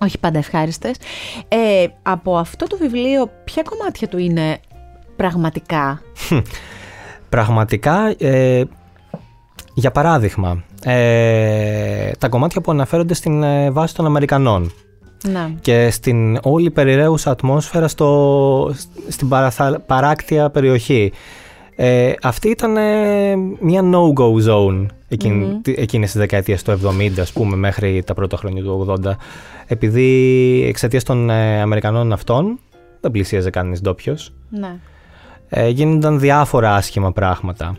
Όχι 0.00 0.18
πάντα 0.18 0.38
ευχάριστες. 0.38 0.96
Ε, 1.48 1.86
από 2.02 2.36
αυτό 2.36 2.66
το 2.66 2.76
βιβλίο, 2.76 3.30
ποια 3.44 3.62
κομμάτια 3.62 4.08
του 4.08 4.18
είναι 4.18 4.58
πραγματικά; 5.16 6.02
πραγματικά, 7.28 8.14
ε, 8.18 8.62
για 9.78 9.90
παράδειγμα, 9.90 10.64
ε, 10.84 12.10
τα 12.18 12.28
κομμάτια 12.28 12.60
που 12.60 12.70
αναφέρονται 12.70 13.14
στην 13.14 13.42
ε, 13.42 13.70
βάση 13.70 13.94
των 13.94 14.06
Αμερικανών 14.06 14.72
να. 15.24 15.50
και 15.60 15.90
στην 15.90 16.38
όλη 16.42 16.70
περιραίουσα 16.70 17.30
ατμόσφαιρα 17.30 17.88
στο, 17.88 18.74
στην 19.08 19.28
παράκτια 19.86 20.50
περιοχή. 20.50 21.12
Ε, 21.76 22.12
αυτή 22.22 22.48
ήταν 22.48 22.76
ε, 22.76 23.36
μια 23.60 23.82
no-go 23.92 24.50
zone 24.50 24.86
εκείνη, 25.08 25.46
mm-hmm. 25.46 25.72
εκείνες 25.76 26.10
τις 26.10 26.20
δεκαετίες 26.20 26.62
του 26.62 26.80
70 26.84 27.10
ας 27.20 27.32
πούμε 27.32 27.56
μέχρι 27.56 28.02
τα 28.06 28.14
πρώτα 28.14 28.36
χρόνια 28.36 28.62
του 28.62 28.96
80 29.04 29.10
επειδή 29.66 30.64
εξαιτίας 30.68 31.02
των 31.02 31.30
ε, 31.30 31.60
Αμερικανών 31.60 32.12
αυτών 32.12 32.58
δεν 33.00 33.10
πλησίαζε 33.10 33.50
κανείς 33.50 33.80
ντόπιος. 33.80 34.32
Ναι. 34.50 34.76
Ε, 35.48 35.68
γίνονταν 35.68 36.20
διάφορα 36.20 36.74
άσχημα 36.74 37.12
πράγματα. 37.12 37.76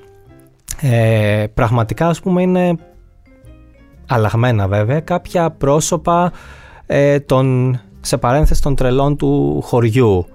Ε, 0.81 1.45
πραγματικά 1.53 2.07
ας 2.07 2.19
πούμε 2.19 2.41
είναι 2.41 2.75
αλλαγμένα 4.07 4.67
βέβαια 4.67 4.99
κάποια 4.99 5.49
πρόσωπα 5.51 6.31
ε, 6.85 7.19
των, 7.19 7.79
σε 8.01 8.17
παρένθεση 8.17 8.61
των 8.61 8.75
τρελών 8.75 9.17
του 9.17 9.61
χωριού. 9.61 10.25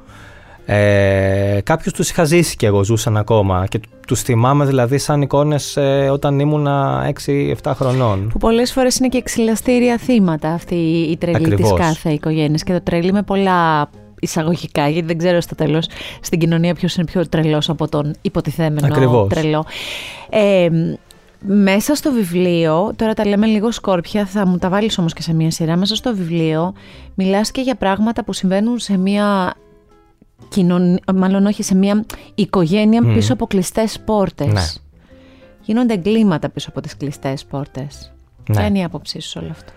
Ε, 0.67 1.61
κάποιους 1.65 1.93
τους 1.93 2.11
είχα 2.11 2.25
ζήσει 2.25 2.57
και 2.57 2.67
εγώ 2.67 2.85
ζούσαν 2.85 3.17
ακόμα 3.17 3.67
και 3.67 3.81
τους 4.07 4.23
θυμάμαι 4.23 4.65
δηλαδή 4.65 4.99
σαν 4.99 5.23
εικόνες 5.23 5.77
ε, 5.77 6.09
όταν 6.13 6.39
ήμουνα 6.39 7.07
6-7 7.27 7.73
χρονών. 7.75 8.29
Που 8.29 8.39
πολλές 8.39 8.73
φορές 8.73 8.99
είναι 8.99 9.09
και 9.09 9.19
εξυλαστήρια 9.19 9.99
θύματα 9.99 10.49
αυτή 10.49 10.75
η 11.11 11.17
τρελή 11.17 11.37
Ακριβώς. 11.37 11.71
της 11.71 11.81
κάθε 11.81 12.11
οικογένειας 12.11 12.63
και 12.63 12.73
το 12.73 12.83
τρελή 12.83 13.13
με 13.13 13.23
πολλά 13.23 13.89
εισαγωγικά, 14.23 14.89
γιατί 14.89 15.07
δεν 15.07 15.19
ξέρω 15.19 15.41
στο 15.41 15.55
τέλος 15.55 15.89
στην 16.21 16.39
κοινωνία 16.39 16.75
ποιος 16.75 16.95
είναι 16.95 17.05
πιο 17.05 17.29
τρελός 17.29 17.69
από 17.69 17.89
τον 17.89 18.15
υποτιθέμενο 18.23 18.87
Ακριβώς. 18.87 19.29
τρελό. 19.29 19.65
Ε, 20.31 20.69
μέσα 21.47 21.95
στο 21.95 22.13
βιβλίο, 22.13 22.93
τώρα 22.97 23.15
τα 23.15 23.27
λέμε 23.27 23.47
λίγο 23.47 23.71
σκόρπια, 23.71 24.27
θα 24.27 24.47
μου 24.47 24.59
τα 24.59 24.69
βάλεις 24.69 24.99
όμως 24.99 25.13
και 25.13 25.23
σε 25.23 25.35
μία 25.35 25.51
σειρά, 25.51 25.77
μέσα 25.77 25.95
στο 25.97 26.15
βιβλίο 26.15 26.75
μιλάς 27.15 27.51
και 27.51 27.61
για 27.61 27.75
πράγματα 27.75 28.25
που 28.25 28.33
συμβαίνουν 28.33 28.79
σε 28.79 28.97
μία 28.97 29.55
κοινωνία, 30.49 31.01
μάλλον 31.15 31.47
όχι 31.47 31.63
σε 31.63 31.75
μία 31.75 32.05
οικογένεια 32.35 33.03
πίσω 33.03 33.33
από 33.33 33.47
κλειστές 33.47 34.01
πόρτες. 34.01 34.47
Ναι. 34.47 34.63
Γίνονται 35.65 35.95
εγκλήματα 35.95 36.49
πίσω 36.49 36.69
από 36.71 36.81
τις 36.81 36.97
κλειστές 36.97 37.45
πόρτες. 37.45 38.13
Ναι. 38.49 38.57
Ποια 38.57 38.67
είναι 38.67 38.79
η 38.79 38.85
άποψή 38.85 39.21
σου 39.21 39.29
σε 39.29 39.39
όλο 39.39 39.49
αυτό; 39.51 39.73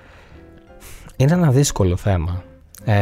Είναι 1.15 1.33
ένα 1.33 1.51
δύσκολο 1.51 1.95
θέμα. 1.95 2.43
Ε, 2.85 2.95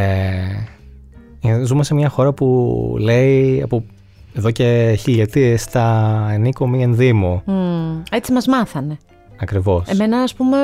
ζούμε 1.63 1.83
σε 1.83 1.93
μια 1.93 2.09
χώρα 2.09 2.31
που 2.31 2.95
λέει 2.99 3.61
από 3.61 3.83
εδώ 4.33 4.51
και 4.51 4.97
χιλιετίες 4.99 5.65
τα 5.65 6.17
εν 6.31 6.43
οίκω 6.43 6.67
μη 6.67 6.83
εν 6.83 7.01
δήμω. 7.01 7.43
Mm, 7.47 8.03
έτσι 8.11 8.31
μας 8.31 8.47
μάθανε. 8.47 8.97
Ακριβώς. 9.43 9.87
Εμένα, 9.87 10.17
ας 10.17 10.33
πούμε, 10.33 10.57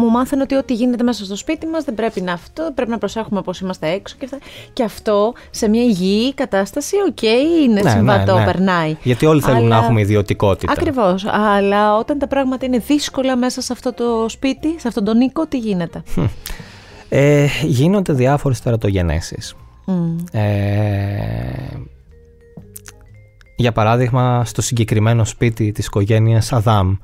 μου 0.00 0.10
μάθανε 0.10 0.42
ότι 0.42 0.54
ό,τι 0.54 0.74
γίνεται 0.74 1.02
μέσα 1.02 1.24
στο 1.24 1.36
σπίτι 1.36 1.66
μας 1.66 1.84
δεν 1.84 1.94
πρέπει 1.94 2.20
να 2.20 2.32
αυτό, 2.32 2.70
πρέπει 2.74 2.90
να 2.90 2.98
προσέχουμε 2.98 3.42
πώς 3.42 3.60
είμαστε 3.60 3.88
έξω 3.88 4.16
και 4.18 4.24
αυτά. 4.24 4.38
Και 4.72 4.82
αυτό 4.82 5.32
σε 5.50 5.68
μια 5.68 5.82
υγιή 5.82 6.34
κατάσταση, 6.34 6.96
OK, 7.08 7.16
okay, 7.20 7.64
είναι 7.64 7.80
ναι, 7.80 7.90
συμβατό, 7.90 8.32
ναι, 8.32 8.38
ναι. 8.38 8.44
περνάει. 8.44 8.96
Γιατί 9.02 9.26
όλοι 9.26 9.40
θέλουν 9.40 9.68
να 9.68 9.76
έχουμε 9.76 10.00
ιδιωτικότητα. 10.00 10.72
Ακριβώς. 10.72 11.24
Αλλά 11.26 11.96
όταν 11.96 12.18
τα 12.18 12.26
πράγματα 12.26 12.66
είναι 12.66 12.78
δύσκολα 12.78 13.36
μέσα 13.36 13.60
σε 13.60 13.72
αυτό 13.72 13.92
το 13.92 14.28
σπίτι, 14.28 14.74
σε 14.78 14.88
αυτόν 14.88 15.04
τον 15.04 15.20
οίκο, 15.20 15.46
τι 15.46 15.58
γίνεται; 15.58 16.02
Ε, 17.08 17.46
γίνονται 17.62 18.12
διάφορες 18.12 18.60
τερατογενέσεις. 18.60 19.54
Mm. 19.86 19.92
Ε, 20.32 20.42
για 23.56 23.72
παράδειγμα, 23.72 24.44
στο 24.44 24.62
συγκεκριμένο 24.62 25.24
σπίτι 25.24 25.72
της 25.72 25.86
οικογένειας 25.86 26.52
Αδάμ, 26.52 26.96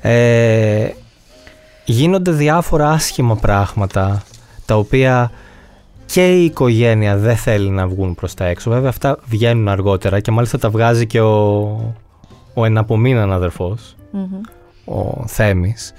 ε, 0.00 0.88
γίνονται 1.84 2.30
διάφορα 2.30 2.90
άσχημα 2.90 3.36
πράγματα 3.36 4.22
τα 4.66 4.76
οποία 4.76 5.30
και 6.06 6.40
η 6.40 6.44
οικογένεια 6.44 7.16
δεν 7.16 7.36
θέλει 7.36 7.70
να 7.70 7.86
βγουν 7.86 8.14
προς 8.14 8.34
τα 8.34 8.44
έξω. 8.44 8.70
Βέβαια 8.70 8.88
αυτά 8.88 9.18
βγαίνουν 9.26 9.68
αργότερα 9.68 10.20
και 10.20 10.30
μάλιστα 10.30 10.58
τα 10.58 10.70
βγάζει 10.70 11.06
και 11.06 11.20
ο, 11.20 11.94
ο 12.54 12.64
εναπομείναν 12.64 13.32
ο 14.84 15.24
Θέμης. 15.26 15.92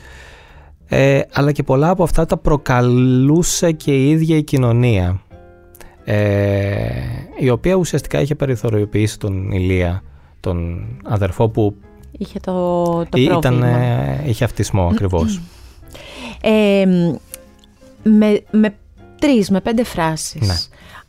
Ε, 0.87 1.21
αλλά 1.33 1.51
και 1.51 1.63
πολλά 1.63 1.89
από 1.89 2.03
αυτά 2.03 2.25
τα 2.25 2.37
προκαλούσε 2.37 3.71
και 3.71 3.91
η 3.91 4.09
ίδια 4.09 4.37
η 4.37 4.43
κοινωνία 4.43 5.21
ε, 6.03 6.91
η 7.39 7.49
οποία 7.49 7.75
ουσιαστικά 7.75 8.21
είχε 8.21 8.35
περιθωριοποιήσει 8.35 9.19
τον 9.19 9.51
Ηλία, 9.51 10.03
τον 10.39 10.85
αδερφό 11.03 11.49
που 11.49 11.75
είχε 12.11 12.39
το, 12.39 12.83
το 13.09 13.17
ήταν, 13.17 13.63
ε, 13.63 14.23
είχε 14.25 14.43
αυτισμό 14.43 14.87
ακριβώς. 14.87 15.39
Ε, 16.43 16.85
με, 18.03 18.43
με 18.51 18.75
τρεις, 19.19 19.49
με 19.49 19.61
πέντε 19.61 19.83
φράσεις. 19.83 20.47
Ναι. 20.47 20.55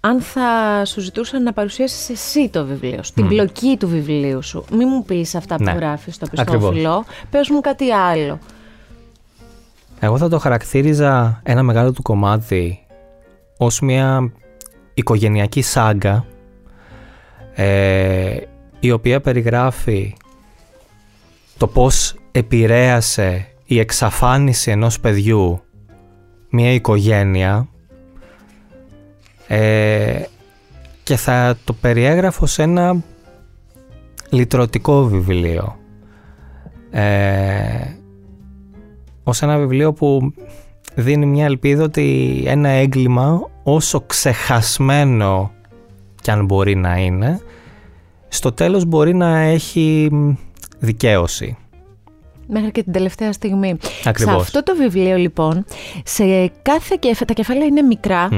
Αν 0.00 0.20
θα 0.20 0.82
σου 0.84 1.00
ζητούσαν 1.00 1.42
να 1.42 1.52
παρουσιάσεις 1.52 2.10
εσύ 2.10 2.48
το 2.48 2.64
βιβλίο 2.64 3.02
σου, 3.02 3.12
την 3.12 3.28
πλοκή 3.28 3.76
του 3.78 3.88
βιβλίου 3.88 4.42
σου, 4.42 4.64
μην 4.72 4.88
μου 4.90 5.04
πεις 5.04 5.34
αυτά 5.34 5.56
που 5.56 5.62
ναι. 5.62 5.72
γράφεις 5.72 6.14
στο 6.14 6.26
πιστόφυλλο, 6.30 7.04
πες 7.30 7.48
μου 7.48 7.60
κάτι 7.60 7.90
άλλο. 7.90 8.38
Εγώ 10.00 10.18
θα 10.18 10.28
το 10.28 10.38
χαρακτήριζα 10.38 11.40
ένα 11.42 11.62
μεγάλο 11.62 11.92
του 11.92 12.02
κομμάτι 12.02 12.86
ως 13.56 13.80
μια 13.80 14.32
οικογενειακή 14.94 15.62
σάγκα 15.62 16.26
ε, 17.54 18.36
η 18.80 18.90
οποία 18.90 19.20
περιγράφει 19.20 20.14
το 21.58 21.66
πώς 21.66 22.14
επηρέασε 22.32 23.46
η 23.64 23.78
εξαφάνιση 23.78 24.70
ενός 24.70 25.00
παιδιού 25.00 25.60
μια 26.50 26.72
οικογένεια 26.72 27.68
ε, 29.46 30.22
και 31.02 31.16
θα 31.16 31.56
το 31.64 31.72
περιέγραφω 31.72 32.46
σε 32.46 32.62
ένα 32.62 33.02
λυτρωτικό 34.30 35.04
βιβλίο. 35.04 35.76
Ε, 36.90 37.96
ως 39.22 39.42
ένα 39.42 39.58
βιβλίο 39.58 39.92
που 39.92 40.32
δίνει 40.94 41.26
μια 41.26 41.44
ελπίδα 41.44 41.84
ότι 41.84 42.42
ένα 42.46 42.68
έγκλημα 42.68 43.50
όσο 43.62 44.00
ξεχασμένο 44.00 45.50
κι 46.22 46.30
αν 46.30 46.44
μπορεί 46.44 46.74
να 46.74 46.96
είναι 46.96 47.40
στο 48.28 48.52
τέλος 48.52 48.84
μπορεί 48.84 49.14
να 49.14 49.38
έχει 49.38 50.10
δικαίωση. 50.78 51.56
Μέχρι 52.48 52.70
και 52.70 52.82
την 52.82 52.92
τελευταία 52.92 53.32
στιγμή. 53.32 53.76
Ακριβώς. 54.04 54.34
Σε 54.34 54.40
αυτό 54.40 54.62
το 54.62 54.76
βιβλίο 54.76 55.16
λοιπόν, 55.16 55.64
σε 56.04 56.24
κάθε 56.62 56.96
κεφάλαια, 56.98 57.24
τα 57.26 57.32
κεφάλαια 57.32 57.66
είναι 57.66 57.82
μικρά, 57.82 58.28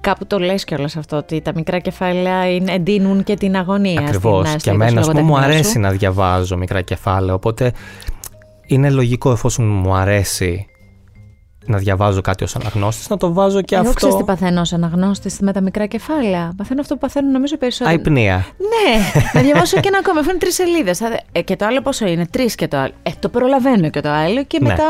Κάπου 0.00 0.26
το 0.26 0.38
λες 0.38 0.64
κιόλας 0.64 0.96
αυτό, 0.96 1.16
ότι 1.16 1.40
τα 1.40 1.52
μικρά 1.54 1.78
κεφάλαια 1.78 2.54
είναι, 2.54 2.72
εντείνουν 2.72 3.24
και 3.24 3.34
την 3.34 3.56
αγωνία. 3.56 4.00
Ακριβώς. 4.00 4.56
και 4.56 4.70
εμένα 4.70 5.22
μου 5.22 5.38
αρέσει 5.38 5.78
να 5.78 5.90
διαβάζω 5.90 6.56
μικρά 6.56 6.80
κεφάλαια, 6.80 7.34
οπότε 7.34 7.72
είναι 8.66 8.90
λογικό 8.90 9.30
εφόσον 9.30 9.66
μου 9.66 9.94
αρέσει 9.94 10.66
να 11.66 11.78
διαβάζω 11.78 12.20
κάτι 12.20 12.44
ως 12.44 12.56
αναγνώστης, 12.56 13.08
να 13.08 13.16
το 13.16 13.32
βάζω 13.32 13.62
και 13.62 13.74
Εγώ 13.74 13.82
αυτό. 13.82 13.94
Ξέρεις 13.94 14.16
τι 14.16 14.24
παθαίνω 14.24 14.60
ως 14.60 14.72
αναγνώστης 14.72 15.38
με 15.40 15.52
τα 15.52 15.60
μικρά 15.60 15.86
κεφάλαια. 15.86 16.52
Παθαίνω 16.56 16.80
αυτό 16.80 16.94
που 16.94 17.00
παθαίνουν 17.00 17.30
νομίζω 17.30 17.56
περισσότερο. 17.56 17.96
Αϊπνία. 17.96 18.46
Ναι, 18.58 19.02
να 19.32 19.40
διαβάσω 19.40 19.80
και 19.80 19.88
ένα 19.88 19.98
ακόμα. 19.98 20.20
Αφού 20.20 20.30
είναι 20.30 20.38
τρεις 20.38 20.54
σελίδες. 20.54 21.00
Ε, 21.32 21.42
και 21.42 21.56
το 21.56 21.66
άλλο 21.66 21.80
πόσο 21.80 22.06
είναι, 22.06 22.26
τρεις 22.26 22.54
και 22.54 22.68
το 22.68 22.76
άλλο. 22.76 22.92
Ε, 23.02 23.10
το 23.18 23.28
προλαβαίνω 23.28 23.90
και 23.90 24.00
το 24.00 24.10
άλλο 24.10 24.44
και 24.44 24.58
ναι. 24.62 24.68
μετά 24.68 24.84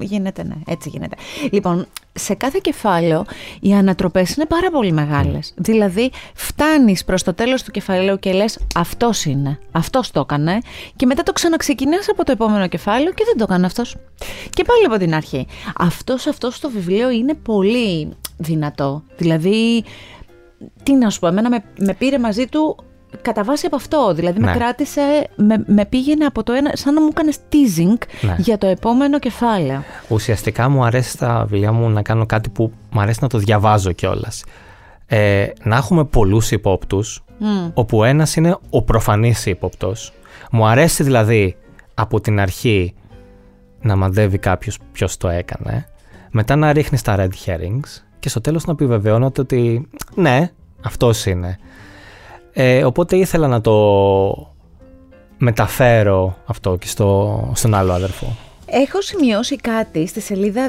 γίνεται, 0.00 0.42
ναι, 0.42 0.54
έτσι 0.66 0.88
γίνεται. 0.88 1.16
Λοιπόν, 1.50 1.86
σε 2.12 2.34
κάθε 2.34 2.58
κεφάλαιο 2.62 3.24
οι 3.60 3.74
ανατροπές 3.74 4.34
είναι 4.34 4.46
πάρα 4.46 4.70
πολύ 4.70 4.92
μεγάλες. 4.92 5.52
Δηλαδή 5.56 6.10
φτάνεις 6.34 7.04
προς 7.04 7.22
το 7.22 7.34
τέλος 7.34 7.62
του 7.62 7.70
κεφαλαίου 7.70 8.18
και 8.18 8.32
λες 8.32 8.58
αυτός 8.74 9.24
είναι, 9.24 9.58
αυτός 9.72 10.10
το 10.10 10.20
έκανε 10.20 10.58
και 10.96 11.06
μετά 11.06 11.22
το 11.22 11.32
ξαναξεκινάς 11.32 12.08
από 12.08 12.24
το 12.24 12.32
επόμενο 12.32 12.66
κεφάλαιο 12.66 13.12
και 13.12 13.24
δεν 13.26 13.36
το 13.36 13.42
έκανε 13.42 13.66
αυτός. 13.66 13.96
Και 14.50 14.64
πάλι 14.64 14.84
από 14.84 14.96
την 14.96 15.14
αρχή. 15.14 15.46
Αυτός 16.12 16.32
αυτός 16.32 16.56
στο 16.56 16.70
βιβλίο 16.70 17.10
είναι 17.10 17.34
πολύ 17.34 18.08
δυνατό. 18.36 19.02
Δηλαδή, 19.16 19.84
τι 20.82 20.94
να 20.94 21.10
σου 21.10 21.18
πω, 21.20 21.26
εμένα 21.26 21.48
με, 21.48 21.62
με 21.78 21.94
πήρε 21.94 22.18
μαζί 22.18 22.46
του 22.46 22.76
κατά 23.22 23.44
βάση 23.44 23.66
από 23.66 23.76
αυτό. 23.76 24.14
Δηλαδή 24.14 24.40
με 24.40 24.46
ναι. 24.46 24.52
κράτησε, 24.52 25.28
με, 25.36 25.64
με 25.66 25.84
πήγαινε 25.84 26.24
από 26.24 26.42
το 26.42 26.52
ένα, 26.52 26.70
σαν 26.74 26.94
να 26.94 27.00
μου 27.00 27.08
έκανες 27.10 27.38
teasing 27.52 27.98
ναι. 28.20 28.34
για 28.38 28.58
το 28.58 28.66
επόμενο 28.66 29.18
κεφάλαιο. 29.18 29.82
Ουσιαστικά 30.08 30.68
μου 30.68 30.84
αρέσει 30.84 31.10
στα 31.10 31.46
βιβλία 31.48 31.72
μου 31.72 31.88
να 31.88 32.02
κάνω 32.02 32.26
κάτι 32.26 32.48
που 32.48 32.72
μου 32.90 33.00
αρέσει 33.00 33.18
να 33.22 33.28
το 33.28 33.38
διαβάζω 33.38 33.92
κιόλας. 33.92 34.44
Ε, 35.06 35.46
να 35.62 35.76
έχουμε 35.76 36.04
πολλούς 36.04 36.50
υπόπτους, 36.50 37.24
όπου 37.74 38.04
ένας 38.04 38.36
είναι 38.36 38.56
ο 38.70 38.82
προφανής 38.82 39.46
ύποπτος. 39.46 40.12
Μου 40.50 40.66
αρέσει 40.66 41.02
δηλαδή 41.02 41.56
από 41.94 42.20
την 42.20 42.40
αρχή 42.40 42.94
να 43.80 43.96
μαντεύει 43.96 44.38
κάποιος 44.38 44.78
ποιος 44.92 45.16
το 45.16 45.28
έκανε, 45.28 45.89
μετά 46.30 46.56
να 46.56 46.72
ρίχνεις 46.72 47.02
τα 47.02 47.16
red 47.18 47.46
herrings 47.46 48.02
και 48.18 48.28
στο 48.28 48.40
τέλος 48.40 48.64
να 48.64 48.72
επιβεβαιώνεται 48.72 49.40
ότι 49.40 49.88
ναι, 50.14 50.50
αυτός 50.82 51.26
είναι. 51.26 51.58
Ε, 52.52 52.84
οπότε 52.84 53.16
ήθελα 53.16 53.48
να 53.48 53.60
το 53.60 53.74
μεταφέρω 55.38 56.36
αυτό 56.46 56.76
και 56.76 56.86
στο, 56.86 57.50
στον 57.54 57.74
άλλο 57.74 57.92
αδερφό. 57.92 58.36
Έχω 58.72 59.02
σημειώσει 59.02 59.56
κάτι 59.56 60.06
στη 60.06 60.20
σελίδα 60.20 60.68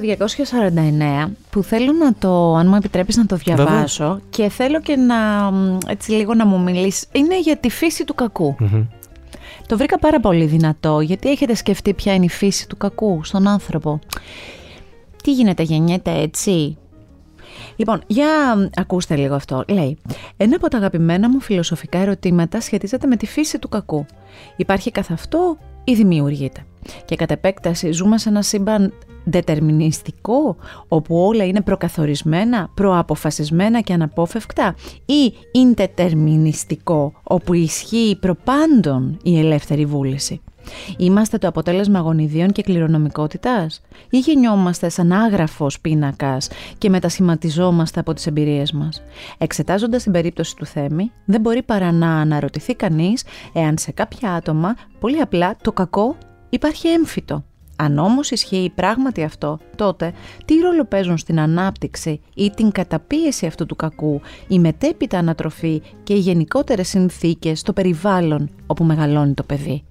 249 1.28 1.32
που 1.50 1.64
θέλω 1.64 1.92
να 1.92 2.14
το, 2.14 2.56
αν 2.56 2.68
μου 2.68 2.76
επιτρέπεις 2.76 3.18
να 3.18 3.26
το 3.26 3.36
διαβάσω 3.36 4.20
και 4.30 4.50
θέλω 4.50 4.82
και 4.82 4.96
να, 4.96 5.16
έτσι 5.88 6.12
λίγο 6.12 6.34
να 6.34 6.46
μου 6.46 6.62
μιλήσεις. 6.62 7.06
Είναι 7.12 7.40
για 7.40 7.58
τη 7.58 7.70
φύση 7.70 8.04
του 8.04 8.14
κακου 8.14 8.56
Το 9.68 9.78
βρήκα 9.78 10.00
πάρα 10.00 10.20
πολύ 10.20 10.46
δυνατό 10.46 11.00
γιατί 11.00 11.30
έχετε 11.30 11.56
σκεφτεί 11.56 11.94
ποια 11.94 12.14
είναι 12.14 12.26
η 12.26 12.30
φύση 12.30 12.68
του 12.68 12.78
κακού 12.78 13.24
στον 13.24 13.48
άνθρωπο. 13.48 14.00
Τι 15.24 15.32
γίνεται, 15.34 15.64
γεννιέται 15.64 16.12
έτσι, 16.12 16.78
Λοιπόν, 17.76 18.02
για 18.08 18.28
ακούστε 18.76 19.16
λίγο 19.16 19.36
αυτό. 19.36 19.64
Λέει, 19.68 19.98
ένα 20.38 20.56
από 20.56 20.70
τα 20.70 20.78
αγαπημένα 20.78 21.30
μου 21.30 21.42
φιλοσοφικά 21.42 21.98
ερωτήματα 21.98 22.62
σχετίζεται 22.62 23.08
με 23.08 23.16
τη 23.16 23.26
φύση 23.26 23.60
του 23.60 23.70
κακού. 23.70 24.06
Υπάρχει 24.56 24.92
καθ' 24.92 25.12
αυτό 25.12 25.58
ή 25.84 25.94
δημιουργείται. 25.94 26.66
Και 27.06 27.16
κατ' 27.16 27.32
επέκταση 27.32 27.92
ζούμε 27.92 28.18
σε 28.18 28.30
ένα 28.30 28.42
σύμπαν 28.42 28.94
δετερμινιστικό, 29.24 30.56
όπου 30.88 31.16
όλα 31.26 31.46
είναι 31.46 31.62
προκαθορισμένα, 31.62 32.70
προαποφασισμένα 32.74 33.82
και 33.82 33.94
αναπόφευκτα, 33.94 34.76
ή 35.06 35.34
ιντετερμινιστικό, 35.52 37.14
όπου 37.24 37.54
ισχύει 37.54 38.18
προπάντων 38.22 39.18
η 39.24 39.40
ελεύθερη 39.40 39.86
βούληση. 39.86 40.42
Είμαστε 40.98 41.38
το 41.38 41.48
αποτέλεσμα 41.48 42.00
γονιδίων 42.00 42.52
και 42.52 42.62
κληρονομικότητας; 42.62 43.82
Ή 44.10 44.18
γεννιόμαστε 44.18 44.90
σαν 44.90 45.12
άγραφος 45.12 45.80
πίνακας 45.80 46.50
και 46.78 46.90
μετασχηματιζόμαστε 46.90 48.00
από 48.00 48.14
τις 48.14 48.28
εμπειρίες 48.28 48.72
μας; 48.72 49.04
Εξετάζοντας 49.38 50.04
την 50.04 50.12
περίπτωση 50.12 50.56
του 50.56 50.66
Θέμη, 50.66 51.12
δεν 51.26 51.42
μπορεί 51.42 51.64
παρά 51.64 51.92
να 51.92 52.20
αναρωτηθεί 52.20 52.76
κανείς 52.76 53.24
εάν 53.54 53.78
σε 53.78 53.92
κάποια 53.92 54.34
άτομα 54.34 54.76
πολύ 55.00 55.20
απλά 55.20 55.56
το 55.62 55.72
κακό 55.72 56.16
υπάρχει 56.50 56.88
έμφυτο. 56.88 57.44
Αν 57.76 57.98
όμως 57.98 58.32
ισχύει 58.32 58.72
πράγματι 58.76 59.24
αυτό, 59.24 59.60
τότε 59.76 60.14
τι 60.46 60.56
ρόλο 60.60 60.86
παίζουν 60.86 61.18
στην 61.18 61.40
ανάπτυξη 61.40 62.22
ή 62.36 62.50
την 62.50 62.72
καταπίεση 62.72 63.46
αυτού 63.46 63.66
του 63.66 63.76
κακού, 63.76 64.22
η 64.48 64.60
μετέπειτα 64.60 65.18
ανατροφή 65.18 65.82
και 66.04 66.14
οι 66.14 66.18
γενικότερες 66.18 66.88
συνθήκες 66.88 67.60
στο 67.60 67.74
περιβάλλον 67.74 68.50
όπου 68.68 68.84
μεγαλώνει 68.84 69.34
το 69.34 69.44
παιδί; 69.44 69.84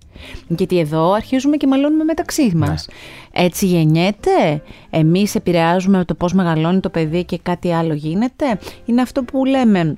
Γιατί 0.49 0.79
εδώ 0.79 1.13
αρχίζουμε 1.13 1.57
και 1.57 1.67
μαλώνουμε 1.67 2.05
μεταξύ 2.05 2.51
ναι. 2.55 2.67
μας. 2.67 2.89
Έτσι 3.33 3.67
γεννιέται, 3.67 4.63
εμείς 4.91 5.35
επηρεάζουμε 5.35 6.05
το 6.05 6.15
πώς 6.15 6.33
μεγαλώνει 6.33 6.81
το 6.81 6.89
παιδί 6.89 7.25
και 7.25 7.39
κάτι 7.43 7.73
άλλο 7.73 7.95
γίνεται; 7.95 8.59
Είναι 8.85 9.03
αυτό 9.03 9.23
που 9.23 9.45
λέμε 9.45 9.97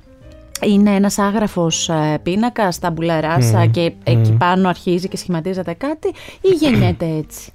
είναι 0.61 0.95
ένας 0.95 1.17
άγραφος 1.17 1.89
ε, 1.89 2.19
πίνακας, 2.23 2.79
τα 2.79 2.89
μπουλαράσα 2.91 3.65
και 3.65 3.93
εκεί 4.03 4.31
πάνω 4.31 4.69
αρχίζει 4.69 5.07
και 5.07 5.17
σχηματίζεται 5.17 5.73
κάτι 5.73 6.07
ή 6.41 6.49
γεννιέται 6.49 7.05
έτσι; 7.05 7.51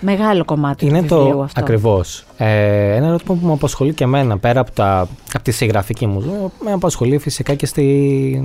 Μεγάλο 0.00 0.44
κομμάτι 0.44 0.86
είναι 0.86 1.02
του 1.02 1.14
βιβλίου 1.14 1.36
το, 1.36 1.42
αυτό. 1.42 1.60
Ακριβώς. 1.60 2.24
Ε, 2.36 2.94
ένα 2.94 3.06
ερώτημα 3.06 3.36
που 3.40 3.46
με 3.46 3.52
απασχολεί 3.52 3.94
και 3.94 4.04
εμένα 4.04 4.38
πέρα 4.38 4.60
από, 4.60 4.70
τα, 4.70 5.08
από 5.32 5.44
τη 5.44 5.50
συγγραφική 5.50 6.06
μου. 6.06 6.52
Με 6.64 6.72
απασχολεί 6.72 7.18
φυσικά 7.18 7.54
και 7.54 7.66
στη 7.66 8.42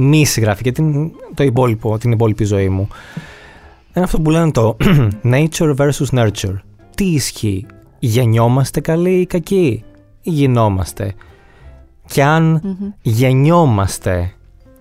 μη 0.00 0.24
συγγραφική, 0.24 0.72
την, 0.72 1.10
το 1.34 1.42
υπόλοιπο, 1.42 1.98
την 1.98 2.12
υπόλοιπη 2.12 2.44
ζωή 2.44 2.68
μου. 2.68 2.88
Είναι 3.94 4.04
αυτό 4.04 4.20
που 4.20 4.30
λένε 4.30 4.50
το 4.50 4.76
nature 5.32 5.76
versus 5.76 6.06
nurture. 6.12 6.56
Τι 6.94 7.04
ισχύει, 7.04 7.66
γεννιόμαστε 7.98 8.80
καλοί 8.80 9.20
ή 9.20 9.26
κακοί; 9.26 9.84
Ή 10.22 10.30
γινόμαστε. 10.30 11.14
Και 12.06 12.22
αν 12.22 12.62
γεννιόμαστε 13.02 14.32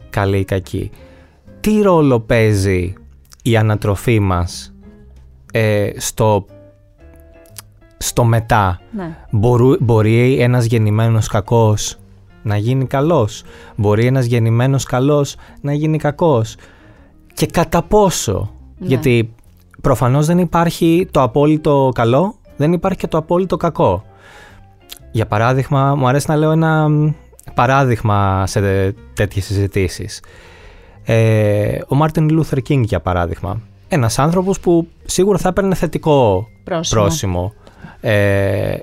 καλοί 0.10 0.38
ή 0.38 0.46
κακοί, 0.46 0.92
τι 1.60 1.82
ρόλο 1.82 2.20
παίζει 2.20 2.94
η 3.44 3.58
ανατροφή 3.58 4.20
μας 4.20 4.74
ε, 5.52 5.90
στο, 5.98 6.46
στο 7.98 8.24
μετά; 8.24 8.82
Ναι. 8.92 9.18
Μπορού, 9.32 9.76
μπορεί 9.80 10.40
ένας 10.40 10.66
γεννημένος 10.66 11.28
κακός 11.28 12.00
να 12.50 12.58
γίνει 12.58 12.86
καλός. 12.86 13.44
Μπορεί 13.76 14.06
ένας 14.06 14.26
γεννημένος 14.26 14.84
καλός 14.84 15.36
να 15.62 15.74
γίνει 15.74 15.98
κακός. 15.98 16.56
Και 17.34 17.46
κατά 17.46 17.82
πόσο. 17.82 18.52
Ναι. 18.78 18.88
Γιατί 18.88 19.34
προφανώς 19.82 20.26
δεν 20.26 20.38
υπάρχει 20.38 21.08
το 21.12 21.22
απόλυτο 21.22 21.92
καλό, 21.94 22.36
δεν 22.58 22.74
υπάρχει 22.74 23.00
και 23.00 23.08
το 23.08 23.18
απόλυτο 23.18 23.58
κακό. 23.58 24.04
Για 25.12 25.26
παράδειγμα, 25.26 25.96
μου 25.96 26.08
αρέσει 26.08 26.26
να 26.30 26.36
λέω 26.36 26.52
ένα 26.52 26.88
παράδειγμα 27.54 28.48
σε 28.48 28.92
τέτοιες 29.14 29.46
συζητήσεις. 29.46 30.22
Ε, 31.04 31.80
ο 31.88 31.96
Μάρτιν 31.96 32.30
Λούθερ 32.30 32.62
Κίνγκ, 32.62 32.84
για 32.84 33.00
παράδειγμα. 33.00 33.62
Ένας 33.88 34.20
άνθρωπος 34.20 34.60
που 34.60 34.88
σίγουρα 35.06 35.38
θα 35.38 35.50
έπαιρνε 35.50 35.76
θετικό 35.76 36.48
Πρόσημο. 36.64 37.02
πρόσημο. 37.02 37.54
Ε, 38.02 38.78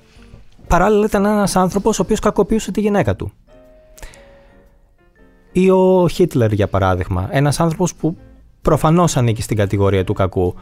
παράλληλα 0.67 1.05
ήταν 1.05 1.25
ένας 1.25 1.57
άνθρωπος 1.57 1.99
ο 1.99 2.03
οποίος 2.03 2.21
κακοποιούσε 2.21 2.71
τη 2.71 2.81
γυναίκα 2.81 3.17
του. 3.17 3.33
Ή 5.57 5.71
ο 5.71 6.09
Χίτλερ 6.09 6.53
για 6.53 6.69
παράδειγμα. 6.69 7.29
Ένας 7.31 7.61
άνθρωπος 7.61 7.95
που 7.95 8.17
προφανώς 8.63 9.17
ανήκει 9.17 9.43
στην 9.43 9.57
κατηγορία 9.57 10.05
του 10.05 10.13
κακού. 10.13 10.55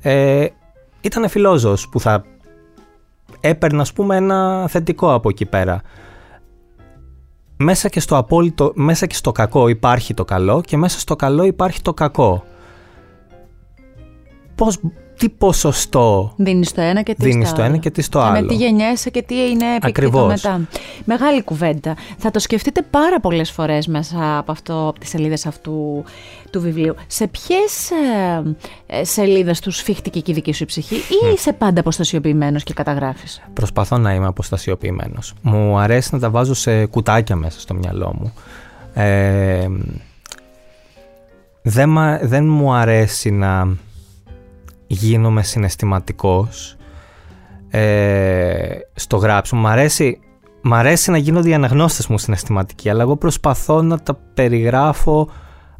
Ε, 0.00 0.46
ήταν 1.00 1.28
φιλόζωος 1.28 1.88
που 1.88 2.00
θα 2.00 2.24
έπαιρνε 3.40 3.80
ας 3.80 3.92
πούμε 3.92 4.16
ένα 4.16 4.68
θετικό 4.68 5.14
από 5.14 5.28
εκεί 5.28 5.46
πέρα. 5.46 5.80
Μέσα 7.56 7.88
και 7.88 8.00
στο 8.00 8.16
απόλυτο, 8.16 8.72
μέσα 8.74 9.06
και 9.06 9.14
στο 9.14 9.32
κακό 9.32 9.68
υπάρχει 9.68 10.14
το 10.14 10.24
καλό 10.24 10.60
και 10.60 10.76
μέσα 10.76 10.98
στο 10.98 11.16
καλό 11.16 11.44
υπάρχει 11.44 11.82
το 11.82 11.94
κακό. 11.94 12.44
Πώς, 14.54 14.80
τι 15.18 15.28
ποσοστό 15.28 16.32
Δίνεις 16.36 16.72
το 16.72 16.80
ένα 16.80 17.02
και 17.02 17.14
τι 17.14 17.24
δίνεις 17.24 17.46
στο 17.48 17.56
το 17.56 17.62
άλλο. 17.62 17.72
ένα 17.72 17.80
και 17.82 17.90
τι 17.90 18.02
στο 18.02 18.18
Και 18.18 18.24
άλλο. 18.24 18.40
με 18.40 18.46
τι 18.46 18.54
γεννιέσαι 18.54 19.10
και 19.10 19.22
τι 19.22 19.34
είναι 19.34 19.64
επίκτητο 19.76 19.86
Ακριβώς. 19.86 20.26
μετά. 20.42 20.60
Μεγάλη 21.04 21.42
κουβέντα. 21.42 21.96
Θα 22.18 22.30
το 22.30 22.38
σκεφτείτε 22.38 22.82
πάρα 22.90 23.20
πολλές 23.20 23.50
φορές 23.50 23.86
μέσα 23.86 24.38
από, 24.38 24.52
αυτό, 24.52 24.88
από 24.88 24.98
τις 24.98 25.08
σελίδες 25.08 25.46
αυτού 25.46 26.04
του 26.50 26.60
βιβλίου. 26.60 26.94
Σε 27.06 27.26
ποιες 27.26 27.90
ε, 27.90 28.56
ε, 28.86 29.04
σελίδες 29.04 29.60
τους 29.60 29.76
σφίχτηκε 29.76 30.20
και 30.20 30.30
η 30.30 30.34
δική 30.34 30.52
σου 30.52 30.62
η 30.62 30.66
ψυχή 30.66 30.94
ή 30.94 31.32
είσαι 31.34 31.52
πάντα 31.52 31.80
αποστασιοποιημένος 31.80 32.62
και 32.62 32.72
καταγράφεις; 32.72 33.42
Προσπαθώ 33.52 33.98
να 33.98 34.14
είμαι 34.14 34.26
αποστασιοποιημένος. 34.26 35.34
Μου 35.42 35.78
αρέσει 35.78 36.08
να 36.12 36.18
τα 36.18 36.30
βάζω 36.30 36.54
σε 36.54 36.86
κουτάκια 36.86 37.36
μέσα 37.36 37.60
στο 37.60 37.74
μυαλό 37.74 38.14
μου. 38.20 38.32
Ε, 38.94 39.66
δεν, 41.62 41.90
μα- 41.90 42.18
δεν 42.22 42.46
μου 42.46 42.72
αρέσει 42.72 43.30
να 43.30 43.68
γίνομαι 44.86 45.42
συναισθηματικός 45.42 46.76
ε, 47.70 48.78
στο 48.94 49.16
γράψιμο. 49.16 49.60
Μ' 49.60 49.66
αρέσει, 49.66 50.20
μ' 50.62 50.74
αρέσει 50.74 51.10
να 51.10 51.16
γίνονται 51.16 51.48
οι 51.48 51.54
αναγνώστες 51.54 52.06
μου 52.06 52.18
συναισθηματικοί, 52.18 52.90
αλλά 52.90 53.02
εγώ 53.02 53.16
προσπαθώ 53.16 53.82
να 53.82 53.98
τα 53.98 54.18
περιγράφω 54.34 55.28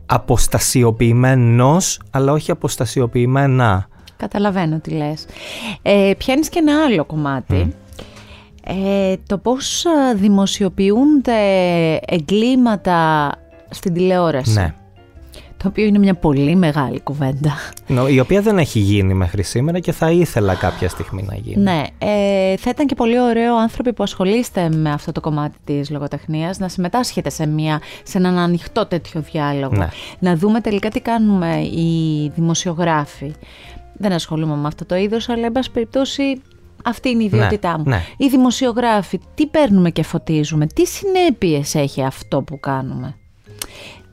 αποστασιοποιημένος, 0.07 2.01
αλλά 2.11 2.33
όχι 2.33 2.51
αποστασιοποιημένα. 2.51 3.89
Καταλαβαίνω 4.17 4.79
τι 4.79 4.91
λες. 4.91 5.27
Ε, 5.83 6.13
πιάνεις 6.19 6.49
και 6.49 6.59
ένα 6.59 6.85
άλλο 6.85 7.05
κομμάτι. 7.05 7.75
Ε, 8.65 9.15
το 9.27 9.39
πώς 9.39 9.85
ε, 9.85 10.15
δημοσιοποιούνται 10.15 11.33
εγκλήματα 12.07 13.31
στην 13.71 13.93
τηλεόραση. 13.93 14.53
Ναι. 14.53 14.75
Το 15.57 15.69
οποίο 15.69 15.85
είναι 15.85 15.99
μια 15.99 16.15
πολύ 16.15 16.57
μεγάλη 16.57 17.01
κουβέντα. 17.01 17.55
Νο- 17.87 18.09
Η 18.09 18.21
οποία 18.21 18.41
δεν 18.41 18.59
έχει 18.59 18.79
γίνει 18.79 19.15
μέχρι 19.15 19.43
σήμερα 19.43 19.79
και 19.79 19.93
θα 19.93 20.11
ήθελα 20.11 20.55
κάποια 20.55 20.89
στιγμή 20.89 21.23
να 21.23 21.35
γίνει. 21.35 21.63
Ναι, 21.63 21.83
ε, 21.99 22.57
θα 22.57 22.71
ήταν 22.71 22.87
και 22.87 22.95
πολύ 22.95 23.21
ωραίο 23.21 23.57
άνθρωποι 23.57 23.93
που 23.93 24.03
ασχολείστε 24.03 24.69
με 24.71 24.91
αυτό 24.91 25.13
το 25.13 25.21
κομμάτι 25.21 25.57
της 25.65 25.91
λογοτεχνίας 25.91 26.59
να 26.59 26.69
συμμετάσχετε 26.69 27.31
σε, 27.31 27.47
μια, 27.47 27.81
σε 28.03 28.19
έναν 28.19 28.39
ανοιχτό 28.39 28.87
τέτοιο 28.87 29.21
διάλογο. 29.21 29.77
Ναι. 29.77 29.89
Να 30.19 30.37
δούμε 30.37 30.61
τελικά 30.61 30.89
τι 30.89 31.01
κάνουμε 31.01 31.57
οι 31.61 32.31
δημοσιογράφοι. 32.35 33.33
Δεν 33.99 34.13
ασχολούμαι 34.13 34.57
με 34.57 34.67
αυτό 34.67 34.85
το 34.85 34.95
είδος, 34.97 35.29
αλλά 35.29 35.47
εν 35.47 35.53
πάση 35.53 35.71
περιπτώσει 35.71 36.23
αυτή 36.85 37.09
είναι 37.09 37.23
η 37.23 37.27
ιδιότητά 37.27 37.79
μου. 37.79 37.85
ναι. 37.87 38.03
Οι 38.17 38.29
δημοσιογράφοι, 38.29 39.21
τι 39.35 39.47
παίρνουμε 39.47 39.91
και 39.91 40.03
φωτίζουμε, 40.03 40.67
τι 40.67 40.87
συνέπειες 40.87 41.75
έχει 41.75 42.05
αυτό 42.05 42.43
που 42.43 42.61
κάνουμε; 42.61 43.15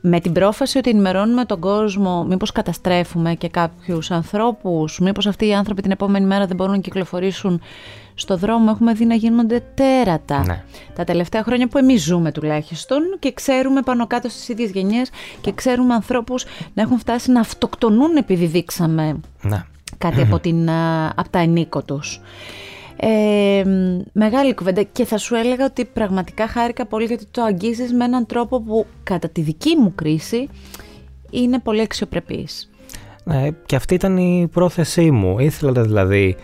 Με 0.06 0.20
την 0.20 0.32
πρόφαση 0.32 0.78
ότι 0.78 0.90
ενημερώνουμε 0.90 1.44
τον 1.44 1.60
κόσμο, 1.60 2.24
μήπως 2.24 2.52
καταστρέφουμε 2.52 3.34
και 3.34 3.48
κάποιους 3.48 4.10
ανθρώπους, 4.10 4.98
μήπως 4.98 5.26
αυτοί 5.26 5.46
οι 5.46 5.54
άνθρωποι 5.54 5.82
την 5.82 5.90
επόμενη 5.90 6.26
μέρα 6.26 6.46
δεν 6.46 6.56
μπορούν 6.56 6.72
να 6.74 6.80
κυκλοφορήσουν 6.80 7.60
στο 8.14 8.36
δρόμο, 8.36 8.66
έχουμε 8.70 8.92
δει 8.92 9.04
να 9.04 9.14
γίνονται 9.14 9.62
τέρατα. 9.74 10.44
Ναι. 10.46 10.62
Τα 10.94 11.04
τελευταία 11.04 11.42
χρόνια 11.42 11.68
που 11.68 11.78
εμείς 11.78 12.02
ζούμε 12.02 12.32
τουλάχιστον 12.32 12.98
και 13.18 13.32
ξέρουμε 13.32 13.82
πάνω 13.82 14.06
κάτω 14.06 14.28
στις 14.28 14.48
ίδιες 14.48 14.70
γενιές 14.70 15.10
και 15.40 15.52
ξέρουμε 15.52 15.94
ανθρώπους 15.94 16.44
να 16.74 16.82
έχουν 16.82 16.98
φτάσει 16.98 17.30
να 17.32 17.40
αυτοκτονούν 17.40 18.16
επειδή 18.16 18.46
δείξαμε 18.46 19.20
Ναι. 19.42 19.64
κάτι 19.98 20.20
από, 20.20 20.38
την, 20.44 20.70
α, 20.70 21.06
από 21.16 21.28
τα 21.30 21.38
ενίκο 21.38 21.82
τους. 21.82 22.20
Ε, 23.06 23.64
μ, 23.64 24.00
μεγάλη 24.12 24.54
κουβέντα 24.54 24.82
και 24.82 25.04
θα 25.04 25.18
σου 25.18 25.34
έλεγα 25.34 25.64
ότι 25.64 25.84
πραγματικά 25.84 26.48
χάρηκα 26.48 26.86
πολύ 26.86 27.04
γιατί 27.04 27.26
το 27.30 27.42
αγγίζεις 27.42 27.92
με 27.92 28.04
έναν 28.04 28.26
τρόπο 28.26 28.62
που 28.62 28.86
κατά 29.02 29.28
τη 29.28 29.40
δική 29.40 29.76
μου 29.76 29.94
κρίση 29.94 30.48
είναι 31.30 31.58
πολύ 31.58 31.80
αξιοπρεπής. 31.80 32.70
Ναι, 33.24 33.50
και 33.66 33.76
αυτή 33.76 33.94
ήταν 33.94 34.16
η 34.16 34.48
πρόθεσή 34.52 35.10
μου. 35.10 35.38
Ήθελα 35.38 35.82
δηλαδή 35.82 36.36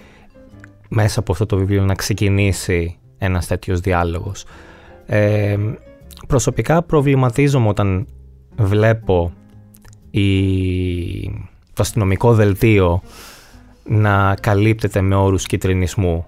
μέσα 0.89 1.21
από 1.21 1.33
αυτό 1.33 1.47
το 1.47 1.57
βιβλίο 1.57 1.85
να 1.85 1.95
ξεκινήσει 1.95 2.99
ένας 3.19 3.47
τέτοιος 3.47 3.81
διάλογος. 3.81 4.45
Ε, 5.07 5.57
προσωπικά 6.27 6.83
προβληματίζομαι 6.83 7.69
όταν 7.69 8.07
βλέπω 8.57 9.33
η, 10.11 10.31
το 11.73 11.83
αστυνομικό 11.83 12.35
δελτίο 12.35 13.03
να 13.85 14.35
καλύπτεται 14.35 15.01
με 15.01 15.15
όρους 15.15 15.47
κυτρινισμού. 15.47 16.25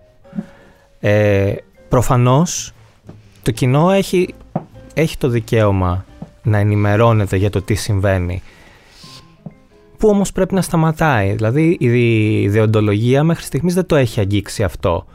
Ε, 1.05 1.55
προφανώς 1.89 2.73
το 3.43 3.51
κοινό 3.51 3.91
έχει, 3.91 4.35
έχει 4.95 5.19
το 5.19 5.29
δικαίωμα 5.29 6.05
να 6.43 6.59
ενημερώνεται 6.59 7.37
για 7.37 7.51
το 7.51 7.63
τι 7.63 7.75
συμβαίνει 7.75 8.43
που 10.03 10.09
όμως 10.09 10.33
πρέπει 10.33 10.55
να 10.55 10.63
σταματάει; 10.63 11.33
Δηλαδή 11.33 11.77
η 11.81 12.43
ιδεοντολογία 12.43 13.25
μέχρι 13.25 13.45
στιγμής 13.45 13.75
δεν 13.75 13.87
το 13.87 13.97
έχει 13.97 14.21
αγγίξει 14.21 14.63
αυτό. 14.63 15.07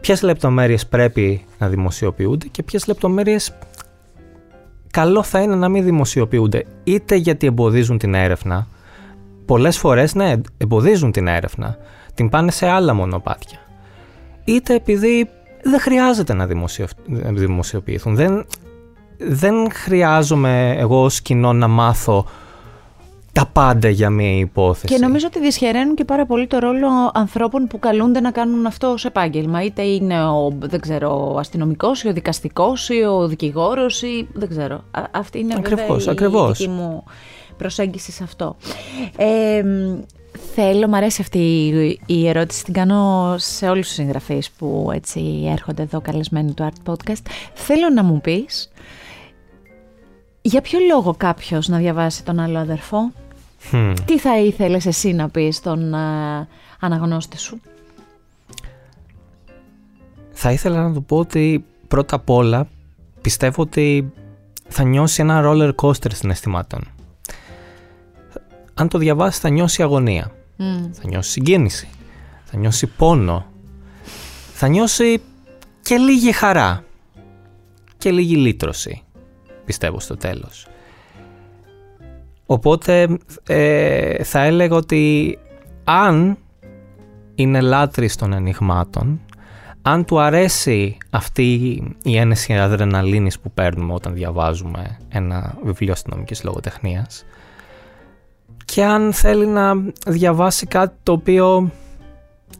Ποιες 0.00 0.22
λεπτομέρειες 0.22 0.86
πρέπει 0.86 1.44
να 1.58 1.68
δημοσιοποιούνται 1.68 2.46
και 2.46 2.62
ποιες 2.62 2.86
λεπτομέρειες 2.86 3.56
καλό 4.90 5.22
θα 5.22 5.40
είναι 5.40 5.54
να 5.54 5.68
μην 5.68 5.84
δημοσιοποιούνται. 5.84 6.64
Είτε 6.84 7.14
γιατί 7.14 7.46
εμποδίζουν 7.46 7.98
την 7.98 8.14
έρευνα, 8.14 8.66
πολλές 9.44 9.78
φορές 9.78 10.14
ναι, 10.14 10.34
εμποδίζουν 10.56 11.12
την 11.12 11.26
έρευνα, 11.26 11.76
την 12.14 12.28
πάνε 12.28 12.50
σε 12.50 12.68
άλλα 12.68 12.94
μονοπάτια. 12.94 13.58
Είτε 14.44 14.74
επειδή 14.74 15.28
δεν 15.62 15.80
χρειάζεται 15.80 16.34
να 16.34 16.46
δημοσιευ- 16.46 16.98
δημοσιοποιηθούν. 17.32 18.14
Δεν, 18.14 18.46
δεν 19.18 19.70
χρειάζομαι 19.72 20.74
εγώ 20.78 21.02
ως 21.04 21.20
κοινό 21.20 21.52
να 21.52 21.68
μάθω 21.68 22.26
τα 23.32 23.46
πάντα 23.52 23.88
για 23.88 24.10
μία 24.10 24.38
υπόθεση. 24.38 24.94
Και 24.94 25.00
νομίζω 25.00 25.26
ότι 25.26 25.40
δυσχεραίνουν 25.40 25.94
και 25.94 26.04
πάρα 26.04 26.26
πολύ 26.26 26.46
το 26.46 26.58
ρόλο 26.58 26.86
ανθρώπων 27.14 27.66
που 27.66 27.78
καλούνται 27.78 28.20
να 28.20 28.30
κάνουν 28.30 28.66
αυτό 28.66 28.86
ως 28.88 29.04
επάγγελμα. 29.04 29.62
Είτε 29.64 29.82
είναι 29.82 30.24
ο, 30.24 30.52
δεν 30.58 30.80
ξέρω, 30.80 31.32
ο 31.34 31.38
αστυνομικός 31.38 32.02
ή 32.02 32.08
ο 32.08 32.12
δικαστικός 32.12 32.88
ή 32.88 33.02
ο 33.02 33.28
δικηγόρος 33.28 34.02
ή 34.02 34.28
δεν 34.32 34.48
ξέρω. 34.48 34.84
Α- 34.90 35.02
αυτή 35.10 35.38
είναι 35.38 35.54
Ακριβώς, 35.58 35.86
βέβαια 35.86 36.04
η 36.06 36.10
ακριβώς. 36.10 36.58
δική 36.58 36.70
μου 36.70 37.04
προσέγγιση 37.56 38.12
σε 38.12 38.22
αυτό. 38.24 38.56
Ε, 39.16 39.62
μ, 39.62 39.98
θέλω, 40.54 40.88
μου 40.88 40.96
αρέσει 40.96 41.20
αυτή 41.20 41.38
η- 41.38 42.00
η 42.06 42.28
ερώτηση, 42.28 42.64
την 42.64 42.72
κάνω 42.72 43.34
σε 43.38 43.68
όλους 43.68 43.86
τους 43.86 43.94
συγγραφείς 43.94 44.50
που 44.50 44.90
έτσι 44.94 45.42
έρχονται 45.50 45.82
εδώ 45.82 46.00
καλεσμένοι 46.00 46.52
του 46.52 46.70
Art 46.70 46.92
Podcast. 46.92 47.22
Θέλω 47.54 47.88
να 47.94 48.02
μου 48.02 48.20
πεις 48.20 48.70
Για 50.42 50.60
ποιο 50.60 50.78
λόγο 50.88 51.14
κάποιος 51.16 51.68
να 51.68 51.78
διαβάσει 51.78 52.24
τον 52.24 52.38
άλλο 52.38 52.58
αδερφό; 52.58 53.12
Τι 54.04 54.18
θα 54.18 54.38
ήθελες 54.38 54.86
εσύ 54.86 55.12
να 55.12 55.28
πεις 55.28 55.56
στον 55.56 55.94
ε, 55.94 55.98
αναγνώστη 56.80 57.38
σου; 57.38 57.60
Θα 60.32 60.52
ήθελα 60.52 60.88
να 60.88 60.94
του 60.94 61.04
πω 61.04 61.16
ότι 61.16 61.64
πρώτα 61.88 62.16
απ' 62.16 62.30
όλα 62.30 62.68
πιστεύω 63.20 63.62
ότι 63.62 64.12
θα 64.68 64.82
νιώσει 64.84 65.22
ένα 65.22 65.42
roller 65.44 65.72
coaster 65.82 66.12
συναισθημάτων. 66.14 66.88
Αν 68.74 68.88
το 68.88 68.98
διαβάσει 68.98 69.40
θα 69.40 69.48
νιώσει 69.48 69.82
αγωνία. 69.82 70.32
Θα 70.92 71.08
νιώσει 71.08 71.30
συγκίνηση. 71.30 71.88
Θα 72.44 72.56
νιώσει 72.56 72.86
πόνο. 72.86 73.46
Θα 74.54 74.68
νιώσει 74.68 75.20
και 75.82 75.96
λίγη 75.96 76.32
χαρά. 76.32 76.84
Και 77.98 78.10
λίγη 78.10 78.36
λύτρωση. 78.36 79.02
Πιστεύω 79.64 80.00
στο 80.00 80.16
τέλος. 80.16 80.66
Οπότε 82.46 83.18
ε, 83.46 84.24
θα 84.24 84.42
έλεγα 84.42 84.76
ότι 84.76 85.38
αν 85.84 86.38
είναι 87.34 87.60
λάτρης 87.60 88.16
των 88.16 88.32
ενηγμάτων, 88.32 89.20
αν 89.82 90.04
του 90.04 90.20
αρέσει 90.20 90.96
αυτή 91.10 91.52
η 92.02 92.16
ένεση 92.16 92.54
αδρεναλίνης 92.54 93.38
που 93.38 93.50
παίρνουμε 93.50 93.92
όταν 93.92 94.14
διαβάζουμε 94.14 94.98
ένα 95.08 95.58
βιβλίο 95.62 95.92
αστυνομικής 95.92 96.44
λογοτεχνίας 96.44 97.24
και 98.64 98.84
αν 98.84 99.12
θέλει 99.12 99.46
να 99.46 99.74
διαβάσει 100.06 100.66
κάτι 100.66 100.96
το 101.02 101.12
οποίο 101.12 101.70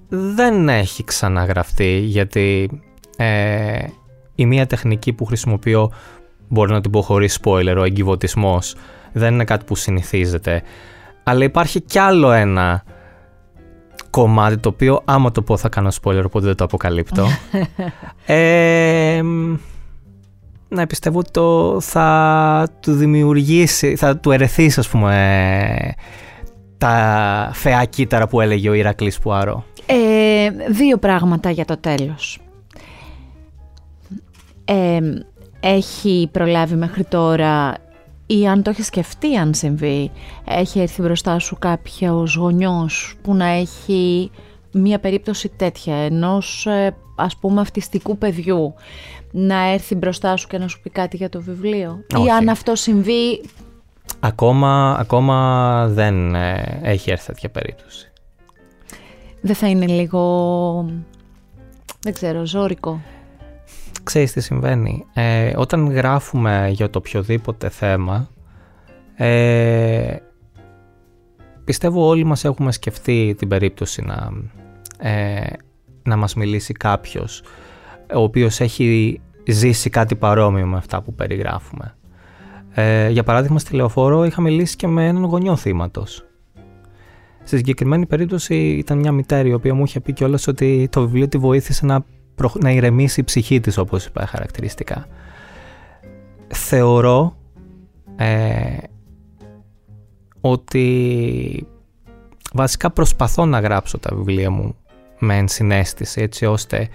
δεν 0.09 0.68
έχει 0.68 1.05
ξαναγραφτεί 1.05 1.98
γιατί 1.98 2.70
ε, 3.16 3.78
η 4.34 4.46
μία 4.46 4.66
τεχνική 4.66 5.12
που 5.12 5.24
χρησιμοποιώ 5.24 5.92
μπορεί 6.48 6.72
να 6.72 6.80
την 6.80 6.90
πω 6.90 7.02
χωρίς 7.02 7.38
spoiler, 7.42 7.74
ο 7.78 7.84
εγκυβωτισμός 7.84 8.76
δεν 9.12 9.32
είναι 9.32 9.44
κάτι 9.44 9.64
που 9.64 9.74
συνηθίζεται 9.76 10.62
αλλά 11.22 11.44
υπάρχει 11.44 11.80
κι 11.80 11.98
άλλο 11.98 12.30
ένα 12.30 12.82
κομμάτι 14.11 14.57
το 14.59 14.68
οποίο 14.68 15.00
άμα 15.05 15.30
το 15.30 15.42
πω 15.42 15.57
θα 15.57 15.68
κάνω 15.68 15.88
spoiler 16.02 16.22
οπότε 16.24 16.46
δεν 16.46 16.57
το 16.57 16.64
αποκαλύπτω. 16.64 17.26
ε, 18.26 19.22
να 20.68 20.86
πιστεύω 20.86 21.18
ότι 21.18 21.30
το 21.30 21.80
θα 21.80 22.68
του 22.80 22.92
δημιουργήσει, 22.92 23.96
θα 23.96 24.16
του 24.16 24.30
ερεθίσει 24.30 24.80
ας 24.80 24.88
πούμε 24.88 25.94
τα 26.78 27.50
φαιά 27.54 27.84
κύτταρα 27.84 28.28
που 28.28 28.40
έλεγε 28.40 28.68
ο 28.68 28.72
Ηρακλής 28.72 29.18
Πουαρό. 29.18 29.64
Ε, 29.86 30.50
δύο 30.68 30.98
πράγματα 30.98 31.50
για 31.50 31.64
το 31.64 31.76
τέλος. 31.76 32.38
Ε, 34.64 34.98
έχει 35.60 36.28
προλάβει 36.32 36.74
μέχρι 36.74 37.04
τώρα 37.04 37.74
ή 38.26 38.48
αν 38.48 38.62
το 38.62 38.70
έχει 38.70 38.82
σκεφτεί 38.82 39.36
αν 39.36 39.54
συμβεί, 39.54 40.10
έχει 40.44 40.80
έρθει 40.80 41.02
μπροστά 41.02 41.38
σου 41.38 41.56
κάποιος 41.58 42.34
γονιός 42.34 43.14
που 43.22 43.34
να 43.34 43.46
έχει 43.46 44.30
μία 44.75 44.99
περίπτωση 44.99 45.49
τέτοια, 45.49 45.97
ενός 45.97 46.66
ε, 46.66 46.97
ας 47.16 47.37
πούμε 47.37 47.61
αυτιστικού 47.61 48.18
παιδιού, 48.18 48.75
να 49.31 49.72
έρθει 49.72 49.95
μπροστά 49.95 50.37
σου 50.37 50.47
και 50.47 50.59
να 50.59 50.68
σου 50.68 50.81
πει 50.81 50.91
κάτι 50.91 51.16
για 51.16 51.29
το 51.29 51.43
βιβλίο; 51.43 52.05
Ή 52.27 52.31
αν 52.31 52.49
αυτό 52.49 52.75
συμβεί... 52.75 53.43
Ακόμα, 54.20 54.97
ακόμα 54.99 55.87
δεν 55.89 56.35
ε, 56.35 56.81
έχει 56.83 57.11
έρθει 57.11 57.27
τέτοια 57.27 57.51
περίπτωση. 57.51 58.12
Δεν 59.41 59.55
θα 59.55 59.68
είναι 59.68 59.87
λίγο, 59.87 60.91
δεν 62.01 62.12
ξέρω, 62.12 62.47
ζώρικο; 62.47 63.01
Ξέρεις 64.05 64.33
τι 64.33 64.41
συμβαίνει. 64.41 65.05
Ε, 65.12 65.53
όταν 65.57 65.91
γράφουμε 65.91 66.68
για 66.72 66.91
το 66.91 66.99
οποιοδήποτε 66.99 67.68
θέμα, 67.68 68.29
ε, 69.16 70.16
πιστεύω 71.64 72.06
όλοι 72.06 72.24
μας 72.24 72.44
έχουμε 72.44 72.72
σκεφτεί 72.72 73.34
την 73.38 73.48
περίπτωση 73.48 74.02
να, 74.02 74.30
ε, 75.10 75.46
να 76.02 76.16
μας 76.16 76.34
μιλήσει 76.34 76.72
κάποιος 76.72 77.42
ο 78.14 78.22
οποίος 78.22 78.60
έχει 78.60 79.20
ζήσει 79.46 79.90
κάτι 79.90 80.16
παρόμοιο 80.16 80.66
με 80.66 80.76
αυτά 80.76 81.02
που 81.02 81.14
περιγράφουμε. 81.14 81.96
Ε, 82.70 83.08
για 83.08 83.22
παράδειγμα, 83.22 83.58
στη 83.58 83.74
Λεωφόρο 83.74 84.24
είχα 84.24 84.40
μιλήσει 84.40 84.76
και 84.76 84.86
με 84.86 85.06
έναν 85.06 85.24
γονιό 85.24 85.56
θύματος. 85.56 86.24
Στη 87.44 87.56
συγκεκριμένη 87.56 88.06
περίπτωση 88.06 88.54
ήταν 88.54 88.98
μια 88.98 89.12
μητέρα 89.12 89.48
η 89.48 89.52
οποία 89.52 89.74
μου 89.74 89.84
είχε 89.84 90.00
πει 90.00 90.12
κιόλας 90.12 90.46
ότι 90.46 90.88
το 90.90 91.00
βιβλίο 91.00 91.28
τη 91.28 91.38
βοήθησε 91.38 91.86
να 91.86 92.04
να 92.60 92.70
ηρεμήσει 92.70 93.20
η 93.20 93.24
ψυχή 93.24 93.60
της 93.60 93.78
όπως 93.78 94.06
είπα 94.06 94.26
χαρακτηριστικά. 94.26 95.06
Θεωρώ 96.48 97.36
ε, 98.16 98.76
ότι 100.47 101.66
βασικά 102.53 102.90
προσπαθώ 102.90 103.47
να 103.47 103.61
γράψω 103.61 103.99
τα 103.99 104.16
βιβλία 104.16 104.51
μου 104.51 104.76
με 105.18 105.36
ενσυναίσθηση 105.36 106.20
έτσι 106.20 106.47
ώστε 106.47 106.88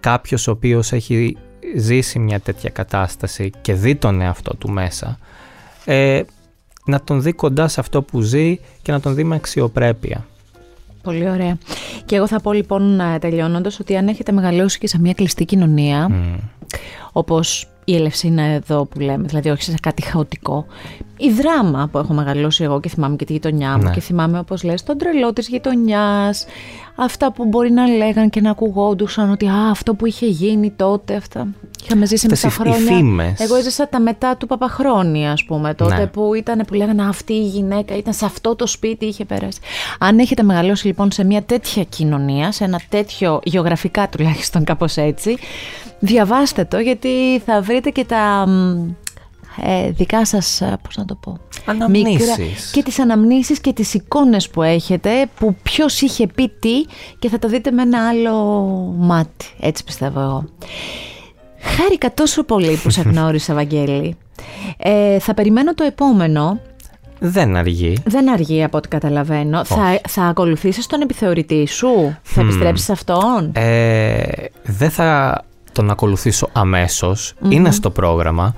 κάποιος 0.00 0.48
ο 0.48 0.50
οποίος 0.50 0.92
έχει 0.92 1.36
ζήσει 1.76 2.18
μια 2.18 2.40
τέτοια 2.40 2.70
κατάσταση 2.70 3.50
και 3.60 3.74
δει 3.74 3.96
τον 3.96 4.20
εαυτό 4.20 4.56
του 4.56 4.70
μέσα 4.70 5.18
ε, 5.84 6.22
να 6.84 7.00
τον 7.00 7.22
δει 7.22 7.32
κοντά 7.32 7.68
σε 7.68 7.80
αυτό 7.80 8.02
που 8.02 8.20
ζει 8.20 8.58
και 8.82 8.92
να 8.92 9.00
τον 9.00 9.14
δει 9.14 9.24
με 9.24 9.34
αξιοπρέπεια. 9.34 10.26
Πολύ 11.02 11.30
ωραία. 11.30 11.58
Και 12.04 12.16
εγώ 12.16 12.26
θα 12.26 12.40
πω 12.40 12.52
λοιπόν 12.52 13.00
τελειώνοντας 13.20 13.80
ότι 13.80 13.96
αν 13.96 14.08
έχετε 14.08 14.32
μεγαλώσει 14.32 14.78
και 14.78 14.86
σε 14.86 15.00
μια 15.00 15.12
κλειστή 15.12 15.44
κοινωνία, 15.44 16.08
mm. 16.10 16.38
όπως 17.12 17.68
η 17.92 17.96
Ελευσίνα 17.96 18.42
εδώ 18.42 18.84
που 18.84 19.00
λέμε, 19.00 19.26
δηλαδή 19.26 19.50
όχι 19.50 19.62
σε 19.62 19.74
κάτι 19.82 20.02
χαοτικό. 20.02 20.66
Η 21.16 21.30
δράμα 21.30 21.88
που 21.92 21.98
έχω 21.98 22.14
μεγαλώσει 22.14 22.64
εγώ 22.64 22.80
και 22.80 22.88
θυμάμαι 22.88 23.16
και 23.16 23.24
τη 23.24 23.32
γειτονιά 23.32 23.76
μου 23.76 23.82
ναι. 23.82 23.90
και 23.90 24.00
θυμάμαι 24.00 24.38
όπως 24.38 24.62
λες 24.62 24.82
τον 24.82 24.98
τρελό 24.98 25.32
της 25.32 25.48
γειτονιάς, 25.48 26.46
αυτά 26.94 27.32
που 27.32 27.44
μπορεί 27.44 27.70
να 27.70 27.86
λέγαν 27.86 28.30
και 28.30 28.40
να 28.40 28.50
ακουγόντουσαν 28.50 29.30
ότι 29.30 29.46
α, 29.46 29.70
αυτό 29.70 29.94
που 29.94 30.06
είχε 30.06 30.26
γίνει 30.26 30.70
τότε, 30.70 31.14
αυτά. 31.14 31.46
Είχαμε 31.84 32.06
ζήσει 32.06 32.26
με 32.28 32.36
τα 32.36 32.48
χρόνια. 32.48 33.34
Εγώ 33.38 33.54
έζησα 33.54 33.88
τα 33.88 34.00
μετά 34.00 34.36
του 34.36 34.46
Παπαχρόνια, 34.46 35.32
ας 35.32 35.44
πούμε, 35.44 35.74
τότε 35.74 35.96
ναι. 35.96 36.06
που 36.06 36.34
ήταν 36.34 36.64
που 36.66 36.74
λέγανε 36.74 37.08
αυτή 37.08 37.32
η 37.32 37.46
γυναίκα 37.46 37.96
ήταν 37.96 38.12
σε 38.12 38.24
αυτό 38.24 38.56
το 38.56 38.66
σπίτι, 38.66 39.06
είχε 39.06 39.24
περάσει. 39.24 39.58
Αν 39.98 40.18
έχετε 40.18 40.42
μεγαλώσει 40.42 40.86
λοιπόν 40.86 41.10
σε 41.10 41.24
μια 41.24 41.42
τέτοια 41.42 41.84
κοινωνία, 41.84 42.52
σε 42.52 42.64
ένα 42.64 42.80
τέτοιο 42.88 43.40
γεωγραφικά 43.44 44.08
τουλάχιστον 44.08 44.64
κάπως 44.64 44.96
έτσι, 44.96 45.36
διαβάστε 46.02 46.64
το 46.64 46.78
γιατί 46.78 47.42
θα 47.46 47.60
βρείτε 47.62 47.90
και 47.90 48.04
τα 48.04 48.46
ε, 49.62 49.90
δικά 49.90 50.26
σας, 50.26 50.60
ε, 50.60 50.78
πώς 50.82 50.96
να 50.96 51.04
το 51.04 51.14
πω, 51.14 51.38
αναμνήσεις. 51.66 52.70
και 52.72 52.82
τις 52.82 52.98
αναμνήσεις 52.98 53.60
και 53.60 53.72
τις 53.72 53.94
εικόνες 53.94 54.48
που 54.50 54.62
έχετε 54.62 55.10
που 55.38 55.56
ποιος 55.62 56.00
είχε 56.00 56.26
πει 56.26 56.52
τι 56.58 56.84
και 57.18 57.28
θα 57.28 57.38
το 57.38 57.48
δείτε 57.48 57.70
με 57.70 57.82
ένα 57.82 58.08
άλλο 58.08 58.34
μάτι, 58.98 59.46
έτσι 59.60 59.84
πιστεύω 59.84 60.20
εγώ. 60.20 60.44
Χάρηκα 61.58 62.14
τόσο 62.14 62.44
πολύ 62.44 62.76
που 62.82 62.90
σε 62.90 63.02
γνώρισα, 63.10 63.54
Βαγγέλη. 63.54 64.16
Ε, 64.76 65.18
θα 65.18 65.34
περιμένω 65.34 65.74
το 65.74 65.84
επόμενο. 65.84 66.60
Δεν 67.18 67.56
αργεί. 67.56 67.96
Δεν 68.04 68.30
αργεί 68.30 68.64
από 68.64 68.76
ό,τι 68.76 68.88
καταλαβαίνω. 68.88 69.64
Θα, 69.64 70.00
θα 70.08 70.22
ακολουθήσεις 70.22 70.86
τον 70.86 71.00
επιθεωρητή 71.00 71.66
σου; 71.66 72.16
Θα 72.22 72.40
mm. 72.40 72.44
επιστρέψεις 72.44 72.90
αυτόν; 72.90 73.52
Ε, 73.54 74.22
δεν 74.62 74.90
θα 74.90 75.40
τον 75.72 75.90
ακολουθήσω 75.90 76.48
Είναι 77.48 77.70
στο 77.70 77.90
πρόγραμμα. 77.90 78.54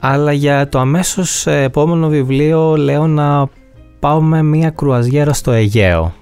Αλλά 0.00 0.32
για 0.32 0.68
το 0.68 0.78
αμέσως 0.78 1.46
επόμενο 1.46 2.08
βιβλίο 2.08 2.76
λέω 2.76 3.06
να 3.06 3.48
πάω 4.00 4.22
με 4.22 4.42
μια 4.42 4.70
κρουαζιέρα 4.70 5.32
στο 5.32 5.50
Αιγαίο. 5.50 6.14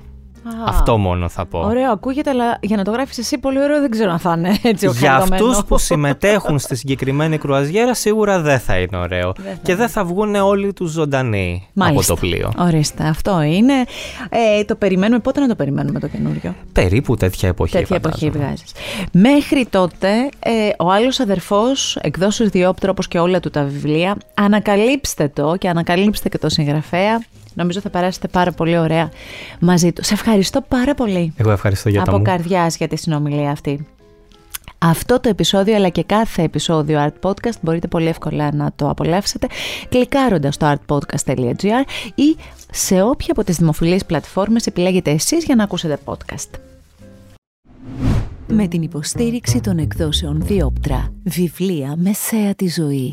Αυτό 0.67 0.99
μόνο 0.99 1.29
θα 1.29 1.47
πω. 1.47 1.59
Ωραίο, 1.59 1.93
ακούγεται, 1.93 2.31
αλλά 2.31 2.59
για 2.61 2.77
να 2.77 2.85
το 2.85 2.91
γράφεις 2.91 3.19
εσύ 3.19 3.39
πολύ 3.39 3.63
ωραίο 3.63 3.81
δεν 3.81 3.91
ξέρω 3.91 4.11
αν 4.11 4.19
θα 4.19 4.35
είναι 4.39 4.59
έτσι 4.63 4.87
ο 4.87 4.93
Για 4.93 5.17
αυτούς 5.17 5.65
που 5.65 5.79
συμμετέχουν 5.89 6.59
στη 6.59 6.77
συγκεκριμένη 6.77 7.39
κρουαζιέρα 7.39 7.95
σίγουρα 7.95 8.41
δεν 8.41 8.59
θα 8.59 8.79
είναι 8.79 8.97
ωραίο. 8.97 9.33
και 9.63 9.75
δεν 9.75 9.89
θα 9.89 10.05
βγουν 10.05 10.35
όλοι 10.35 10.73
του 10.73 10.87
ζωντανοί 10.87 11.69
από 11.79 12.05
το 12.07 12.17
πλοίο. 12.17 12.53
Ορίστε, 12.59 13.05
αυτό 13.05 13.43
είναι. 13.43 13.75
Ε, 14.29 14.65
το 14.65 14.75
περιμένουμε. 14.75 15.21
Πότε 15.21 15.41
να 15.41 15.49
το 15.49 15.55
περιμένουμε 15.55 16.01
το 16.01 16.07
καινούριο; 16.09 16.55
Περίπου 16.73 17.17
τέτοια 17.17 17.49
εποχή. 17.49 17.73
Τέτοια 17.73 17.97
εποχή 17.97 18.31
βγάζεις. 18.31 18.73
Μέχρι 19.13 19.67
τότε, 19.71 20.09
ε, 20.39 20.51
ο 20.79 20.91
άλλος 20.91 21.21
αδερφός, 21.21 21.97
εκδόσει 22.01 22.49
Διόπτρο 22.49 22.91
όπω 22.91 23.03
και 23.03 23.19
όλα 23.19 23.41
του 23.41 23.51
τα 23.51 23.65
βιβλία, 23.65 24.17
ανακαλύψτε 24.35 25.29
το 25.35 25.57
και 25.57 25.69
ανακαλύψτε 25.69 26.29
και 26.29 26.39
το 26.39 26.49
συγγραφέα. 26.49 27.21
Νομίζω 27.59 27.81
θα 27.81 27.91
περάσετε 27.91 28.29
πάρα 28.29 28.53
πολύ 28.53 28.79
ωραία 28.79 29.11
μαζί 29.61 29.93
τους. 29.93 30.07
Σε 30.07 30.15
ευχαριστώ 30.15 30.61
πάρα 30.61 30.95
πολύ. 30.95 31.33
Εγώ 31.37 31.51
ευχαριστώ 31.51 31.89
για 31.89 32.03
το 32.03 32.15
Από 32.15 32.23
καρδιάς 32.23 32.77
για 32.77 32.89
τη 32.89 32.97
συνομιλία 32.97 33.51
αυτή. 33.51 33.87
Αυτό 34.79 35.21
το 35.21 35.29
επεισόδιο 35.29 35.75
αλλά 35.75 35.89
και 35.89 36.03
κάθε 36.03 36.43
επεισόδιο 36.43 37.07
Art 37.07 37.29
Podcast 37.29 37.61
μπορείτε 37.61 37.87
πολύ 37.87 38.07
εύκολα 38.07 38.55
να 38.55 38.73
το 38.77 38.89
απολαύσετε 38.89 39.47
κλικάροντας 39.89 40.55
στο 40.55 40.75
artpodcast.gr 40.75 41.85
ή 42.15 42.37
σε 42.73 43.03
όποια 43.03 43.29
από 43.31 43.45
τις 43.45 43.57
δημοφιλείς 43.57 44.05
πλατφόρμες 44.05 44.67
επιλέγετε 44.67 45.11
εσείς 45.11 45.45
για 45.45 45.55
να 45.55 45.63
ακούσετε 45.63 45.99
podcast. 46.05 46.51
Με 48.47 48.67
την 48.67 48.83
υποστήριξη 48.83 49.61
των 49.61 49.79
εκδόσεων 49.79 50.41
Διόπτρα, 50.41 51.13
βιβλία 51.25 51.95
μεσαία 51.97 52.55
τη 52.55 52.69
ζωή. 52.69 53.13